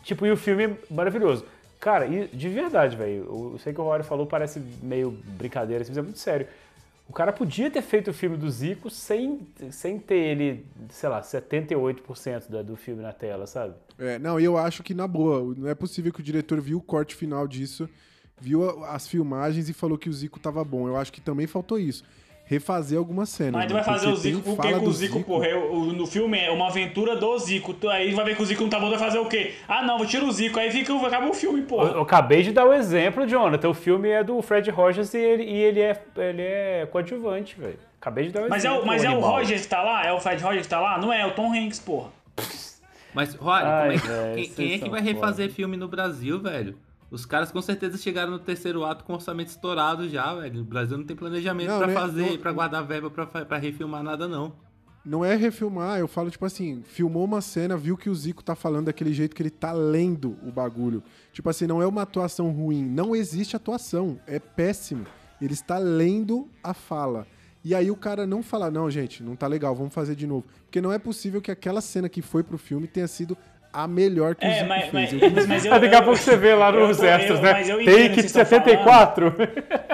[0.03, 1.45] Tipo, e o filme é maravilhoso.
[1.79, 5.91] Cara, e de verdade, velho, eu sei que o Rory falou, parece meio brincadeira, assim,
[5.91, 6.47] mas é muito sério.
[7.09, 9.41] O cara podia ter feito o filme do Zico sem,
[9.71, 13.73] sem ter ele, sei lá, 78% da- do filme na tela, sabe?
[13.99, 16.81] É, não, eu acho que, na boa, não é possível que o diretor viu o
[16.81, 17.89] corte final disso,
[18.39, 20.87] viu as filmagens e falou que o Zico tava bom.
[20.87, 22.03] Eu acho que também faltou isso.
[22.51, 23.53] Refazer algumas cenas.
[23.53, 25.55] Mas tu mano, vai fazer o porque Zico fala com o do Zico, porra, é
[25.55, 27.73] o- o- no filme é uma aventura do Zico.
[27.73, 29.53] Tu- Aí vai ver que o Zico não tá bom, vai fazer o quê?
[29.69, 30.59] Ah, não, vou tirar o Zico.
[30.59, 31.89] Aí fica, acaba o filme, Eu, porra.
[31.91, 33.69] eu acabei de dar o exemplo, Jonathan.
[33.69, 37.79] O filme é do Fred Rogers e ele, e ele é, ele é coadjuvante, velho.
[38.01, 38.83] Acabei de dar o Mas é, exemplo.
[38.83, 39.31] o, mas é o animal.
[39.31, 40.05] Roger que tá lá?
[40.05, 40.97] É o Fred Roger que tá lá?
[40.97, 42.09] Não é, é o Tom Hanks, porra.
[43.13, 45.13] Mas, Rory, Ai, é que- velho, quem, quem é que vai foda.
[45.13, 46.75] refazer filme no Brasil, velho?
[47.11, 50.61] Os caras com certeza chegaram no terceiro ato com orçamento estourado já, velho.
[50.61, 54.27] O Brasil não tem planejamento pra né, fazer, não- pra guardar verba pra refilmar nada,
[54.29, 54.53] não.
[55.03, 58.53] Não é refilmar, eu falo tipo assim, filmou uma cena, viu que o Zico tá
[58.55, 61.03] falando daquele jeito que ele tá lendo o bagulho.
[61.33, 65.05] Tipo assim, não é uma atuação ruim, não existe atuação, é péssimo.
[65.41, 67.25] Ele está lendo a fala.
[67.65, 70.45] E aí o cara não fala, não, gente, não tá legal, vamos fazer de novo.
[70.65, 73.35] Porque não é possível que aquela cena que foi pro filme tenha sido
[73.73, 75.13] a melhor que o É, Zico mas, fez.
[75.13, 77.37] mas, Eu- mas, eu, Daqui a eu- pouco você vê lá eu nos tô- extras,
[77.39, 77.51] eu- né?
[77.53, 79.25] mas eu entendo o Take que de vocês estão 74.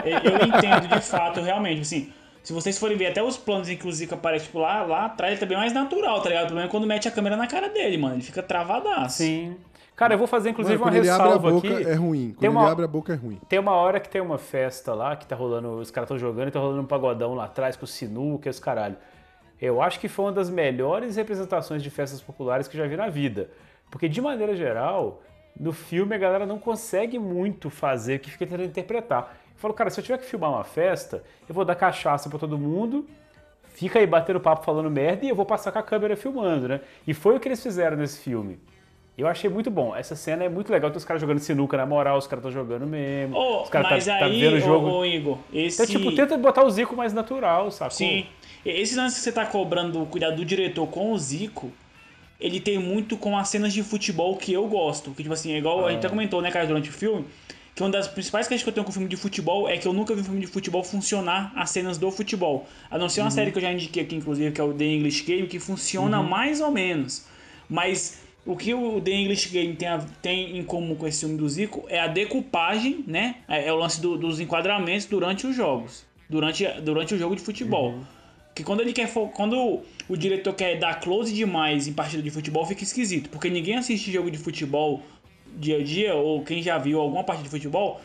[0.06, 2.12] Eu eu entendo de fato, realmente, assim.
[2.44, 5.06] Se vocês forem ver até os planos em que o Zico aparece, tipo, lá, lá
[5.08, 6.44] atrás, ele tá bem mais natural, tá ligado?
[6.44, 8.16] O problema é quando mete a câmera na cara dele, mano.
[8.16, 9.18] Ele fica travadaço.
[9.18, 9.58] Sim.
[9.98, 11.90] Cara, eu vou fazer inclusive Mano, uma quando ele abre a ressalva boca aqui.
[11.90, 12.28] é ruim.
[12.30, 13.42] Quando Tem ele uma- abre a boca é ruim.
[13.50, 16.48] Tem uma hora que tem uma festa lá, que tá rolando, os caras estão jogando
[16.48, 18.96] e tá rolando um pagodão lá atrás com sinuca e os caralho.
[19.60, 22.96] Eu acho que foi uma das melhores representações de festas populares que eu já vi
[22.96, 23.50] na vida.
[23.90, 25.22] Porque, de maneira geral,
[25.60, 29.38] no filme a galera não consegue muito fazer o que fica tentando interpretar.
[29.54, 32.38] Eu falo, cara, se eu tiver que filmar uma festa, eu vou dar cachaça pra
[32.38, 33.08] todo mundo,
[33.74, 36.82] fica aí batendo papo falando merda e eu vou passar com a câmera filmando, né?
[37.08, 38.60] E foi o que eles fizeram nesse filme.
[39.18, 39.96] Eu achei muito bom.
[39.96, 40.92] Essa cena é muito legal.
[40.92, 43.36] Tem os caras jogando sinuca na moral, os caras estão jogando mesmo.
[43.36, 44.88] Ô, os caras tá, tá vendo o jogo.
[44.88, 45.82] ô, ô, Igor, esse...
[45.82, 47.98] Então, tipo, tenta botar o Zico mais natural, sacou?
[47.98, 48.28] Sim.
[48.64, 51.72] Esse lance que você tá cobrando do cuidado do diretor com o Zico,
[52.40, 55.12] ele tem muito com as cenas de futebol que eu gosto.
[55.12, 55.92] Que, tipo assim, é igual a Ah.
[55.92, 57.26] gente até comentou, né, cara, durante o filme,
[57.76, 59.88] que uma das principais questões que eu tenho com o filme de futebol é que
[59.88, 62.68] eu nunca vi um filme de futebol funcionar as cenas do futebol.
[62.90, 63.26] A não ser Uhum.
[63.26, 65.60] uma série que eu já indiquei aqui, inclusive, que é o The English Game, que
[65.60, 66.28] funciona Uhum.
[66.28, 67.26] mais ou menos.
[67.70, 71.38] Mas o que o The English Game tem, a- tem em comum com esse filme
[71.38, 73.36] do Zico é a decupagem, né?
[73.48, 76.06] É, é o lance do- dos enquadramentos durante os jogos.
[76.30, 77.96] Durante, durante o jogo de futebol.
[78.58, 79.08] Que quando ele quer.
[79.36, 83.30] Quando o diretor quer dar close demais em partida de futebol, fica esquisito.
[83.30, 85.04] Porque ninguém assiste jogo de futebol
[85.56, 88.02] dia a dia, ou quem já viu alguma partida de futebol.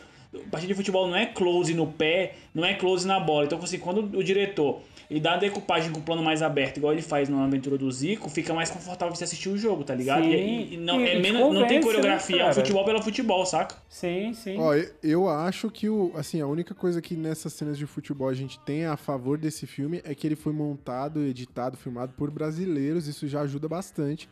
[0.51, 3.45] Partida de futebol não é close no pé, não é close na bola.
[3.45, 6.93] Então, assim, quando o diretor ele dá a decupagem com o plano mais aberto, igual
[6.93, 10.23] ele faz na aventura do Zico, fica mais confortável você assistir o jogo, tá ligado?
[10.23, 10.31] Sim.
[10.31, 13.01] E, e não, E- é e menos, não tem convence, coreografia, né, é futebol pelo
[13.01, 13.75] futebol, saca?
[13.89, 14.57] Sim, sim.
[14.59, 18.27] Ó, eu- eu acho que o, assim, a única coisa que nessas cenas de futebol
[18.29, 22.31] a gente tem a favor desse filme é que ele foi montado, editado, filmado por
[22.31, 24.29] brasileiros, isso já ajuda bastante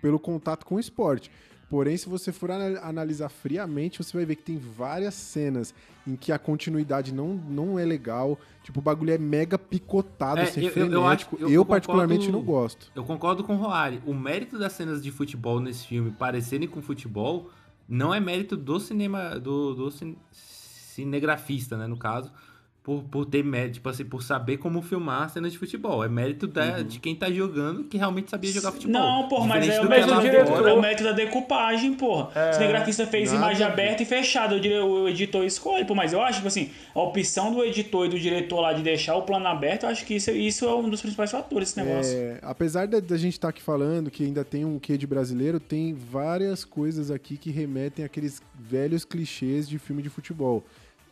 [0.00, 1.30] pelo contato com o esporte.
[1.68, 5.74] Porém, se você for ana- analisar friamente, você vai ver que tem várias cenas
[6.06, 8.38] em que a continuidade não, não é legal.
[8.62, 10.96] Tipo, o bagulho é mega picotado, É, assim, eu- eu- frenético.
[10.96, 12.92] eu acho- eu, eu particularmente, concordo- não gosto.
[12.94, 14.00] Eu concordo com o Roari.
[14.06, 17.50] O mérito das cenas de futebol nesse filme parecerem com futebol
[17.88, 22.30] não é mérito do cinema, do, do cin- cinegrafista, né, no caso,
[22.84, 26.04] por, por ter mérito, tipo assim, por saber como filmar cenas de futebol.
[26.04, 28.92] É mérito da- de quem tá jogando que realmente sabia jogar futebol.
[29.00, 29.88] Não, porra, mas é o
[30.20, 32.30] diretor- é o mérito da decupagem, porra.
[32.34, 36.20] É, o cinegrafista fez nada imagem aberta e fechada, o, editor escolhe, pô, mas eu
[36.20, 39.46] acho, tipo assim, a opção do editor e do diretor lá de deixar o plano
[39.46, 42.14] aberto, eu acho que isso, isso é um dos principais fatores desse negócio.
[42.14, 45.58] É, apesar da, da gente estar aqui falando que ainda tem um quê de brasileiro,
[45.58, 50.62] tem várias coisas aqui que remetem àqueles velhos clichês de filme de futebol.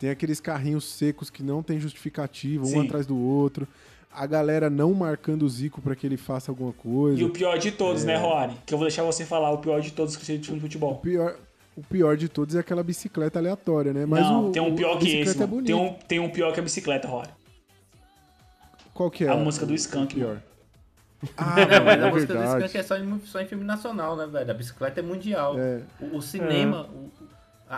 [0.03, 2.85] Tem aqueles carrinhos secos que não tem justificativa, um Sim.
[2.85, 3.65] atrás do outro.
[4.11, 7.21] A galera não marcando o Zico pra que ele faça alguma coisa.
[7.21, 8.07] E o pior de todos, É.
[8.07, 8.51] né, Rory?
[8.65, 10.65] Que eu vou deixar você falar, o pior de todos que seja de filme de
[10.65, 10.97] O futebol.
[10.97, 11.37] pior,
[11.73, 14.05] o pior de todos é aquela bicicleta aleatória, né?
[14.05, 15.61] Mas não, o, tem um o- pior a que bicicleta esse, é.
[15.63, 17.29] Tem um, tem um pior que a bicicleta, Rory.
[18.93, 19.29] Qual que é?
[19.29, 20.27] a música do o- Skank, o pior?
[20.27, 20.41] mano.
[21.37, 22.65] Ah, Não, mas a é música do verdade.
[22.65, 24.51] Skank é só em, só em filme nacional, né, velho?
[24.51, 25.57] A bicicleta é mundial.
[25.57, 25.79] É.
[26.01, 27.09] O, o cinema, o,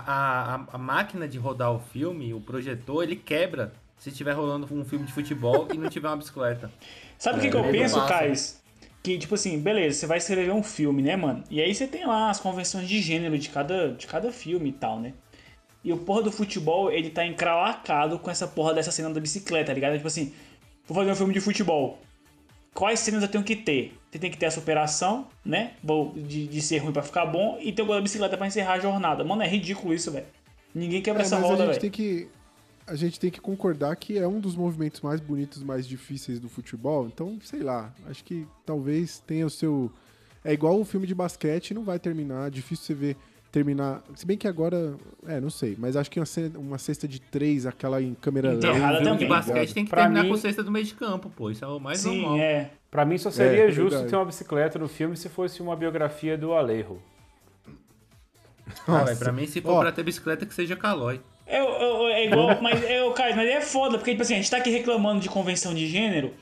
[0.05, 4.67] a, a, a máquina de rodar o filme, o projetor, ele quebra se estiver rolando
[4.71, 6.71] um filme de futebol e não tiver uma bicicleta.
[7.17, 8.13] Sabe o que, que eu É, penso, massa.
[8.13, 8.61] Kais?
[9.01, 11.43] Que, tipo assim, beleza, você vai escrever um filme, né, mano?
[11.49, 14.73] E aí você tem lá as convenções de gênero de cada, de cada filme e
[14.73, 15.13] tal, né?
[15.83, 19.67] E o porra do futebol, ele tá encralacado com essa porra dessa cena da bicicleta,
[19.67, 19.93] tá ligado?
[19.95, 20.33] Tipo assim,
[20.87, 21.99] vou fazer um filme de futebol.
[22.73, 23.95] Quais cenas eu tenho que ter?
[24.15, 25.73] Você tem que ter a superação, né?
[26.15, 27.57] De, de ser ruim pra ficar bom.
[27.61, 29.25] E ter o gol da bicicleta pra encerrar a jornada.
[29.25, 30.25] Mano, é ridículo isso, velho.
[30.73, 31.81] Ninguém quebra É, essa mas a roda, gente velho.
[31.81, 32.27] tem que
[32.87, 36.47] a gente tem que concordar que é um dos movimentos mais bonitos, mais difíceis do
[36.47, 37.07] futebol.
[37.07, 39.91] Então, sei lá, acho que talvez tenha o seu
[40.45, 43.17] é igual o filme de basquete, não vai terminar, difícil você ver
[43.51, 44.01] terminar.
[44.15, 44.95] Se bem que agora,
[45.27, 48.53] é, não sei, mas acho que uma, ce- uma cesta de três, aquela em câmera
[48.53, 49.27] Enterrada filme de também.
[49.27, 51.49] basquete tem que Pra terminar mim- com cesta do meio de campo, pô.
[51.49, 52.37] Isso é o mais Sim, normal.
[52.39, 52.71] é.
[52.95, 54.09] Pra mim só seria É, é justo verdade.
[54.09, 56.97] ter uma bicicleta no filme se fosse uma biografia do Alejo.
[58.87, 59.81] Ah, pra mim, se for Ó.
[59.81, 61.19] pra ter bicicleta, que seja Calói.
[61.45, 64.37] É, é, é igual, mas é, o cara, mas é foda, porque tipo assim, a
[64.37, 66.33] gente tá aqui reclamando de convenção de gênero,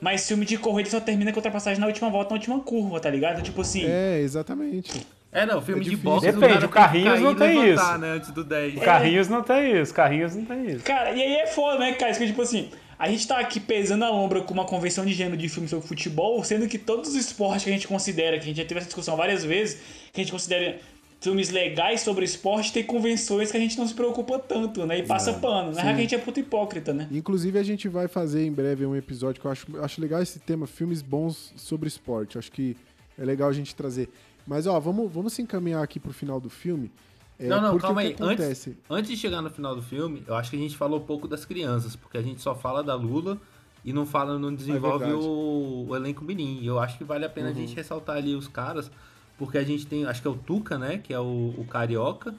[0.00, 3.08] mas filme de corrida só termina com ultrapassagem na última volta, na última curva, tá
[3.08, 3.40] ligado?
[3.40, 3.84] Tipo assim.
[3.86, 5.06] É, exatamente.
[5.30, 7.98] É, não, filme É de boxe Depende, o Carrinhos não tem levantar, isso.
[7.98, 8.76] né, antes do 10.
[8.76, 10.84] O Carrinhos não tem isso, Carrinhos não tem isso.
[10.84, 12.10] Cara, e aí é foda, né, cara?
[12.10, 12.68] Isso que, tipo assim,
[13.00, 15.88] a gente tá aqui pesando a lombra com uma convenção de gênero de filme sobre
[15.88, 18.78] futebol, sendo que todos os esportes que a gente considera, que a gente já teve
[18.78, 19.80] essa discussão várias vezes,
[20.12, 20.78] que a gente considera
[21.18, 24.98] filmes legais sobre esporte, tem convenções que a gente não se preocupa tanto, né?
[24.98, 25.72] E passa pano.
[25.72, 27.08] Na real que a gente é puto hipócrita, né?
[27.10, 30.38] Inclusive, a gente vai fazer em breve um episódio que eu acho, acho legal esse
[30.38, 32.36] tema, filmes bons sobre esporte.
[32.36, 32.76] Acho que
[33.18, 34.10] é legal a gente trazer.
[34.46, 36.90] Mas, ó, vamos, vamos se encaminhar aqui pro final do filme.
[37.40, 38.14] É, Não, não, calma aí.
[38.20, 41.26] Antes, antes de chegar no final do filme, eu acho que a gente falou pouco
[41.26, 43.38] das crianças, porque a gente só fala da Lula
[43.84, 46.58] e não fala, não desenvolve É o, o elenco mirim.
[46.60, 47.56] E eu acho que vale a pena a Uhum.
[47.56, 48.90] gente ressaltar ali os caras,
[49.38, 52.34] porque a gente tem, acho que é o Tuca, né, que é o, o carioca.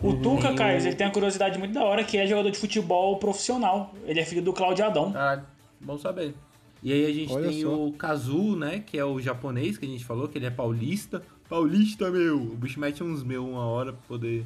[0.00, 2.50] O Tuca, Tem o- Caio, ele tem uma curiosidade muito da hora, que é jogador
[2.50, 3.92] de futebol profissional.
[4.04, 5.10] Ele é filho do Claudio Adão.
[5.12, 5.42] Caralho,
[5.80, 6.34] bom saber.
[6.82, 7.74] E aí a gente Olha tem só.
[7.74, 11.22] o Kazu, né, que é o japonês que a gente falou, que ele é paulista.
[11.48, 12.42] Paulista, meu!
[12.42, 14.44] O bicho mete uns meu uma hora pra poder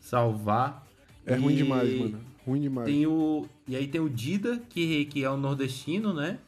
[0.00, 0.86] salvar.
[1.24, 2.20] É ruim E demais, mano.
[2.46, 2.86] Ruim demais.
[2.86, 6.38] Tem o, e aí tem o Dida, que, que é o nordestino, né?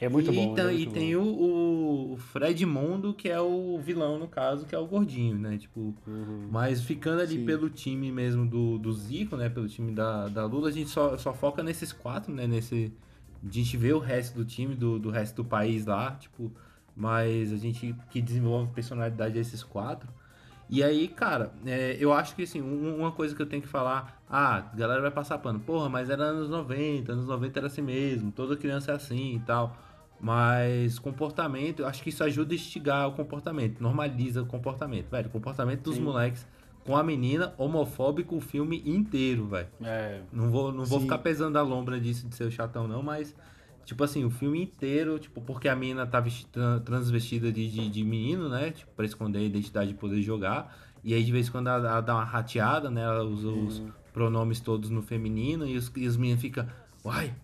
[0.00, 0.54] É muito e bom.
[0.54, 1.22] tem, é e muito tem bom.
[1.22, 5.58] o, o Fred Mondo, que é o vilão, no caso, que é o gordinho, né?
[5.58, 5.94] Tipo,
[6.50, 7.44] mas ficando ali Sim.
[7.44, 9.48] pelo time mesmo do, do Zico, né?
[9.50, 12.46] Pelo time da, da Lula, a gente só, só foca nesses quatro, né?
[12.46, 12.92] Nesse,
[13.44, 16.50] a gente vê o resto do time, do, do resto do país lá, tipo,
[17.00, 20.06] mas a gente que desenvolve personalidade é esses quatro.
[20.68, 23.66] E aí, cara, é, eu acho que assim, um- uma coisa que eu tenho que
[23.68, 27.66] falar, ah, a galera vai passar pano, porra, mas era anos 90, anos 90 era
[27.66, 29.76] assim mesmo, toda criança é assim e tal.
[30.20, 35.28] Mas comportamento, eu acho que isso ajuda a instigar o comportamento, normaliza o comportamento, velho.
[35.28, 36.46] O comportamento dos moleques
[36.84, 39.68] com a menina homofóbico o filme inteiro, velho.
[39.82, 41.04] É, Não vou, não vou Sim.
[41.06, 43.34] ficar pesando a lombra disso de ser o chatão, não, mas,
[43.90, 47.88] tipo assim, o filme inteiro, tipo, porque a menina tá vesti- tran- transvestida de, de,
[47.88, 48.70] de menino, né?
[48.70, 50.76] Tipo, pra esconder a identidade e poder jogar.
[51.02, 53.02] E aí, de vez em quando, ela, ela dá uma rateada, né?
[53.02, 56.66] Ela usa os pronomes todos no feminino e os, e os meninos ficam,
[57.04, 57.34] uai,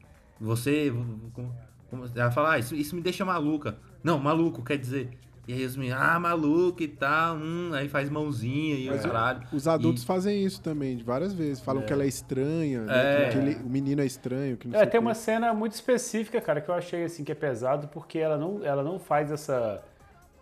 [0.40, 0.92] você.
[1.34, 1.54] como-
[1.90, 3.76] como-" Ela fala, ah, isso, isso me deixa maluca.
[4.04, 5.18] Não, maluco, quer dizer.
[5.48, 9.02] E aí os meninos, ah, maluco e tal, hum, aí faz mãozinha e o Mas
[9.06, 9.42] caralho.
[9.52, 11.60] Os adultos E- fazem isso também, de várias vezes.
[11.62, 13.28] Falam que ela é estranha, né, É.
[13.30, 14.56] que ele- o menino é estranho.
[14.56, 15.06] Que não É, sei o tem quê.
[15.06, 18.64] uma cena muito específica, cara, que eu achei assim que é pesado, porque ela não,
[18.64, 19.84] ela não faz essa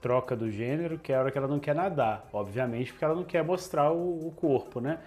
[0.00, 3.14] troca do gênero, que é a hora que ela não quer nadar, obviamente, porque ela
[3.14, 4.98] não quer mostrar o, o corpo, né?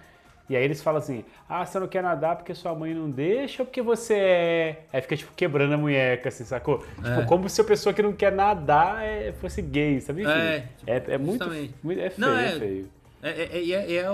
[0.48, 3.62] E aí eles falam assim: ah, você não quer nadar porque sua mãe não deixa
[3.62, 4.84] ou porque você é.
[4.92, 6.78] Aí fica, tipo, quebrando a munheca, assim, sacou?
[6.78, 10.22] Tipo, como se a pessoa que não quer nadar é- fosse gay, sabe?
[10.22, 11.44] Enfim, É, é, é muito,
[11.82, 12.00] muito.
[12.00, 12.90] É feio, Não, é, é- feio.
[13.22, 14.10] É, é, é, é, é é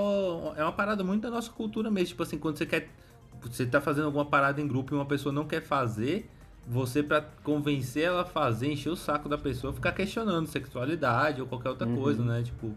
[0.62, 2.08] uma parada muito da nossa cultura mesmo.
[2.08, 2.88] Tipo assim, quando você quer.
[3.42, 6.30] Você tá fazendo alguma parada em grupo e uma pessoa não quer fazer,
[6.66, 11.46] você, pra convencer ela a fazer, encher o saco da pessoa, ficar questionando sexualidade ou
[11.46, 12.42] qualquer outra coisa, né?
[12.42, 12.74] Tipo.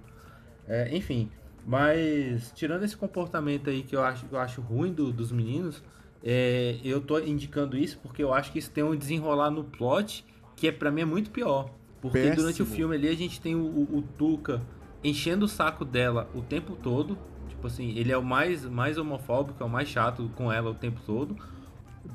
[0.68, 1.32] é, enfim.
[1.68, 5.84] Mas, tirando esse comportamento aí que eu acho, eu acho ruim do- dos meninos,
[6.24, 10.26] é, eu tô indicando isso porque eu acho que isso tem um desenrolar no plot
[10.56, 11.70] que é, pra mim é muito pior.
[12.02, 12.36] Porque Péssimo.
[12.38, 14.62] durante o filme ali a gente tem o, o, o Tuca
[15.04, 17.18] enchendo o saco dela o tempo todo.
[17.50, 20.76] Tipo assim, ele é o mais, mais homofóbico, é o mais chato com ela o
[20.76, 21.36] tempo todo.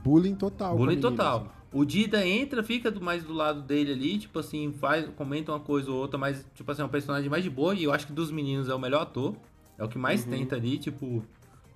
[0.03, 0.77] Bullying total.
[0.77, 1.37] Bullying menina, total.
[1.37, 1.62] assim.
[1.73, 5.91] O Dida entra, fica mais do lado dele ali, tipo assim, faz, comenta uma coisa
[5.91, 7.75] ou outra, mas, tipo assim, é um personagem mais de boa.
[7.75, 9.35] E eu acho que dos meninos é o melhor ator.
[9.79, 11.25] É o que mais tenta ali, tipo.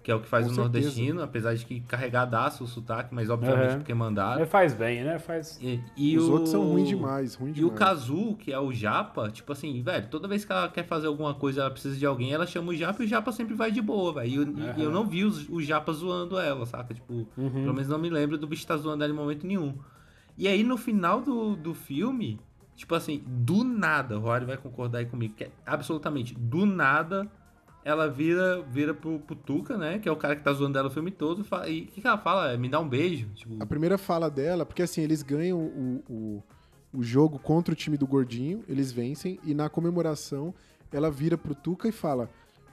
[0.06, 0.72] Que é o que faz Com o certeza.
[0.84, 3.78] nordestino, apesar de que carregadaço o sotaque, mas obviamente Aham.
[3.78, 4.38] porque mandaram.
[4.38, 5.18] Mas faz bem, né?
[5.18, 5.58] Faz.
[5.60, 6.32] E, e Os o...
[6.32, 7.74] outros são ruins demais, ruim E o demais.
[7.76, 11.34] Kazu, que é o Japa, tipo assim, velho, toda vez que ela quer fazer alguma
[11.34, 13.82] coisa, ela precisa de alguém, ela chama o Japa e o Japa sempre vai de
[13.82, 14.28] boa, velho.
[14.30, 16.94] E eu, e eu não vi os, o Japa zoando ela, saca?
[16.94, 19.74] Tipo, pelo menos não me lembro do bicho tá zoando ela em momento nenhum.
[20.38, 22.38] E aí no final do, do filme,
[22.76, 27.28] tipo assim, do nada, o Rory vai concordar aí comigo, que é absolutamente do nada,
[27.86, 29.98] ela vira, vira pro, pro Tuca, né?
[30.00, 31.44] Que é o cara que tá zoando ela o filme todo.
[31.44, 32.52] fa- E o que, que ela fala?
[32.52, 33.28] É, Me dá um beijo.
[33.34, 36.42] Tipo, A primeira fala dela, porque assim, eles ganham o, o,
[36.98, 40.52] o jogo contra o time do Gordinho, eles vencem, e na comemoração
[40.92, 42.28] ela vira pro Tuca e fala: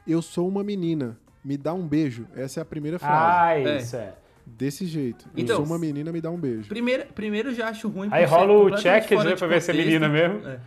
[0.07, 2.26] Eu sou uma menina, me dá um beijo.
[2.35, 3.14] Essa é a primeira frase.
[3.15, 3.77] Ah, É.
[3.77, 4.15] isso é.
[4.45, 5.26] Desse jeito.
[5.38, 6.68] Então- eu sou uma menina, me dá um beijo.
[6.68, 8.10] Primeiro, primeiro eu já acho ruim.
[8.11, 10.45] Aí rola o check, né, pra ver se é menina mesmo.
[10.48, 10.60] É.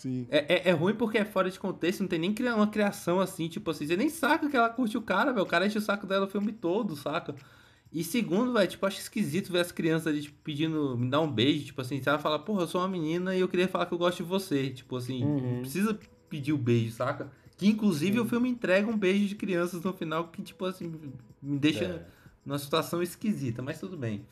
[0.00, 0.26] Sim.
[0.30, 3.48] É, é, é ruim porque é fora de contexto, não tem nem uma criação assim,
[3.48, 5.44] tipo assim, você nem saca que ela curte o cara, velho.
[5.44, 7.34] O cara enche o saco dela o filme todo, saca?
[7.92, 11.30] E segundo, velho, tipo, acho esquisito ver as crianças ali, tipo, pedindo, me dar um
[11.30, 13.84] beijo, tipo assim, se ela fala, porra, eu sou uma menina e eu queria falar
[13.84, 14.70] que eu gosto de você.
[14.70, 15.98] Tipo assim, não precisa
[16.30, 17.30] pedir o beijo, saca?
[17.58, 20.90] Que inclusive o filme entrega um beijo de crianças no final que, tipo assim,
[21.42, 22.06] me deixa
[22.42, 24.24] numa situação esquisita, mas tudo bem.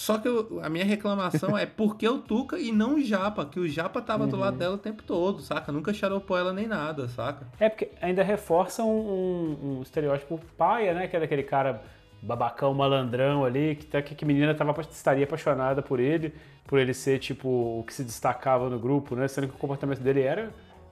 [0.00, 3.44] Só que eu- a minha reclamação é por que o Tuca e não o Japa?
[3.44, 5.70] Que o Japa tava do lado dela o tempo todo, saca?
[5.70, 7.46] Nunca xaropou ela nem nada, saca?
[7.60, 11.06] É porque ainda reforça um, um- um estereótipo paia, né?
[11.06, 11.82] Que é daquele cara
[12.22, 16.32] babacão, malandrão ali, que, tá, que, que a menina tava, estaria apaixonada por ele,
[16.66, 17.46] por ele ser, tipo,
[17.80, 19.28] o que se destacava no grupo, né?
[19.28, 20.48] Sendo que o comportamento dele era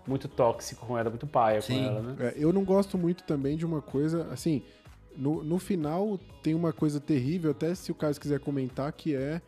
[0.07, 1.79] muito tóxico com ela, muito paia Sim.
[1.83, 2.17] com ela, né?
[2.21, 4.63] É, eu não gosto muito também de uma coisa, assim,
[5.19, 9.43] no, no final tem uma coisa terrível, até se o Carlos quiser comentar, que é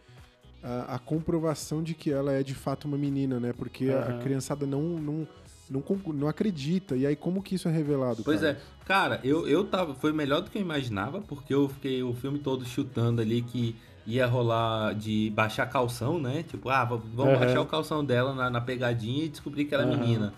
[0.62, 3.52] a, a comprovação de que ela é de fato uma menina, né?
[3.52, 4.18] Porque a- a Aham.
[4.18, 5.28] criançada não, não,
[5.70, 5.82] não,
[6.14, 6.96] não acredita.
[6.96, 8.22] E aí, como que isso é revelado?
[8.24, 8.52] Pois cara?
[8.52, 8.84] é.
[8.84, 9.94] Cara, eu, eu tava.
[9.94, 13.76] Foi melhor do que eu imaginava, porque eu fiquei o filme todo chutando ali que
[14.04, 16.42] ia rolar de baixar calção, né?
[16.42, 17.38] Tipo, ah, vamos Aham.
[17.38, 19.96] baixar o calção dela na, na pegadinha e descobrir que ela é Aham.
[19.96, 20.34] menina.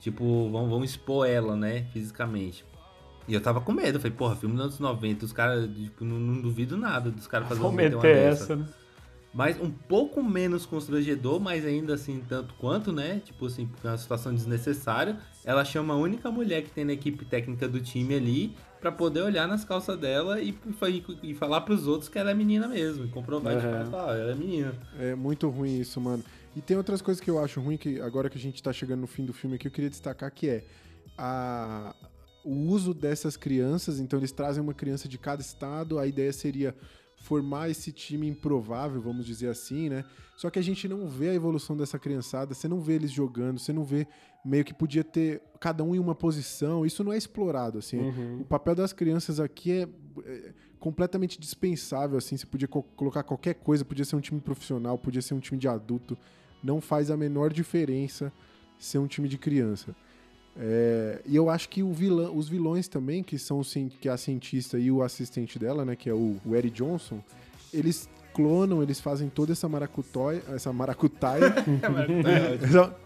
[0.00, 1.86] Tipo, vamos, vamos expor ela, né?
[1.92, 2.64] Fisicamente.
[3.26, 3.96] E eu tava com medo.
[3.96, 7.26] Eu falei, porra, filme dos anos 90, os caras, tipo, não, não duvido nada dos
[7.26, 8.44] caras fazendo Vou meter uma dessa.
[8.44, 8.66] essa, né?
[9.34, 13.20] Mas um pouco menos constrangedor, mas ainda assim, tanto quanto, né?
[13.24, 15.18] Tipo assim, porque é uma situação desnecessária.
[15.44, 19.22] Ela chama a única mulher que tem na equipe técnica do time ali pra poder
[19.22, 20.50] olhar nas calças dela e,
[20.88, 23.06] e, e falar pros outros que ela é menina mesmo.
[23.06, 24.72] E comprovar fato, ah, ela é menina.
[25.00, 26.22] É muito ruim isso, mano.
[26.54, 29.00] E tem outras coisas que eu acho ruim, que agora que a gente tá chegando
[29.00, 30.64] no fim do filme aqui, eu queria destacar que é
[31.18, 31.92] a,
[32.44, 33.98] o uso dessas crianças.
[33.98, 36.74] Então, eles trazem uma criança de cada estado, a ideia seria
[37.16, 40.04] formar esse time improvável, vamos dizer assim, né?
[40.36, 43.58] Só que a gente não vê a evolução dessa criançada, você não vê eles jogando,
[43.58, 44.06] você não vê
[44.44, 47.98] meio que podia ter cada um em uma posição, isso não é explorado, assim.
[48.40, 49.88] O papel das crianças aqui é,
[50.26, 54.98] é completamente dispensável, assim, você podia co- colocar qualquer coisa, podia ser um time profissional,
[54.98, 56.18] podia ser um time de adulto,
[56.62, 58.30] não faz a menor diferença
[58.78, 59.94] ser um time de criança.
[60.56, 63.60] É, e eu acho que os vilões também, que são
[64.00, 67.20] que é a cientista e o assistente dela, né, que é o, o Eric Johnson,
[67.72, 71.52] eles clonam, eles fazem toda essa maracutóia, essa maracutaia,
[72.62, 72.96] essa,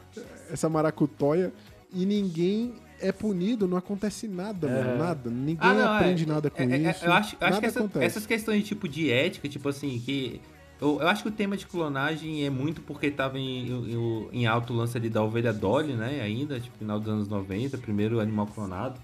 [0.50, 1.52] essa maracutóia,
[1.92, 5.30] e ninguém é punido, não acontece nada, mano, nada.
[5.30, 7.04] Ninguém Ah, não, é- aprende nada com é- é- isso.
[7.04, 10.40] Eu acho, acho que essa- essas questões de tipo de ética, tipo assim, que.
[10.80, 14.46] Eu, eu acho que o tema de clonagem é muito porque tava em, em, em
[14.46, 16.20] alto o lance ali da ovelha Dolly, né?
[16.20, 19.00] Ainda, tipo, final dos anos 90, primeiro animal clonado.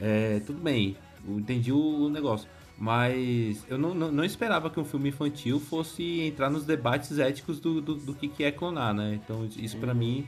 [0.00, 2.48] É, tudo bem, eu entendi o, negócio.
[2.76, 7.58] Mas eu não, não, não esperava que um filme infantil fosse entrar nos debates éticos
[7.58, 9.18] do, do, do que, que é clonar, né?
[9.22, 10.26] Então isso pra mim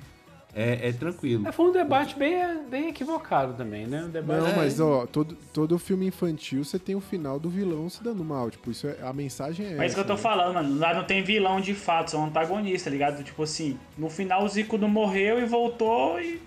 [0.54, 1.46] é, é tranquilo.
[1.46, 2.34] É, foi um debate bem,
[2.68, 4.04] bem equivocado também, né?
[4.04, 4.40] Um debate...
[4.40, 4.56] Não, É.
[4.56, 8.50] mas ó, todo, todo filme infantil você tem o final do vilão se dando mal.
[8.50, 9.74] Tipo, isso é, a mensagem é.
[9.76, 10.18] Mas isso que eu tô né?
[10.18, 10.78] falando, mano.
[10.78, 13.22] Lá não tem vilão de fato, são antagonistas, tá ligado?
[13.22, 16.40] Tipo assim, no final o Zico não morreu e voltou e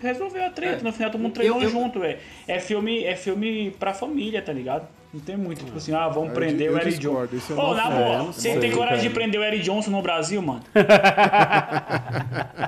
[0.00, 0.80] resolveu a treta.
[0.80, 0.82] É.
[0.82, 2.18] No final todo mundo treinou Eu- eu- junto, velho.
[2.48, 4.88] É filme, é filme pra família, tá ligado?
[5.12, 7.36] Não tem muito, tipo assim, ah, vamos Eu prender di- o eu Eric Johnson.
[7.36, 9.64] isso é Ô, mal na boa, É, não você tem coragem de prender o Eric
[9.64, 10.62] Johnson no Brasil, mano?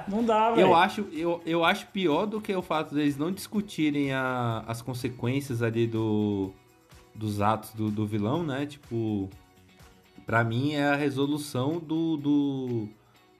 [0.09, 0.60] não dá, velho.
[0.62, 4.82] Eu acho, eu, eu acho pior do que o fato deles não discutirem a- as
[4.82, 6.51] consequências ali do,
[7.14, 8.66] dos atos do, do vilão, né?
[8.66, 9.28] Tipo,
[10.27, 12.89] pra mim é a resolução do, do,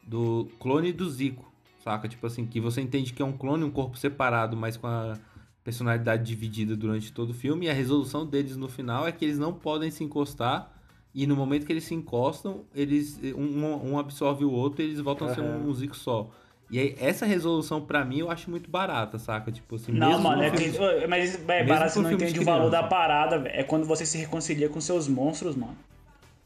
[0.07, 1.51] do clone do Zico,
[1.83, 2.09] saca?
[2.09, 5.17] Tipo assim, que você entende que é um clone, um corpo separado, mas com a
[5.65, 7.67] personalidade dividida durante todo o filme.
[7.67, 10.73] E a resolução deles no final é que eles não podem se encostar.
[11.15, 14.99] E no momento que eles se encostam, eles um, um absorve o outro e eles
[15.01, 16.31] voltam a ser um, um Zico só.
[16.71, 19.53] E aí, essa resolução, pra mim, eu acho muito barata, saca?
[19.53, 22.41] Tipo assim, Não, mano, no é filme- que, mas é barato, você não entende de
[22.41, 23.55] o valor da parada, velho.
[23.55, 25.77] É quando você se reconcilia com seus monstros, mano.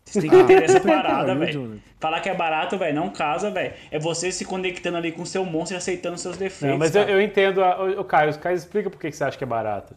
[0.07, 1.83] Vocês têm que entender essa parada, velho.
[1.99, 3.75] Falar que é barato, velho, não casa, velho.
[3.91, 6.71] É você se conectando ali com o seu monstro e aceitando seus defeitos.
[6.71, 7.63] Não, mas eu, eu entendo.
[7.63, 9.97] A, o, o Caio, o Caio explica por que que você acha que é barato.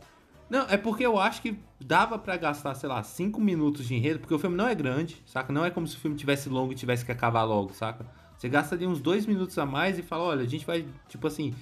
[0.49, 4.19] Não, é porque eu acho que dava pra gastar, sei lá, 5 minutos de enredo,
[4.19, 5.53] porque o filme não é grande, saca?
[5.53, 8.03] Não é como se o filme tivesse longo e tivesse que acabar logo, saca?
[8.35, 11.27] Você gasta ali uns dois minutos a mais e fala, olha, a gente vai, tipo
[11.27, 11.53] assim,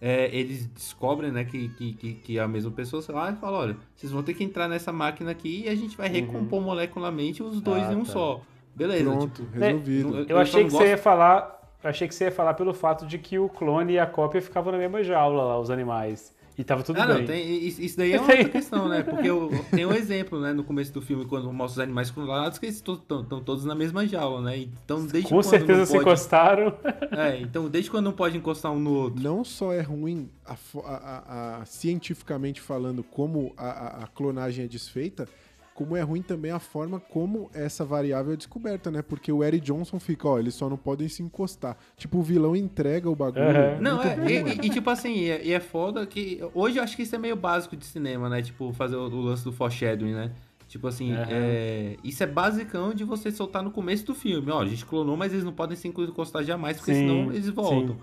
[0.00, 3.36] é, eles descobrem, né, que, que, que, que é a mesma pessoa, sei lá, e
[3.36, 6.60] fala, olha, vocês vão ter que entrar nessa máquina aqui e a gente vai recompor
[6.60, 8.12] molecularmente os dois Ah, em um tá.
[8.12, 8.40] só.
[8.74, 10.18] Beleza, Pronto, tipo, resolvido.
[10.18, 11.56] Eu, só achei não que você gosto- ia falar.
[11.82, 14.42] Eu achei que você ia falar pelo fato de que o clone e a cópia
[14.42, 16.34] ficavam na mesma jaula lá, os animais.
[16.58, 17.18] E tava tudo Ah, bem.
[17.18, 19.02] não, tem, isso daí é uma outra questão, né?
[19.02, 22.58] Porque eu, tem um exemplo, né, no começo do filme, quando mostra os animais clonados,
[22.58, 22.96] que eles estão
[23.40, 24.56] todos na mesma jaula, né?
[24.58, 26.04] Então, desde Com quando certeza não se pode...
[26.04, 26.74] encostaram.
[27.12, 29.22] É, então desde quando não pode encostar um no outro?
[29.22, 30.56] Não só é ruim a a-
[30.86, 35.28] a- a- cientificamente falando como a, a- a clonagem é desfeita,
[35.76, 39.02] como é ruim também a forma como essa variável é descoberta, né?
[39.02, 41.76] Porque o Eric Johnson fica, ó, eles só não podem se encostar.
[41.96, 43.42] Tipo, o vilão entrega o bagulho.
[43.46, 43.80] Aham.
[43.80, 46.40] Não, é, bom, e, e- e, tipo assim, e é, é foda que.
[46.54, 48.40] Hoje eu acho que isso é meio básico de cinema, né?
[48.40, 50.32] Tipo, fazer o, o lance do foreshadowing, né?
[50.66, 51.26] Tipo assim, Aham.
[51.30, 54.50] é, isso é basicão de você soltar no começo do filme.
[54.50, 57.48] Ó, a gente clonou, mas eles não podem se encostar jamais, porque Sim, senão eles
[57.50, 57.94] voltam.
[57.94, 58.00] sim.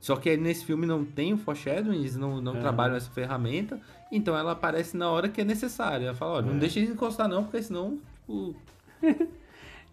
[0.00, 3.80] Só que aí nesse filme não tem o foreshadowing, eles não, não trabalham essa ferramenta,
[4.12, 6.06] então ela aparece na hora que é necessária.
[6.06, 6.42] Ela fala, ó, É.
[6.42, 8.54] não deixa eles encostar não, porque senão, tipo...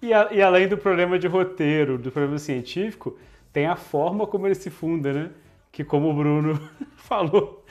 [0.01, 3.17] E, a- e além do problema de roteiro, do problema científico,
[3.51, 5.29] tem a forma como ele se funda, né?
[5.73, 6.57] Que como o Bruno
[6.95, 7.65] falou,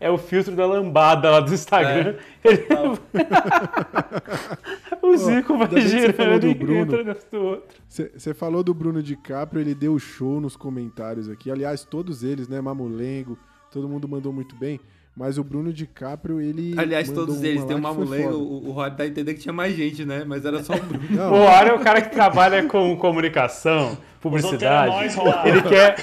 [0.00, 2.16] é o filtro da lambada lá do Instagram.
[2.42, 2.66] Ele-
[5.02, 6.80] o Zico vai você falou girando do e Bruno.
[6.80, 7.76] entra dentro do outro.
[7.88, 11.50] Você falou do Bruno DiCaprio, ele deu show nos comentários aqui.
[11.50, 12.60] Aliás, todos eles, né?
[12.60, 13.38] Mamulengo,
[13.70, 14.80] todo mundo mandou muito bem.
[15.18, 16.74] Mas o Bruno DiCaprio, ele.
[16.76, 19.74] Aliás, todos eles, tem uma mulher, o, o Rod dá a entender que tinha mais
[19.74, 20.22] gente, né?
[20.24, 21.04] Mas era só o Bruno.
[21.10, 24.92] Não, O Mário é o cara que trabalha com comunicação, publicidade.
[24.92, 25.16] nós.
[25.44, 25.96] Ele quer.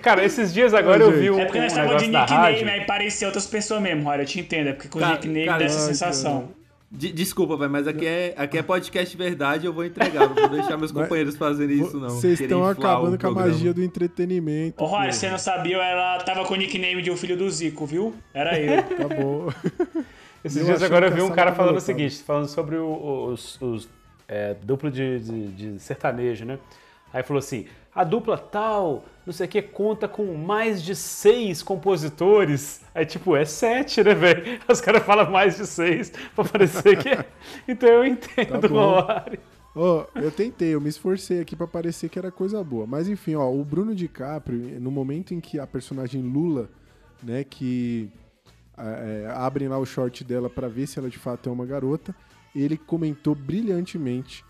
[0.00, 2.84] Cara, esses dias agora eu vi um, É porque um nós estávamos de nickname, aí
[2.86, 4.68] parecia outras pessoas mesmo, olha, eu te entendo.
[4.68, 6.59] É porque com o Cara, nickname cara, dá essa ai, sensação.
[6.92, 10.28] De- desculpa, velho, mas aqui é, aqui é podcast verdade, eu vou entregar.
[10.28, 12.08] Não vou deixar meus companheiros fazerem isso, não.
[12.10, 14.82] Vocês estão acabando o com a magia do entretenimento.
[14.82, 17.86] Ô, Roy, você não sabia, ela tava com o nickname de um filho do Zico,
[17.86, 18.12] viu?
[18.34, 18.82] Era eu.
[18.82, 19.48] Tá bom.
[20.42, 23.60] Esses Eu dias agora eu vi um cara falando o seguinte, falando sobre o- os,
[23.60, 23.88] os,
[24.26, 26.58] é, duplo de, de- de sertanejo, né?
[27.12, 31.62] Aí falou assim, a dupla tal, não sei o que, conta com mais de seis
[31.62, 32.80] compositores.
[32.94, 34.60] Aí tipo, é sete, né, velho?
[34.68, 37.24] Os caras falam mais de seis pra parecer que é.
[37.66, 38.68] Então eu entendo Tá.
[38.68, 39.38] Romário.
[39.74, 42.86] Ó, eu tentei, eu me esforcei aqui pra parecer que era coisa boa.
[42.86, 46.68] Mas enfim, ó, o Bruno DiCaprio, no momento em que a personagem Lula,
[47.22, 48.10] né, que
[48.76, 51.66] é, é, abrem lá o short dela pra ver se ela de fato é uma
[51.66, 52.14] garota,
[52.54, 54.44] ele comentou brilhantemente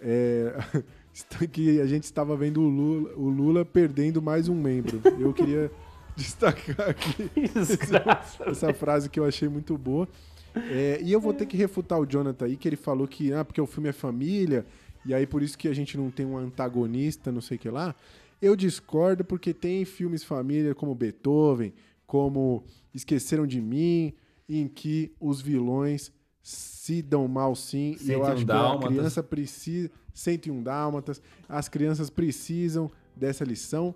[0.00, 0.52] é,
[1.50, 5.00] que a gente estava vendo o Lula, o Lula perdendo mais um membro.
[5.18, 5.70] Eu queria
[6.16, 8.44] destacar aqui Desgraça.
[8.44, 10.08] essa frase que eu achei muito boa.
[10.54, 13.44] É, e eu vou ter que refutar o Jonathan aí, que ele falou que, ah,
[13.44, 14.64] porque o filme é família,
[15.04, 17.68] e aí por isso que a gente não tem um antagonista, não sei o que
[17.68, 17.94] lá.
[18.40, 21.72] Eu discordo porque tem filmes família como Beethoven,
[22.06, 22.64] como
[22.94, 24.14] Esqueceram de Mim,
[24.48, 26.12] em que os vilões
[26.42, 29.90] se dão mal sim, e eu 101 acho que a criança precisa...
[30.16, 33.94] 101 Dálmatas, as crianças precisam dessa lição.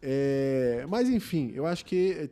[0.00, 2.28] É, mas enfim, eu acho que é,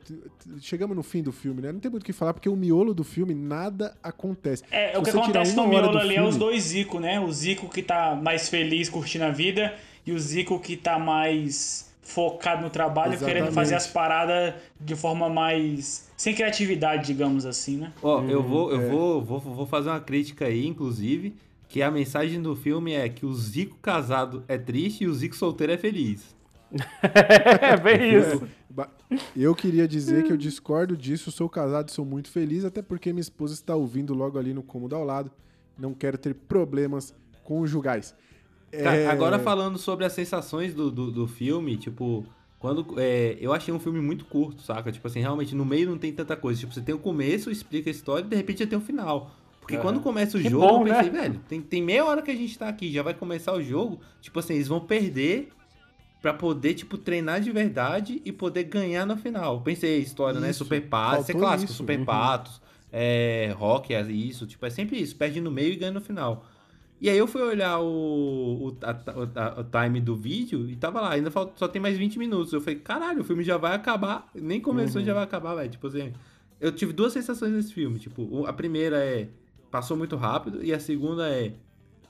[0.60, 1.72] chegamos no fim do filme, né?
[1.72, 4.62] Não tem muito o que falar, porque o miolo do filme nada acontece.
[4.70, 7.18] É, Se o que acontece no miolo do ali é filme- os dois Zico, né?
[7.20, 9.74] O Zico que tá mais feliz curtindo a vida
[10.06, 13.34] e o Zico que tá mais focado no trabalho, Exatamente.
[13.40, 16.08] querendo fazer as paradas de forma mais.
[16.16, 17.92] sem criatividade, digamos assim, né?
[18.00, 18.88] Ó, eu vou, eu é.
[18.88, 21.34] vou, vou, vou fazer uma crítica aí, inclusive,
[21.68, 25.34] que a mensagem do filme é que o Zico casado é triste e o Zico
[25.36, 26.34] solteiro é feliz.
[27.02, 28.42] É bem isso.
[28.68, 28.90] Ba-
[29.36, 33.12] Eu queria dizer que eu discordo disso, sou casado e sou muito feliz, até porque
[33.12, 35.30] minha esposa está ouvindo logo ali no cômodo ao lado.
[35.78, 37.14] Não quero ter problemas
[37.44, 38.14] conjugais.
[38.72, 42.26] Cara, É, agora falando sobre as sensações do, do, do filme, tipo,
[42.58, 42.84] quando.
[42.98, 44.90] é, eu achei um filme muito curto, saca?
[44.90, 46.60] Tipo assim, realmente no meio não tem tanta coisa.
[46.60, 49.30] Tipo, você tem o começo, explica a história e de repente já tem o final.
[49.66, 49.82] Porque Aham.
[49.82, 51.22] quando começa o Que jogo, bom, eu pensei, né?
[51.22, 54.00] velho, tem, tem meia hora que a gente tá aqui, já vai começar o jogo.
[54.20, 55.48] Tipo assim, eles vão perder
[56.22, 59.60] pra poder, tipo, treinar de verdade e poder ganhar no final.
[59.62, 60.50] Pensei, história, né?
[60.50, 61.78] Isso, Super Patos, isso é clássico, isso.
[61.78, 62.04] Super Uhum.
[62.04, 62.60] Patos,
[62.92, 66.46] é, Rock, é isso, tipo, é sempre isso, perde no meio e ganha no final.
[67.00, 68.90] E aí eu fui olhar o, o, a-
[69.56, 72.52] a- o time do vídeo e tava lá, ainda falta, só tem mais 20 minutos.
[72.52, 74.30] Eu falei, caralho, o filme já vai acabar.
[74.32, 75.70] Nem começou, já vai acabar, velho.
[75.70, 76.12] Tipo assim,
[76.60, 77.98] eu tive duas sensações nesse filme.
[77.98, 79.28] Tipo, a primeira é,
[79.76, 80.62] passou muito rápido.
[80.64, 81.54] E a segunda é,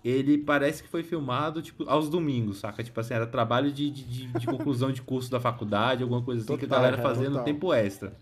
[0.04, 2.82] ele parece que foi filmado, tipo, aos domingos, saca?
[2.84, 6.42] Tipo assim, era trabalho de, de, de- de conclusão de curso da faculdade, alguma coisa
[6.42, 7.44] assim, que a Total, galera cara, fazia no total.
[7.44, 8.16] tempo extra.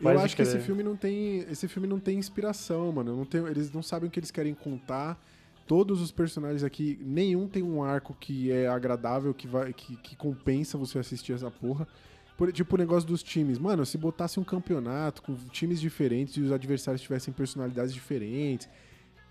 [0.00, 1.38] Eu Pode acho que esse filme não tem.
[1.50, 3.16] Esse filme não tem inspiração, mano.
[3.16, 5.18] Não tem, eles não sabem o que eles querem contar.
[5.66, 10.16] Todos os personagens aqui, nenhum tem um arco que é agradável, que, vai, que, que
[10.16, 11.86] compensa você assistir essa porra.
[12.38, 13.58] Por- tipo o negócio dos times.
[13.58, 18.66] Mano, se botasse um campeonato com times diferentes e os adversários tivessem personalidades diferentes.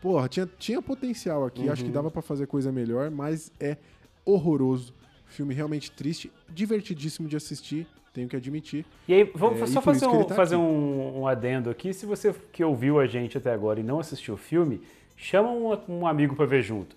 [0.02, 1.68] Porra, tinha, tinha potencial aqui.
[1.70, 3.78] Acho que dava pra fazer coisa melhor, mas é
[4.26, 4.94] horroroso.
[5.26, 8.86] Filme realmente triste, divertidíssimo de assistir, tenho que admitir.
[9.08, 11.94] E aí, vamos É, só fazer, um, tá fazer um, um adendo aqui.
[11.94, 14.82] Se você que ouviu a gente até agora e não assistiu o filme,
[15.16, 16.96] chama um, um amigo pra ver junto.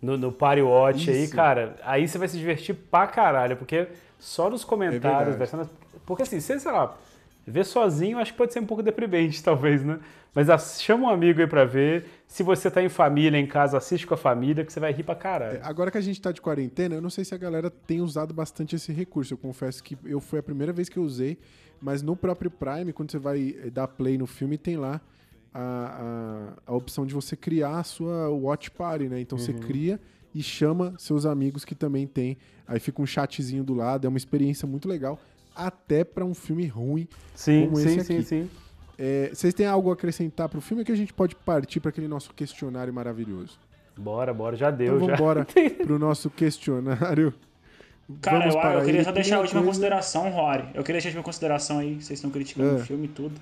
[0.00, 1.34] No, no Party Watch aí, Isso.
[1.34, 3.88] cara, aí você vai se divertir pra caralho, porque
[4.18, 5.66] só nos comentários, É
[6.04, 6.96] porque assim, você, sei lá,
[7.46, 9.98] ver sozinho acho que pode ser um pouco deprimente, talvez, né?
[10.34, 12.04] Mas chama um amigo aí pra ver.
[12.26, 15.02] Se você tá em família, em casa, assiste com a família, que você vai rir
[15.02, 15.56] pra caralho.
[15.58, 18.02] É, Agora que a gente tá de quarentena, eu não sei se a galera tem
[18.02, 19.32] usado bastante esse recurso.
[19.32, 21.38] Eu confesso que eu foi a primeira vez que eu usei,
[21.80, 25.00] mas no próprio Prime, quando você vai eh, dar play no filme, tem lá
[25.54, 29.20] a, a, a opção de você criar a sua Watch Party, né?
[29.20, 29.58] Então você Uhum.
[29.60, 29.98] cria
[30.38, 32.36] e chama seus amigos que também tem.
[32.68, 35.18] Aí fica um chatzinho do lado, é uma experiência muito legal,
[35.54, 37.08] até pra um filme ruim.
[37.34, 38.22] Sim, como sim, esse sim, aqui.
[38.24, 38.50] sim.
[38.98, 41.90] É, vocês têm algo a acrescentar pro filme ou que a gente pode partir pra
[41.90, 43.58] aquele nosso questionário maravilhoso?
[43.96, 45.16] Bora, bora, já deu, Então já.
[45.16, 45.46] vamos embora
[45.86, 47.32] pro nosso questionário.
[48.20, 49.04] Cara, Vamos eu, para eu queria ele.
[49.04, 50.64] só deixar a última coisa- consideração, Rory.
[50.74, 52.74] Eu queria deixar a última consideração aí, vocês estão criticando É.
[52.74, 53.34] o filme e tudo.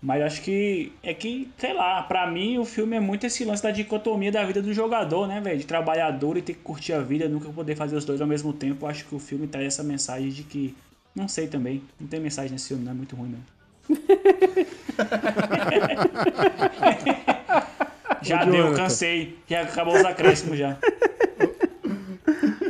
[0.00, 3.62] Mas acho que é que, sei lá, pra mim o filme é muito esse lance
[3.62, 5.58] da dicotomia da vida do jogador, né, velho?
[5.58, 8.52] De trabalhador e ter que curtir a vida, nunca poder fazer os dois ao mesmo
[8.52, 8.86] tempo.
[8.86, 10.76] Acho que o filme traz essa mensagem de que.
[11.14, 11.82] Não sei também.
[12.00, 13.40] Não tem mensagem nesse filme, não é muito ruim, não.
[18.22, 19.38] já Ô, deu, cansei.
[19.48, 20.76] Já acabou os acréscimos já.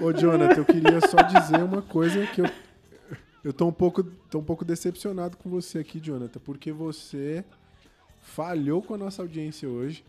[0.01, 2.49] Ô, Jonathan, eu queria só dizer uma coisa que eu.
[3.45, 7.45] Eu tô um pouco, tô um pouco decepcionado com você aqui, Jonathan, porque você
[8.21, 10.05] falhou com a nossa audiência hoje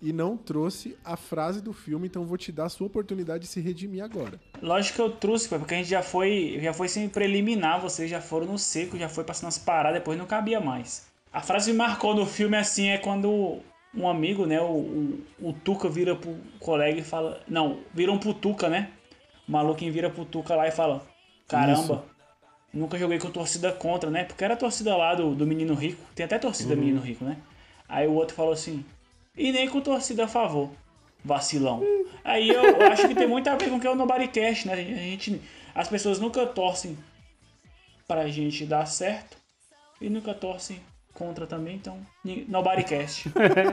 [0.00, 3.48] e não trouxe a frase do filme, então vou te dar a sua oportunidade de
[3.48, 4.38] se redimir agora.
[4.60, 8.20] Lógico que eu trouxe, porque a gente já foi, já foi sem preliminar, vocês já
[8.20, 11.06] foram no seco, já foi passando as paradas, depois não cabia mais.
[11.32, 13.60] A frase que me marcou no filme assim é quando
[13.94, 18.34] um amigo, né, o, o, o Tuca vira pro colega e fala, não, viram pro
[18.34, 18.90] Tuca, né?
[19.48, 21.02] O maluquinho vira pro Tuca lá e fala,
[21.48, 22.04] caramba,
[22.74, 24.24] nunca joguei com torcida contra, né?
[24.24, 27.36] Porque era a torcida lá do, do menino rico, tem até torcida menino rico, né?
[27.88, 28.84] Aí o outro falou assim,
[29.36, 30.70] e nem com torcida a favor
[31.24, 31.82] vacilão.
[32.22, 34.66] Aí eu, eu acho que tem muito a ver com o que é o Nobodycast,
[34.66, 34.74] né?
[34.74, 35.40] A gente,
[35.74, 36.98] as pessoas nunca torcem
[38.06, 39.36] pra gente dar certo
[40.00, 40.80] e nunca torcem
[41.14, 41.98] contra também, então
[42.48, 43.32] Nobodycast.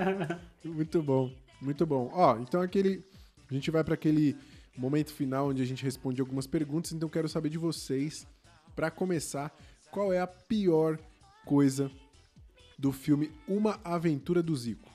[0.64, 2.12] Muito bom, muito bom.
[2.14, 3.04] Ó, então aquele.
[3.50, 4.38] A gente vai para aquele
[4.78, 8.28] momento final onde a gente responde algumas perguntas, então eu quero saber de vocês,
[8.76, 9.56] para começar,
[9.90, 10.98] qual é a pior
[11.46, 11.92] coisa
[12.78, 14.90] do filme Uma Aventura do Zico?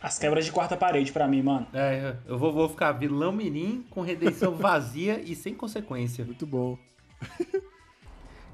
[0.00, 1.66] As quebras de quarta parede pra mim, mano.
[1.72, 6.24] É, eu vou, vou ficar vilão mirim com redenção vazia e sem consequência.
[6.24, 6.78] Muito bom.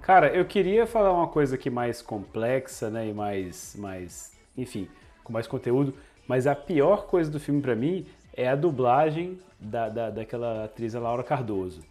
[0.01, 4.89] Cara, eu queria falar uma coisa aqui mais complexa, né, e mais, mais, enfim,
[5.23, 5.94] com mais conteúdo,
[6.27, 10.94] mas a pior coisa do filme pra mim é a dublagem da, da, daquela atriz
[10.94, 11.82] a Laura Cardoso.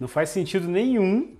[0.00, 1.36] Não faz sentido nenhum.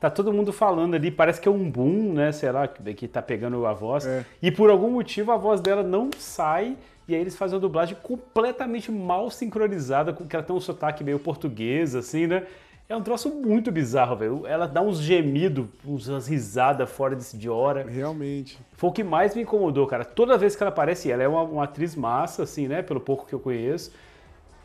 [0.00, 3.20] Tá todo mundo falando ali, parece que é um boom, né, sei lá, que tá
[3.20, 4.24] pegando a voz, É.
[4.40, 6.76] e por algum motivo a voz dela não sai,
[7.08, 11.02] e aí eles fazem uma dublagem completamente mal sincronizada, com que ela tem um sotaque
[11.02, 12.44] meio português, assim, né?
[12.88, 14.46] É um troço muito bizarro, velho.
[14.46, 17.84] Ela dá uns gemidos, umas risadas fora de, hora.
[17.86, 18.58] Realmente.
[18.74, 20.06] Foi o que mais me incomodou, cara.
[20.06, 22.80] Toda vez que ela aparece, ela é uma, uma atriz massa, assim, né?
[22.80, 23.92] Pelo pouco que eu conheço.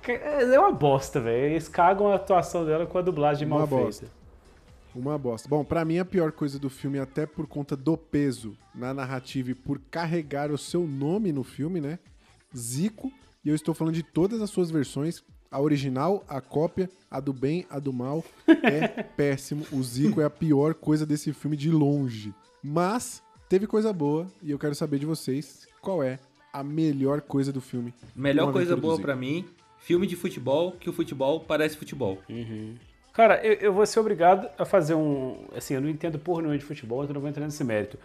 [0.01, 1.51] Que- É uma bosta, velho.
[1.53, 4.05] Eles cagam a atuação dela com a dublagem Uma mal bosta.
[4.05, 4.22] feita.
[4.95, 5.49] Uma bosta.
[5.49, 9.51] Bom, pra mim a pior coisa do filme, até por conta do peso na narrativa
[9.51, 11.97] e por carregar o seu nome no filme, né?
[12.55, 13.11] Zico.
[13.43, 15.23] E eu estou falando de todas as suas versões.
[15.49, 18.23] A original, a cópia, a do bem, a do mal.
[18.47, 18.87] É
[19.17, 19.65] péssimo.
[19.71, 22.33] O Zico é a pior coisa desse filme de longe.
[22.63, 26.19] Mas teve coisa boa e eu quero saber de vocês qual é
[26.51, 27.93] a melhor coisa do filme.
[28.15, 29.45] Melhor coisa boa pra mim,
[29.79, 32.19] filme de futebol, que o futebol parece futebol.
[33.13, 35.45] Cara, eu, eu vou ser obrigado a fazer um.
[35.55, 37.97] Assim, eu não entendo porra nenhuma de futebol, então não vou entrar nesse mérito.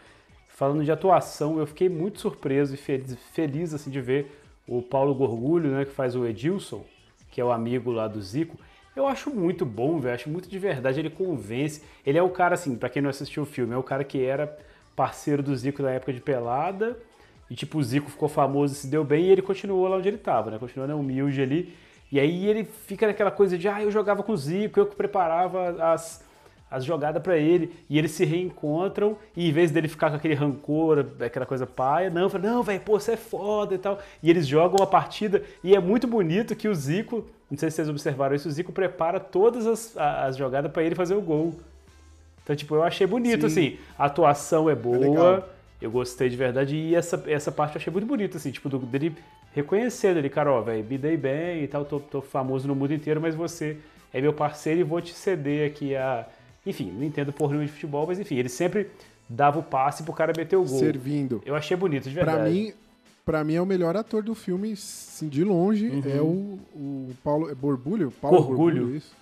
[0.48, 5.14] Falando de atuação, eu fiquei muito surpreso e feliz, feliz assim, de ver o Paulo
[5.14, 6.84] Gorgulho, né, que faz o Edilson,
[7.30, 8.58] que é o amigo lá do Zico.
[8.94, 11.82] Eu acho muito bom, velho, acho muito de verdade, ele convence.
[12.04, 14.22] Ele é o cara, assim, pra quem não assistiu o filme, é o cara que
[14.22, 14.58] era
[14.94, 16.98] parceiro do Zico na época de pelada,
[17.48, 20.08] e tipo, o Zico ficou famoso e se deu bem, e ele continuou lá onde
[20.08, 21.72] ele tava, né, continuou humilde ali.
[22.10, 24.96] E aí ele fica naquela coisa de, ah, eu jogava com o Zico, eu que
[24.96, 26.24] preparava as,
[26.70, 30.34] as jogadas para ele, e eles se reencontram, e em vez dele ficar com aquele
[30.34, 33.98] rancor, aquela coisa paia, não, fala, não, velho, pô, você é foda e tal.
[34.22, 37.76] E eles jogam a partida, e é muito bonito que o Zico, não sei se
[37.76, 41.54] vocês observaram isso, o Zico prepara todas as, as jogadas para ele fazer o gol.
[42.42, 43.68] Então, tipo, eu achei bonito, Sim.
[43.68, 45.48] assim, a atuação é boa, legal.
[45.80, 48.78] Eu gostei de verdade, e essa, essa parte eu achei muito bonita, assim, tipo, do-
[48.78, 49.14] dele
[49.54, 52.92] reconhecendo ele, cara, ó, velho, me dei bem e tal, tô, tô famoso no mundo
[52.94, 53.76] inteiro, mas você
[54.12, 56.26] é meu parceiro e vou te ceder aqui a.
[56.66, 58.88] Enfim, não entendo por nenhum de futebol, mas enfim, ele sempre
[59.28, 60.78] dava o passe pro cara meter o gol.
[60.78, 61.42] Servindo.
[61.46, 62.38] Eu achei bonito, de verdade.
[62.40, 62.72] Pra mim,
[63.24, 67.50] pra mim é o melhor ator do filme, sim, de longe, é o, o Paulo.
[67.50, 68.10] É Borbulho?
[68.20, 68.46] Paulo Uhum.
[68.46, 68.96] Gorgulho.
[68.96, 69.12] isso?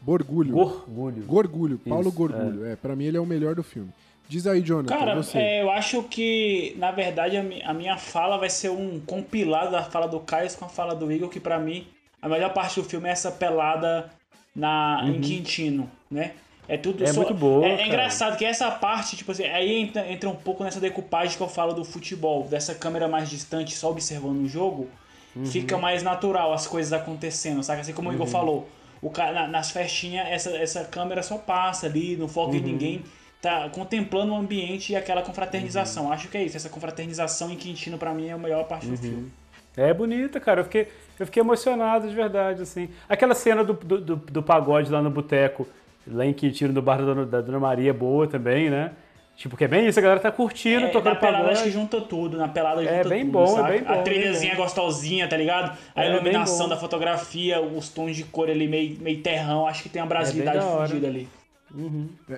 [0.00, 0.52] Borgulho.
[0.52, 1.22] Gorgulho.
[1.24, 2.66] Gorgulho, Paulo Isso, Gorgulho.
[2.66, 2.76] É.
[2.76, 3.90] pra mim ele é o melhor do filme.
[4.28, 8.36] Diz aí, Jonathan, Cara, é, eu acho que, na verdade, a, mi- a minha fala
[8.36, 11.58] vai ser um compilado da fala do Caio com a fala do Igor, que pra
[11.60, 11.86] mim,
[12.20, 14.10] a melhor parte do filme é essa pelada
[14.54, 16.32] na, em Quintino, né?
[16.68, 17.08] É tudo Uhum.
[17.08, 20.28] É só- muito boa, É, é engraçado que essa parte, tipo assim, aí entra, entra
[20.28, 24.42] um pouco nessa decupagem que eu falo do futebol, dessa câmera mais distante, só observando
[24.44, 24.88] o jogo,
[25.36, 25.44] Uhum.
[25.46, 27.82] fica mais natural as coisas acontecendo, sabe?
[27.82, 28.16] Assim como o Uhum.
[28.16, 28.68] Igor falou,
[29.00, 32.64] o cara, na- nas festinhas, essa, essa câmera só passa ali, não foca em Uhum.
[32.66, 33.04] ninguém,
[33.42, 36.06] tá contemplando o ambiente e aquela confraternização.
[36.06, 36.12] Uhum.
[36.12, 38.92] Acho que é isso, essa confraternização em Quintino pra mim é a melhor parte Uhum.
[38.92, 39.32] do filme.
[39.76, 40.60] É bonita, cara.
[40.60, 40.88] Eu fiquei,
[41.20, 42.88] eu fiquei emocionado de verdade, assim.
[43.08, 45.66] Aquela cena do, do, do- do pagode lá no boteco,
[46.06, 48.92] lá em Quintino, do bar da Dona, da Dona Maria, é boa também, né?
[49.36, 51.68] Tipo, que é bem isso, a galera tá curtindo, É, tocando na pelada acho que
[51.68, 51.70] pagode.
[51.70, 53.70] junta tudo, na pelada É, junta bem tudo, bom, é sabe?
[53.72, 54.62] bem bom, A trilhazinha bom.
[54.62, 55.76] gostosinha, tá ligado?
[55.94, 59.90] A É, iluminação da fotografia, os tons de cor ali meio, meio terrão, acho que
[59.90, 60.88] tem uma brasilidade É da hora.
[60.88, 61.28] fodida ali.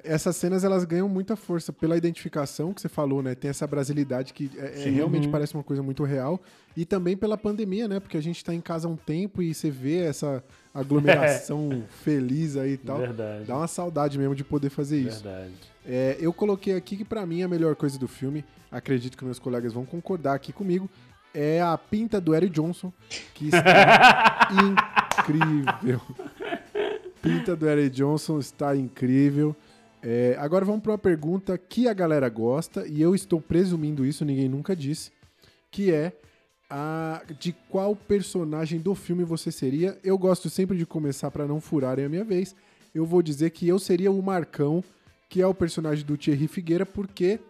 [0.04, 3.34] Essas cenas elas ganham muita força pela identificação que você falou, né?
[3.34, 5.32] Tem essa brasilidade que é- é- realmente Uhum.
[5.32, 6.40] parece uma coisa muito real.
[6.76, 8.00] E também pela pandemia, né?
[8.00, 10.42] Porque a gente tá em casa há um tempo e você vê essa
[10.72, 12.98] aglomeração feliz aí e tal.
[12.98, 13.44] Verdade.
[13.44, 15.22] Dá uma saudade mesmo de poder fazer isso.
[15.22, 15.52] Verdade.
[15.84, 19.38] É, eu coloquei aqui que pra mim a melhor coisa do filme, acredito que meus
[19.38, 20.88] colegas vão concordar aqui comigo,
[21.34, 22.92] é a pinta do Eric Johnson,
[23.34, 24.48] que está
[25.18, 26.00] incrível.
[27.22, 29.54] Pinta do Eric Johnson está incrível.
[30.02, 34.24] É, agora vamos para uma pergunta que a galera gosta, e eu estou presumindo isso,
[34.24, 35.10] ninguém nunca disse,
[35.70, 36.12] que é
[36.70, 39.98] a, de qual personagem do filme você seria.
[40.04, 42.54] Eu gosto sempre de começar para não furarem a minha vez.
[42.94, 44.84] Eu vou dizer que eu seria o Marcão,
[45.28, 47.40] que é o personagem do Thierry Figueira, porque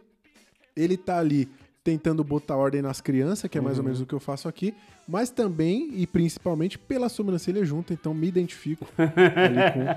[0.74, 1.48] ele tá ali
[1.82, 4.74] tentando botar ordem nas crianças, que é mais ou menos o que eu faço aqui,
[5.06, 9.96] mas também e principalmente pela sobrancelha junta, então me identifico ali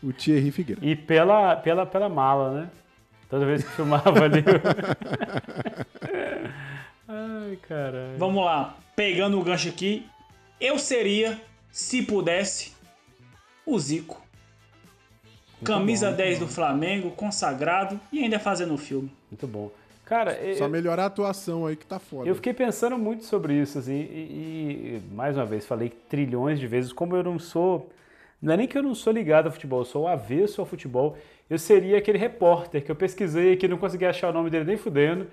[0.00, 0.80] com o Thierry Figueira.
[0.84, 2.70] E pela, pela, pela mala, né?
[3.28, 4.44] Toda vez que filmava ali.
[7.06, 8.18] Ai, caralho.
[8.18, 10.06] Vamos lá, pegando o gancho aqui,
[10.60, 11.40] eu seria,
[11.70, 12.72] se pudesse,
[13.66, 14.22] o Zico.
[15.64, 19.10] Camisa 10 do Flamengo, consagrado e ainda fazendo o filme.
[19.30, 19.70] Muito bom.
[20.04, 22.28] Cara, eu, Só melhorar a atuação aí que tá foda.
[22.28, 26.66] eu fiquei pensando muito sobre isso, assim, e, e, mais uma vez, falei trilhões de
[26.66, 27.88] vezes, como eu não sou.
[28.40, 31.16] Não é nem que eu não sou ligado ao futebol, eu sou avesso ao futebol.
[31.48, 34.76] Eu seria aquele repórter que eu pesquisei, que não consegui achar o nome dele nem
[34.76, 35.26] fudendo,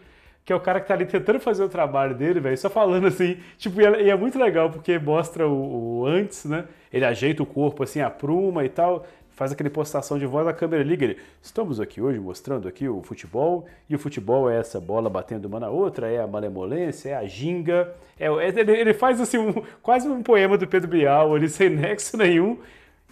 [0.46, 3.08] que é o cara que tá ali tentando fazer o trabalho dele, velho, só falando
[3.08, 3.38] assim.
[3.58, 6.66] Tipo, e é, e é muito legal porque mostra o, o antes, né?
[6.92, 9.06] Ele ajeita o corpo assim, apruma e tal.
[9.34, 11.18] Faz aquele postação de voz, a câmera liga ele.
[11.42, 15.60] Estamos aqui hoje mostrando aqui o futebol, e o futebol é essa bola batendo uma
[15.60, 17.94] na outra, é a malemolência, é a ginga.
[18.20, 21.70] É, é- ele, ele faz assim um- quase um poema do Pedro Bial ali, sem
[21.70, 22.60] nexo nenhum.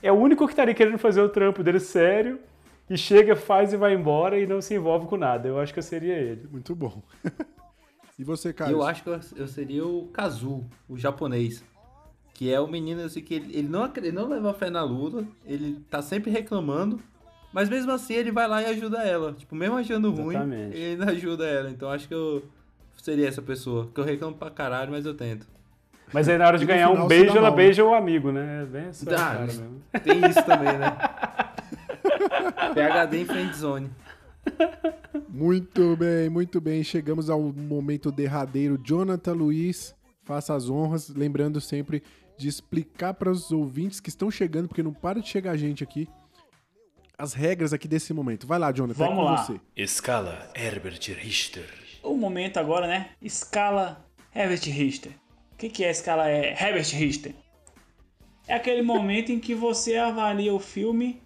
[0.04, 2.40] É o único que tá ali querendo fazer o trampo dele sério,
[2.90, 5.48] e chega, faz e vai embora e não se envolve com nada.
[5.48, 6.48] Eu acho que eu seria ele.
[6.52, 7.02] Muito bom.
[8.18, 8.78] e você, Carlos?
[8.78, 11.64] Eu acho que eu, eu seria o Kazu, o japonês.
[12.40, 15.28] Que é o menino assim, que ele, ele não, ele não leva fé na luta,
[15.46, 16.98] ele tá sempre reclamando,
[17.52, 19.34] mas mesmo assim ele vai lá e ajuda ela.
[19.34, 20.78] Tipo, mesmo achando ruim, Exatamente.
[20.78, 21.70] ele ainda ajuda ela.
[21.70, 22.42] Então acho que eu
[22.96, 23.90] seria essa pessoa.
[23.94, 25.46] Que eu reclamo pra caralho, mas eu tento.
[26.14, 28.32] Mas aí na hora de E ganhar final um beijo, ela mal, beija o amigo,
[28.32, 28.64] né?
[28.64, 29.82] É bem essa Dá, cara mesmo.
[30.02, 30.98] Tem isso também, né?
[32.74, 33.90] PHD em friendzone.
[35.28, 36.86] Muito bem, muito bem.
[36.86, 38.80] Chegamos ao momento derradeiro.
[38.82, 39.94] Jonathan Luiz,
[40.24, 41.10] faça as honras.
[41.10, 42.02] Lembrando sempre
[42.40, 46.08] de explicar para os ouvintes que estão chegando, porque não para de chegar gente aqui,
[47.18, 48.48] as regras aqui desse momento.
[48.48, 49.44] Vai lá, Jonathan, é Vamos com lá.
[49.44, 49.60] você.
[49.76, 51.66] Escala Herbert Richter.
[52.02, 53.10] O momento agora, né?
[53.22, 55.12] Escala Herbert Richter.
[55.58, 57.36] que, que é escala é Herbert Richter?
[58.48, 61.22] É aquele momento em que você avalia o filme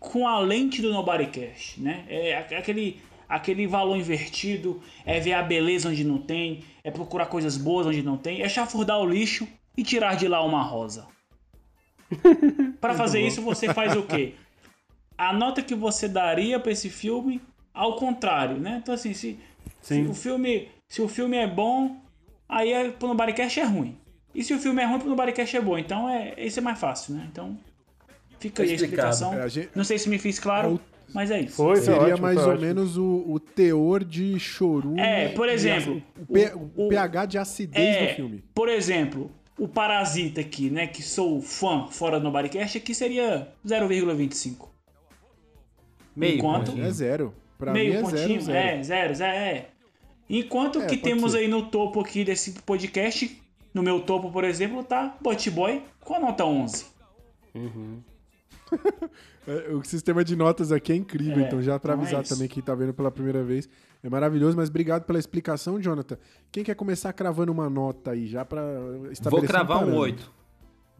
[0.00, 2.04] com a lente do Nobodycast, né?
[2.08, 7.26] É a- aquele, aquele valor invertido, é ver a beleza onde não tem, é procurar
[7.26, 9.46] coisas boas onde não tem, é chafurdar o lixo
[9.80, 11.06] e tirar de lá uma rosa.
[12.80, 14.34] Para fazer isso, você faz o quê?
[15.16, 17.40] A nota que você daria para esse filme
[17.72, 18.80] ao contrário, né?
[18.82, 19.38] Então assim, se,
[19.80, 21.96] se o filme, se o filme é bom,
[22.48, 23.96] aí é, pro Nobodycast é ruim.
[24.34, 25.78] E se o filme é ruim, pro Nobodycast é bom.
[25.78, 27.26] Então é, esse é mais fácil, né?
[27.30, 27.56] Então
[28.38, 29.34] fica aí a explicação.
[29.34, 30.80] É, a gente- Não sei se me fiz claro,
[31.14, 31.56] mas é isso.
[31.56, 32.66] Foi, foi Seria ótimo, mais foi ou ótimo.
[32.66, 35.00] menos o, o teor de chorume.
[35.00, 38.44] É, por exemplo, a- o, o- o o- pH de acidez É, do filme.
[38.54, 40.86] por exemplo, o Parasita aqui, né?
[40.86, 44.68] Que sou fã fora do Nobodycast, aqui seria 0,25.
[46.16, 46.86] Meio Enquanto- pontinho.
[46.86, 47.34] É zero.
[47.58, 48.58] Pra Meio mim é pontinho, zero, zero.
[48.58, 49.68] é, zero, zero, é.
[50.28, 51.38] Enquanto É, que temos ser.
[51.38, 53.40] aí no topo aqui desse podcast,
[53.74, 56.86] no meu topo, por exemplo, tá Bot Boy com a nota 11.
[57.54, 57.60] É,
[59.74, 62.34] O sistema de notas aqui é incrível, É, então já pra é avisar isso.
[62.34, 63.68] também quem tá vendo pela primeira vez.
[64.02, 66.16] É maravilhoso, mas obrigado pela explicação, Jonathan.
[66.52, 68.62] Quem quer começar cravando uma nota aí, já pra
[69.10, 70.00] estabelecer Vou cravar um parâmetro?
[70.00, 70.32] 8.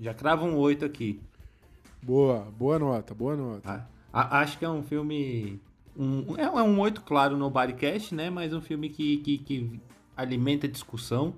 [0.00, 1.20] Já cravo um 8 aqui.
[2.02, 3.86] Boa, boa nota, boa nota.
[4.12, 5.60] Ah, a- acho que é um filme.
[5.96, 8.30] Um, é, é um 8, claro, no Bodycast, né?
[8.30, 9.80] Mas um filme que, que, que
[10.16, 11.34] alimenta discussão.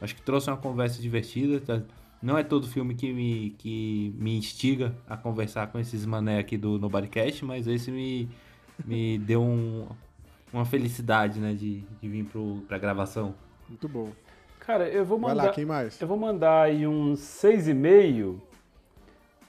[0.00, 1.60] Acho que trouxe uma conversa divertida.
[1.60, 1.82] tá?
[2.24, 6.56] Não é todo filme que me, que me instiga a conversar com esses mané aqui
[6.56, 8.28] do Nobodycast, mas esse me,
[8.84, 9.86] me deu um-
[10.52, 11.52] uma felicidade, né?
[11.52, 13.34] De, de vir pro, pra gravação.
[13.68, 14.10] Muito bom.
[14.60, 15.44] Cara, eu vou Vai mandar.
[15.48, 16.00] lá, quem mais?
[16.00, 18.36] Eu vou mandar aí um 6,5.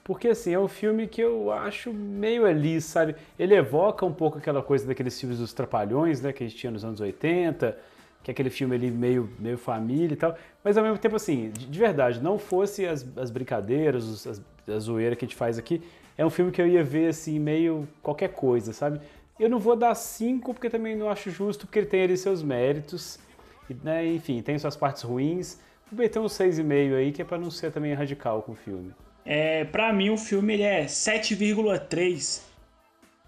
[0.04, 3.16] Porque assim, é um filme que eu acho meio ali, sabe?
[3.40, 6.32] Ele evoca um pouco aquela coisa daqueles filmes dos Trapalhões, né?
[6.34, 7.76] Que a gente tinha nos anos 80,
[8.26, 10.36] que é aquele filme ali meio, meio família e tal.
[10.64, 14.80] Mas ao mesmo tempo, assim, de, de verdade, não fosse as, as brincadeiras, as, a
[14.80, 15.80] zoeira que a gente faz aqui,
[16.18, 19.00] é um filme que eu ia ver assim, meio qualquer coisa, sabe?
[19.40, 22.42] Eu não vou dar 5, porque também não acho justo, porque ele tem ali seus
[22.42, 23.20] méritos.
[23.70, 25.60] E, né, enfim, tem suas partes ruins.
[25.92, 28.92] Vou meter um 6,5 aí, que é pra não ser também radical com o filme.
[29.24, 32.42] É, pra mim, o filme ele é 7,3,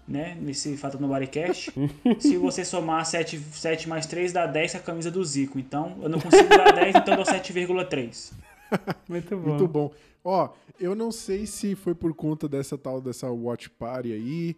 [0.08, 0.36] né?
[0.40, 1.70] Nesse Fato no Bodycast.
[2.18, 5.58] Se você somar 7, 7 mais 3, dá 10 com a camisa do Zico.
[5.58, 8.32] Então, eu não consigo dar 10, então eu dou 7,3.
[9.08, 9.48] Muito bom.
[9.50, 9.92] Muito bom.
[10.24, 14.56] Ó, eu não sei se foi por conta dessa tal dessa watch party aí,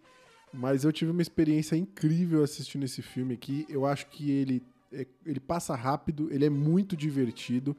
[0.52, 3.66] mas eu tive uma experiência incrível assistindo esse filme aqui.
[3.68, 4.62] Eu acho que ele
[4.92, 7.76] é- ele passa rápido, ele é muito divertido.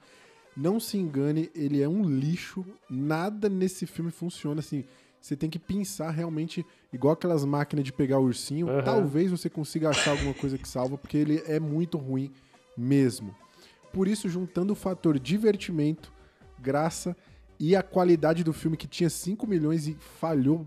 [0.56, 2.66] Não se engane, ele é um lixo.
[2.90, 4.84] Nada nesse filme funciona assim.
[5.22, 8.68] Você tem que pensar realmente igual aquelas máquinas de pegar ursinho.
[8.68, 8.82] Aham.
[8.84, 12.32] Talvez você consiga achar alguma coisa que salva, porque ele é muito ruim
[12.76, 13.36] mesmo.
[13.94, 16.12] Por isso, juntando o fator divertimento,
[16.60, 17.16] graça
[17.60, 20.66] e a qualidade do filme que tinha 5 milhões e falhou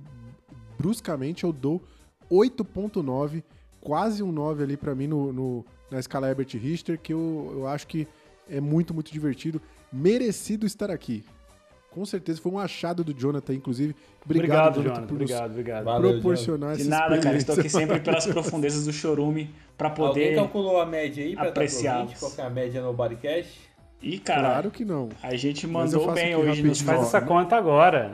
[0.79, 1.83] bruscamente, eu dou
[2.31, 3.43] 8.9,
[3.81, 7.67] quase um 9 ali pra mim no, no- na escala Herbert Richter, que eu, eu
[7.67, 8.07] acho que
[8.49, 9.61] é muito, muito divertido.
[9.93, 11.25] Merecido estar aqui.
[11.95, 13.95] Com certeza foi um achado do Jonathan, inclusive.
[14.25, 15.15] Obrigado, Obrigado, Jonathan, Jonathan.
[15.15, 15.85] Obrigado, obrigado.
[15.85, 17.37] Valeu, proporcionar essa De nada, cara.
[17.37, 19.49] Estou aqui sempre pelas profundezas do chorume
[19.79, 20.35] pra Alguém poder.
[20.35, 21.85] calculou a média aí pra apreciá-los.
[21.85, 22.21] dar pro ouvinte?
[22.21, 23.61] Qual que é a média no Bodycast?
[24.03, 25.09] Ih, cara, Claro que não.
[25.23, 28.13] a gente mandou bem hoje nos rapidinho, Faz essa conta agora.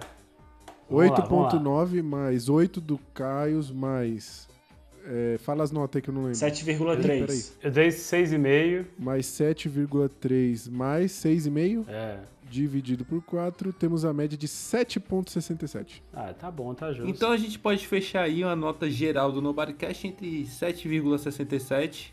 [0.89, 1.87] Vamos lá, vamos lá.
[1.87, 4.47] 8.9 mais 8 do Caios mais.
[5.07, 6.39] é, fala as notas aí que eu não lembro.
[6.39, 7.53] 7,3.
[7.63, 8.85] Eu dei 6,5.
[8.99, 12.19] Mais 7,3 mais 6,5 É.
[12.51, 16.03] dividido por 4, temos a média de 7,67.
[16.13, 17.09] Ah, tá bom, tá justo.
[17.09, 22.13] Então a gente pode fechar aí uma nota geral do Nobodycast entre 7,67.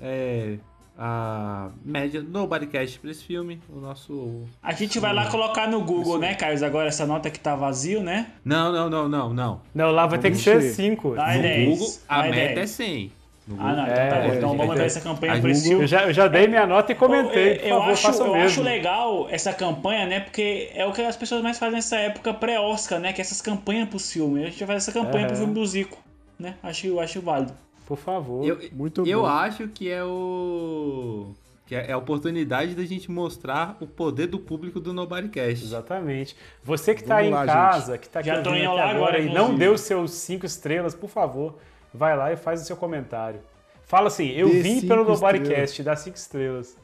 [0.00, 0.58] É
[0.96, 3.60] a média do Nobodycast pra esse filme.
[3.68, 4.42] O nosso.
[4.62, 6.62] A gente vai lá colocar no Google, né, Carlos?
[6.62, 8.32] Agora essa nota que tá vazio, né?
[8.44, 9.60] Não, não, não, não, não.
[9.74, 10.72] Não, lá vai ter que ser encher.
[10.74, 11.14] 5.
[11.14, 11.68] Vai, No 10.
[11.68, 12.58] Google, a meta 10.
[12.58, 13.12] é 100.
[13.46, 14.22] No Ah, não, então É, tá bom.
[14.32, 14.78] é, Então é, vamos é.
[14.78, 15.70] dar essa campanha A pra esse.
[15.72, 17.56] Eu já, eu já dei minha nota e comentei.
[17.58, 18.46] Por eu, favor, acho, o eu mesmo.
[18.46, 20.20] acho legal essa campanha, né?
[20.20, 23.12] Porque é o que as pessoas mais fazem nessa época pré-Oscar, né?
[23.12, 24.42] Que é essas campanhas pros filmes.
[24.44, 25.28] A gente vai fazer essa campanha Aham.
[25.28, 25.98] pro filme do Zico,
[26.38, 26.54] né?
[26.62, 27.52] Acho, eu acho válido.
[27.86, 28.46] Por favor.
[28.46, 29.26] Eu, Muito eu bom.
[29.26, 31.32] acho que é o.
[31.66, 35.64] Que é a oportunidade da gente mostrar o poder do público do Nobodycast.
[35.64, 36.36] Exatamente.
[36.62, 38.90] Você que tá Vamos aí lá, em casa, que tá aqui Já tô indo agora
[38.90, 41.58] agora, e não deu seus 5 estrelas, por favor,
[41.94, 43.40] vai lá e faz o seu comentário.
[43.86, 45.04] Fala assim, eu Dê vim cinco pelo.
[45.04, 46.76] Nobodycast, dá 5 estrelas.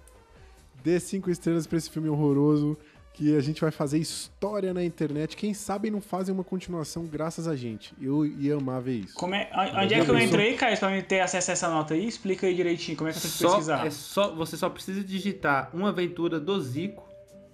[0.84, 2.76] Dê 5 estrelas pra esse filme horroroso,
[3.12, 5.36] que a gente vai fazer história na internet.
[5.36, 7.92] Quem sabe não fazem uma continuação graças a gente.
[8.00, 9.14] Eu ia amar ver isso.
[9.14, 11.68] Como é, on- onde é que eu entrei, Caio, pra mim ter acesso a essa
[11.68, 12.06] nota aí?
[12.06, 13.86] Explica aí direitinho como é que eu tenho que pesquisar.
[13.86, 17.06] é só, você só precisa digitar uma aventura do Zico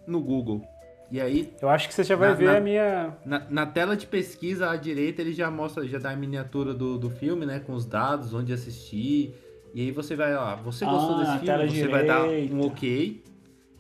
[0.07, 0.63] no Google.
[1.11, 3.17] E aí, Eu acho que você já vai Na- ver na- a minha.
[3.25, 6.99] na, na tela de pesquisa à direita, ele já mostra, já dá a miniatura do,
[6.99, 7.61] do filme, né?
[7.61, 9.35] Com os dados, onde assistir.
[9.73, 11.69] E aí você vai, ó, você gostou Ah, desse filme?
[11.71, 12.55] Você vai dar direita.
[12.55, 13.25] um ok.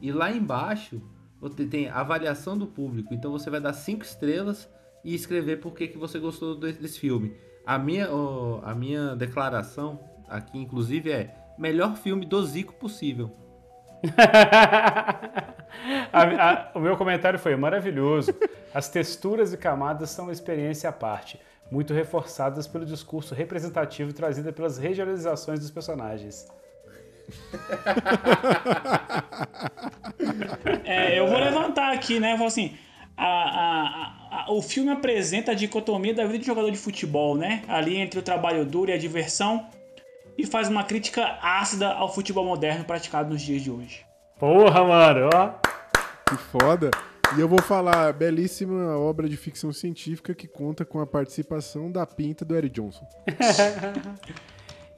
[0.00, 1.00] E lá embaixo,
[1.40, 3.12] você tem avaliação do público.
[3.12, 4.68] Então você vai dar cinco estrelas
[5.04, 7.32] e escrever por que, que você gostou de- desse filme.
[7.64, 9.98] A minha, ó, a minha declaração
[10.28, 13.32] aqui, inclusive, é melhor filme do Zico possível.
[16.12, 18.34] A- a- o meu comentário foi maravilhoso.
[18.74, 21.38] As texturas e camadas são uma experiência à parte,
[21.70, 26.46] muito reforçadas pelo discurso representativo trazido pelas regionalizações dos personagens.
[30.84, 32.36] É, eu vou levantar aqui, né?
[32.36, 32.76] Vou assim.
[33.16, 37.62] a- a- a- o filme apresenta a dicotomia da vida de jogador de futebol, né?
[37.66, 39.66] Ali entre o trabalho duro e a diversão.
[40.38, 44.04] E faz uma crítica ácida ao futebol moderno praticado nos dias de hoje.
[44.38, 45.48] Porra, mano, ó.
[46.28, 46.90] Que foda.
[47.36, 52.06] E eu vou falar, belíssima obra de ficção científica que conta com a participação da
[52.06, 53.06] pinta do Eric Johnson.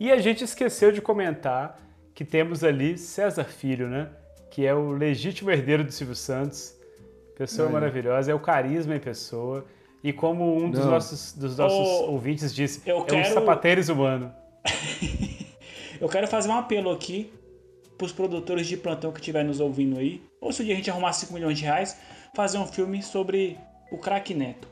[0.00, 1.76] E a gente esqueceu de comentar
[2.14, 4.08] que temos ali César Filho, né?
[4.48, 6.72] Que é o legítimo herdeiro do Silvio Santos.
[7.36, 7.72] Pessoa Aí.
[7.74, 9.66] maravilhosa, é o carisma em pessoa.
[10.02, 10.90] E como um dos Não.
[10.92, 14.32] nossos, dos nossos Ô, ouvintes disse, eu é um quero- sapateiros humano.
[16.00, 17.32] Eu quero fazer um apelo aqui
[17.96, 20.22] pros produtores de plantão que estiverem nos ouvindo aí.
[20.40, 21.98] Ou se um dia a gente arrumar 5 milhões de reais,
[22.34, 23.58] fazer um filme sobre
[23.90, 24.68] o craque Neto.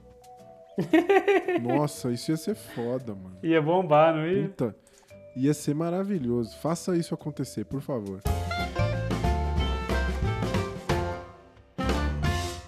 [1.62, 3.38] Nossa, isso ia ser foda, mano.
[3.42, 4.48] Ia bombar, não ia?
[4.48, 4.76] Puta,
[5.34, 6.56] ia ser maravilhoso.
[6.58, 8.20] Faça isso acontecer, por favor.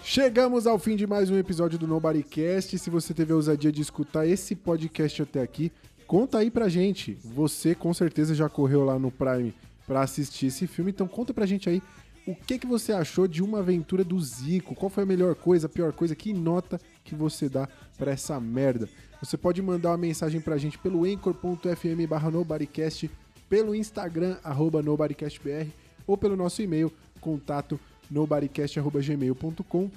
[0.03, 2.79] Chegamos ao fim de mais um episódio do Nobodycast.
[2.79, 5.71] Se você teve a ousadia de escutar esse podcast até aqui,
[6.09, 7.17] conta aí pra gente.
[7.23, 9.55] Você com certeza já correu lá no Prime
[9.87, 11.81] pra assistir esse filme, então conta pra gente aí
[12.27, 14.75] o que, que você achou de uma aventura do Zico.
[14.75, 16.15] Qual foi a melhor coisa, a pior coisa?
[16.15, 17.67] Que nota que você dá
[17.97, 18.87] pra essa merda?
[19.23, 23.11] Você pode mandar uma mensagem pra gente pelo anchor.fm barra nobodycast,
[23.49, 25.69] pelo Instagram, arroba nobodycastbr,
[26.07, 27.81] ou pelo nosso e-mail, contato
[28.11, 29.91] nobodycast.gmail.com.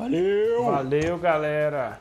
[0.00, 0.64] Valeu!
[0.64, 2.00] Valeu, galera.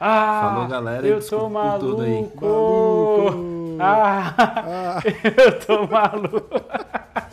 [0.00, 1.78] Ah, Falou, galera, Eu tô maluco.
[1.86, 2.28] tudo aí.
[2.34, 3.48] Maluco.
[3.80, 4.34] Ah,
[5.36, 6.50] eu tô maluco.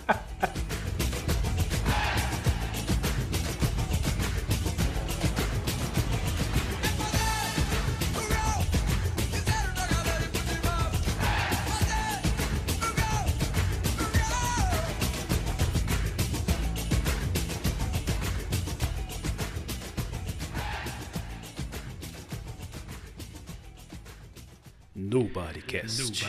[25.16, 26.26] Nobodycast.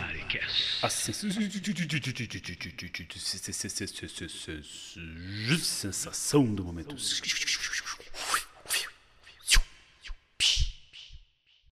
[0.80, 0.86] A
[5.58, 6.94] sensação do momento.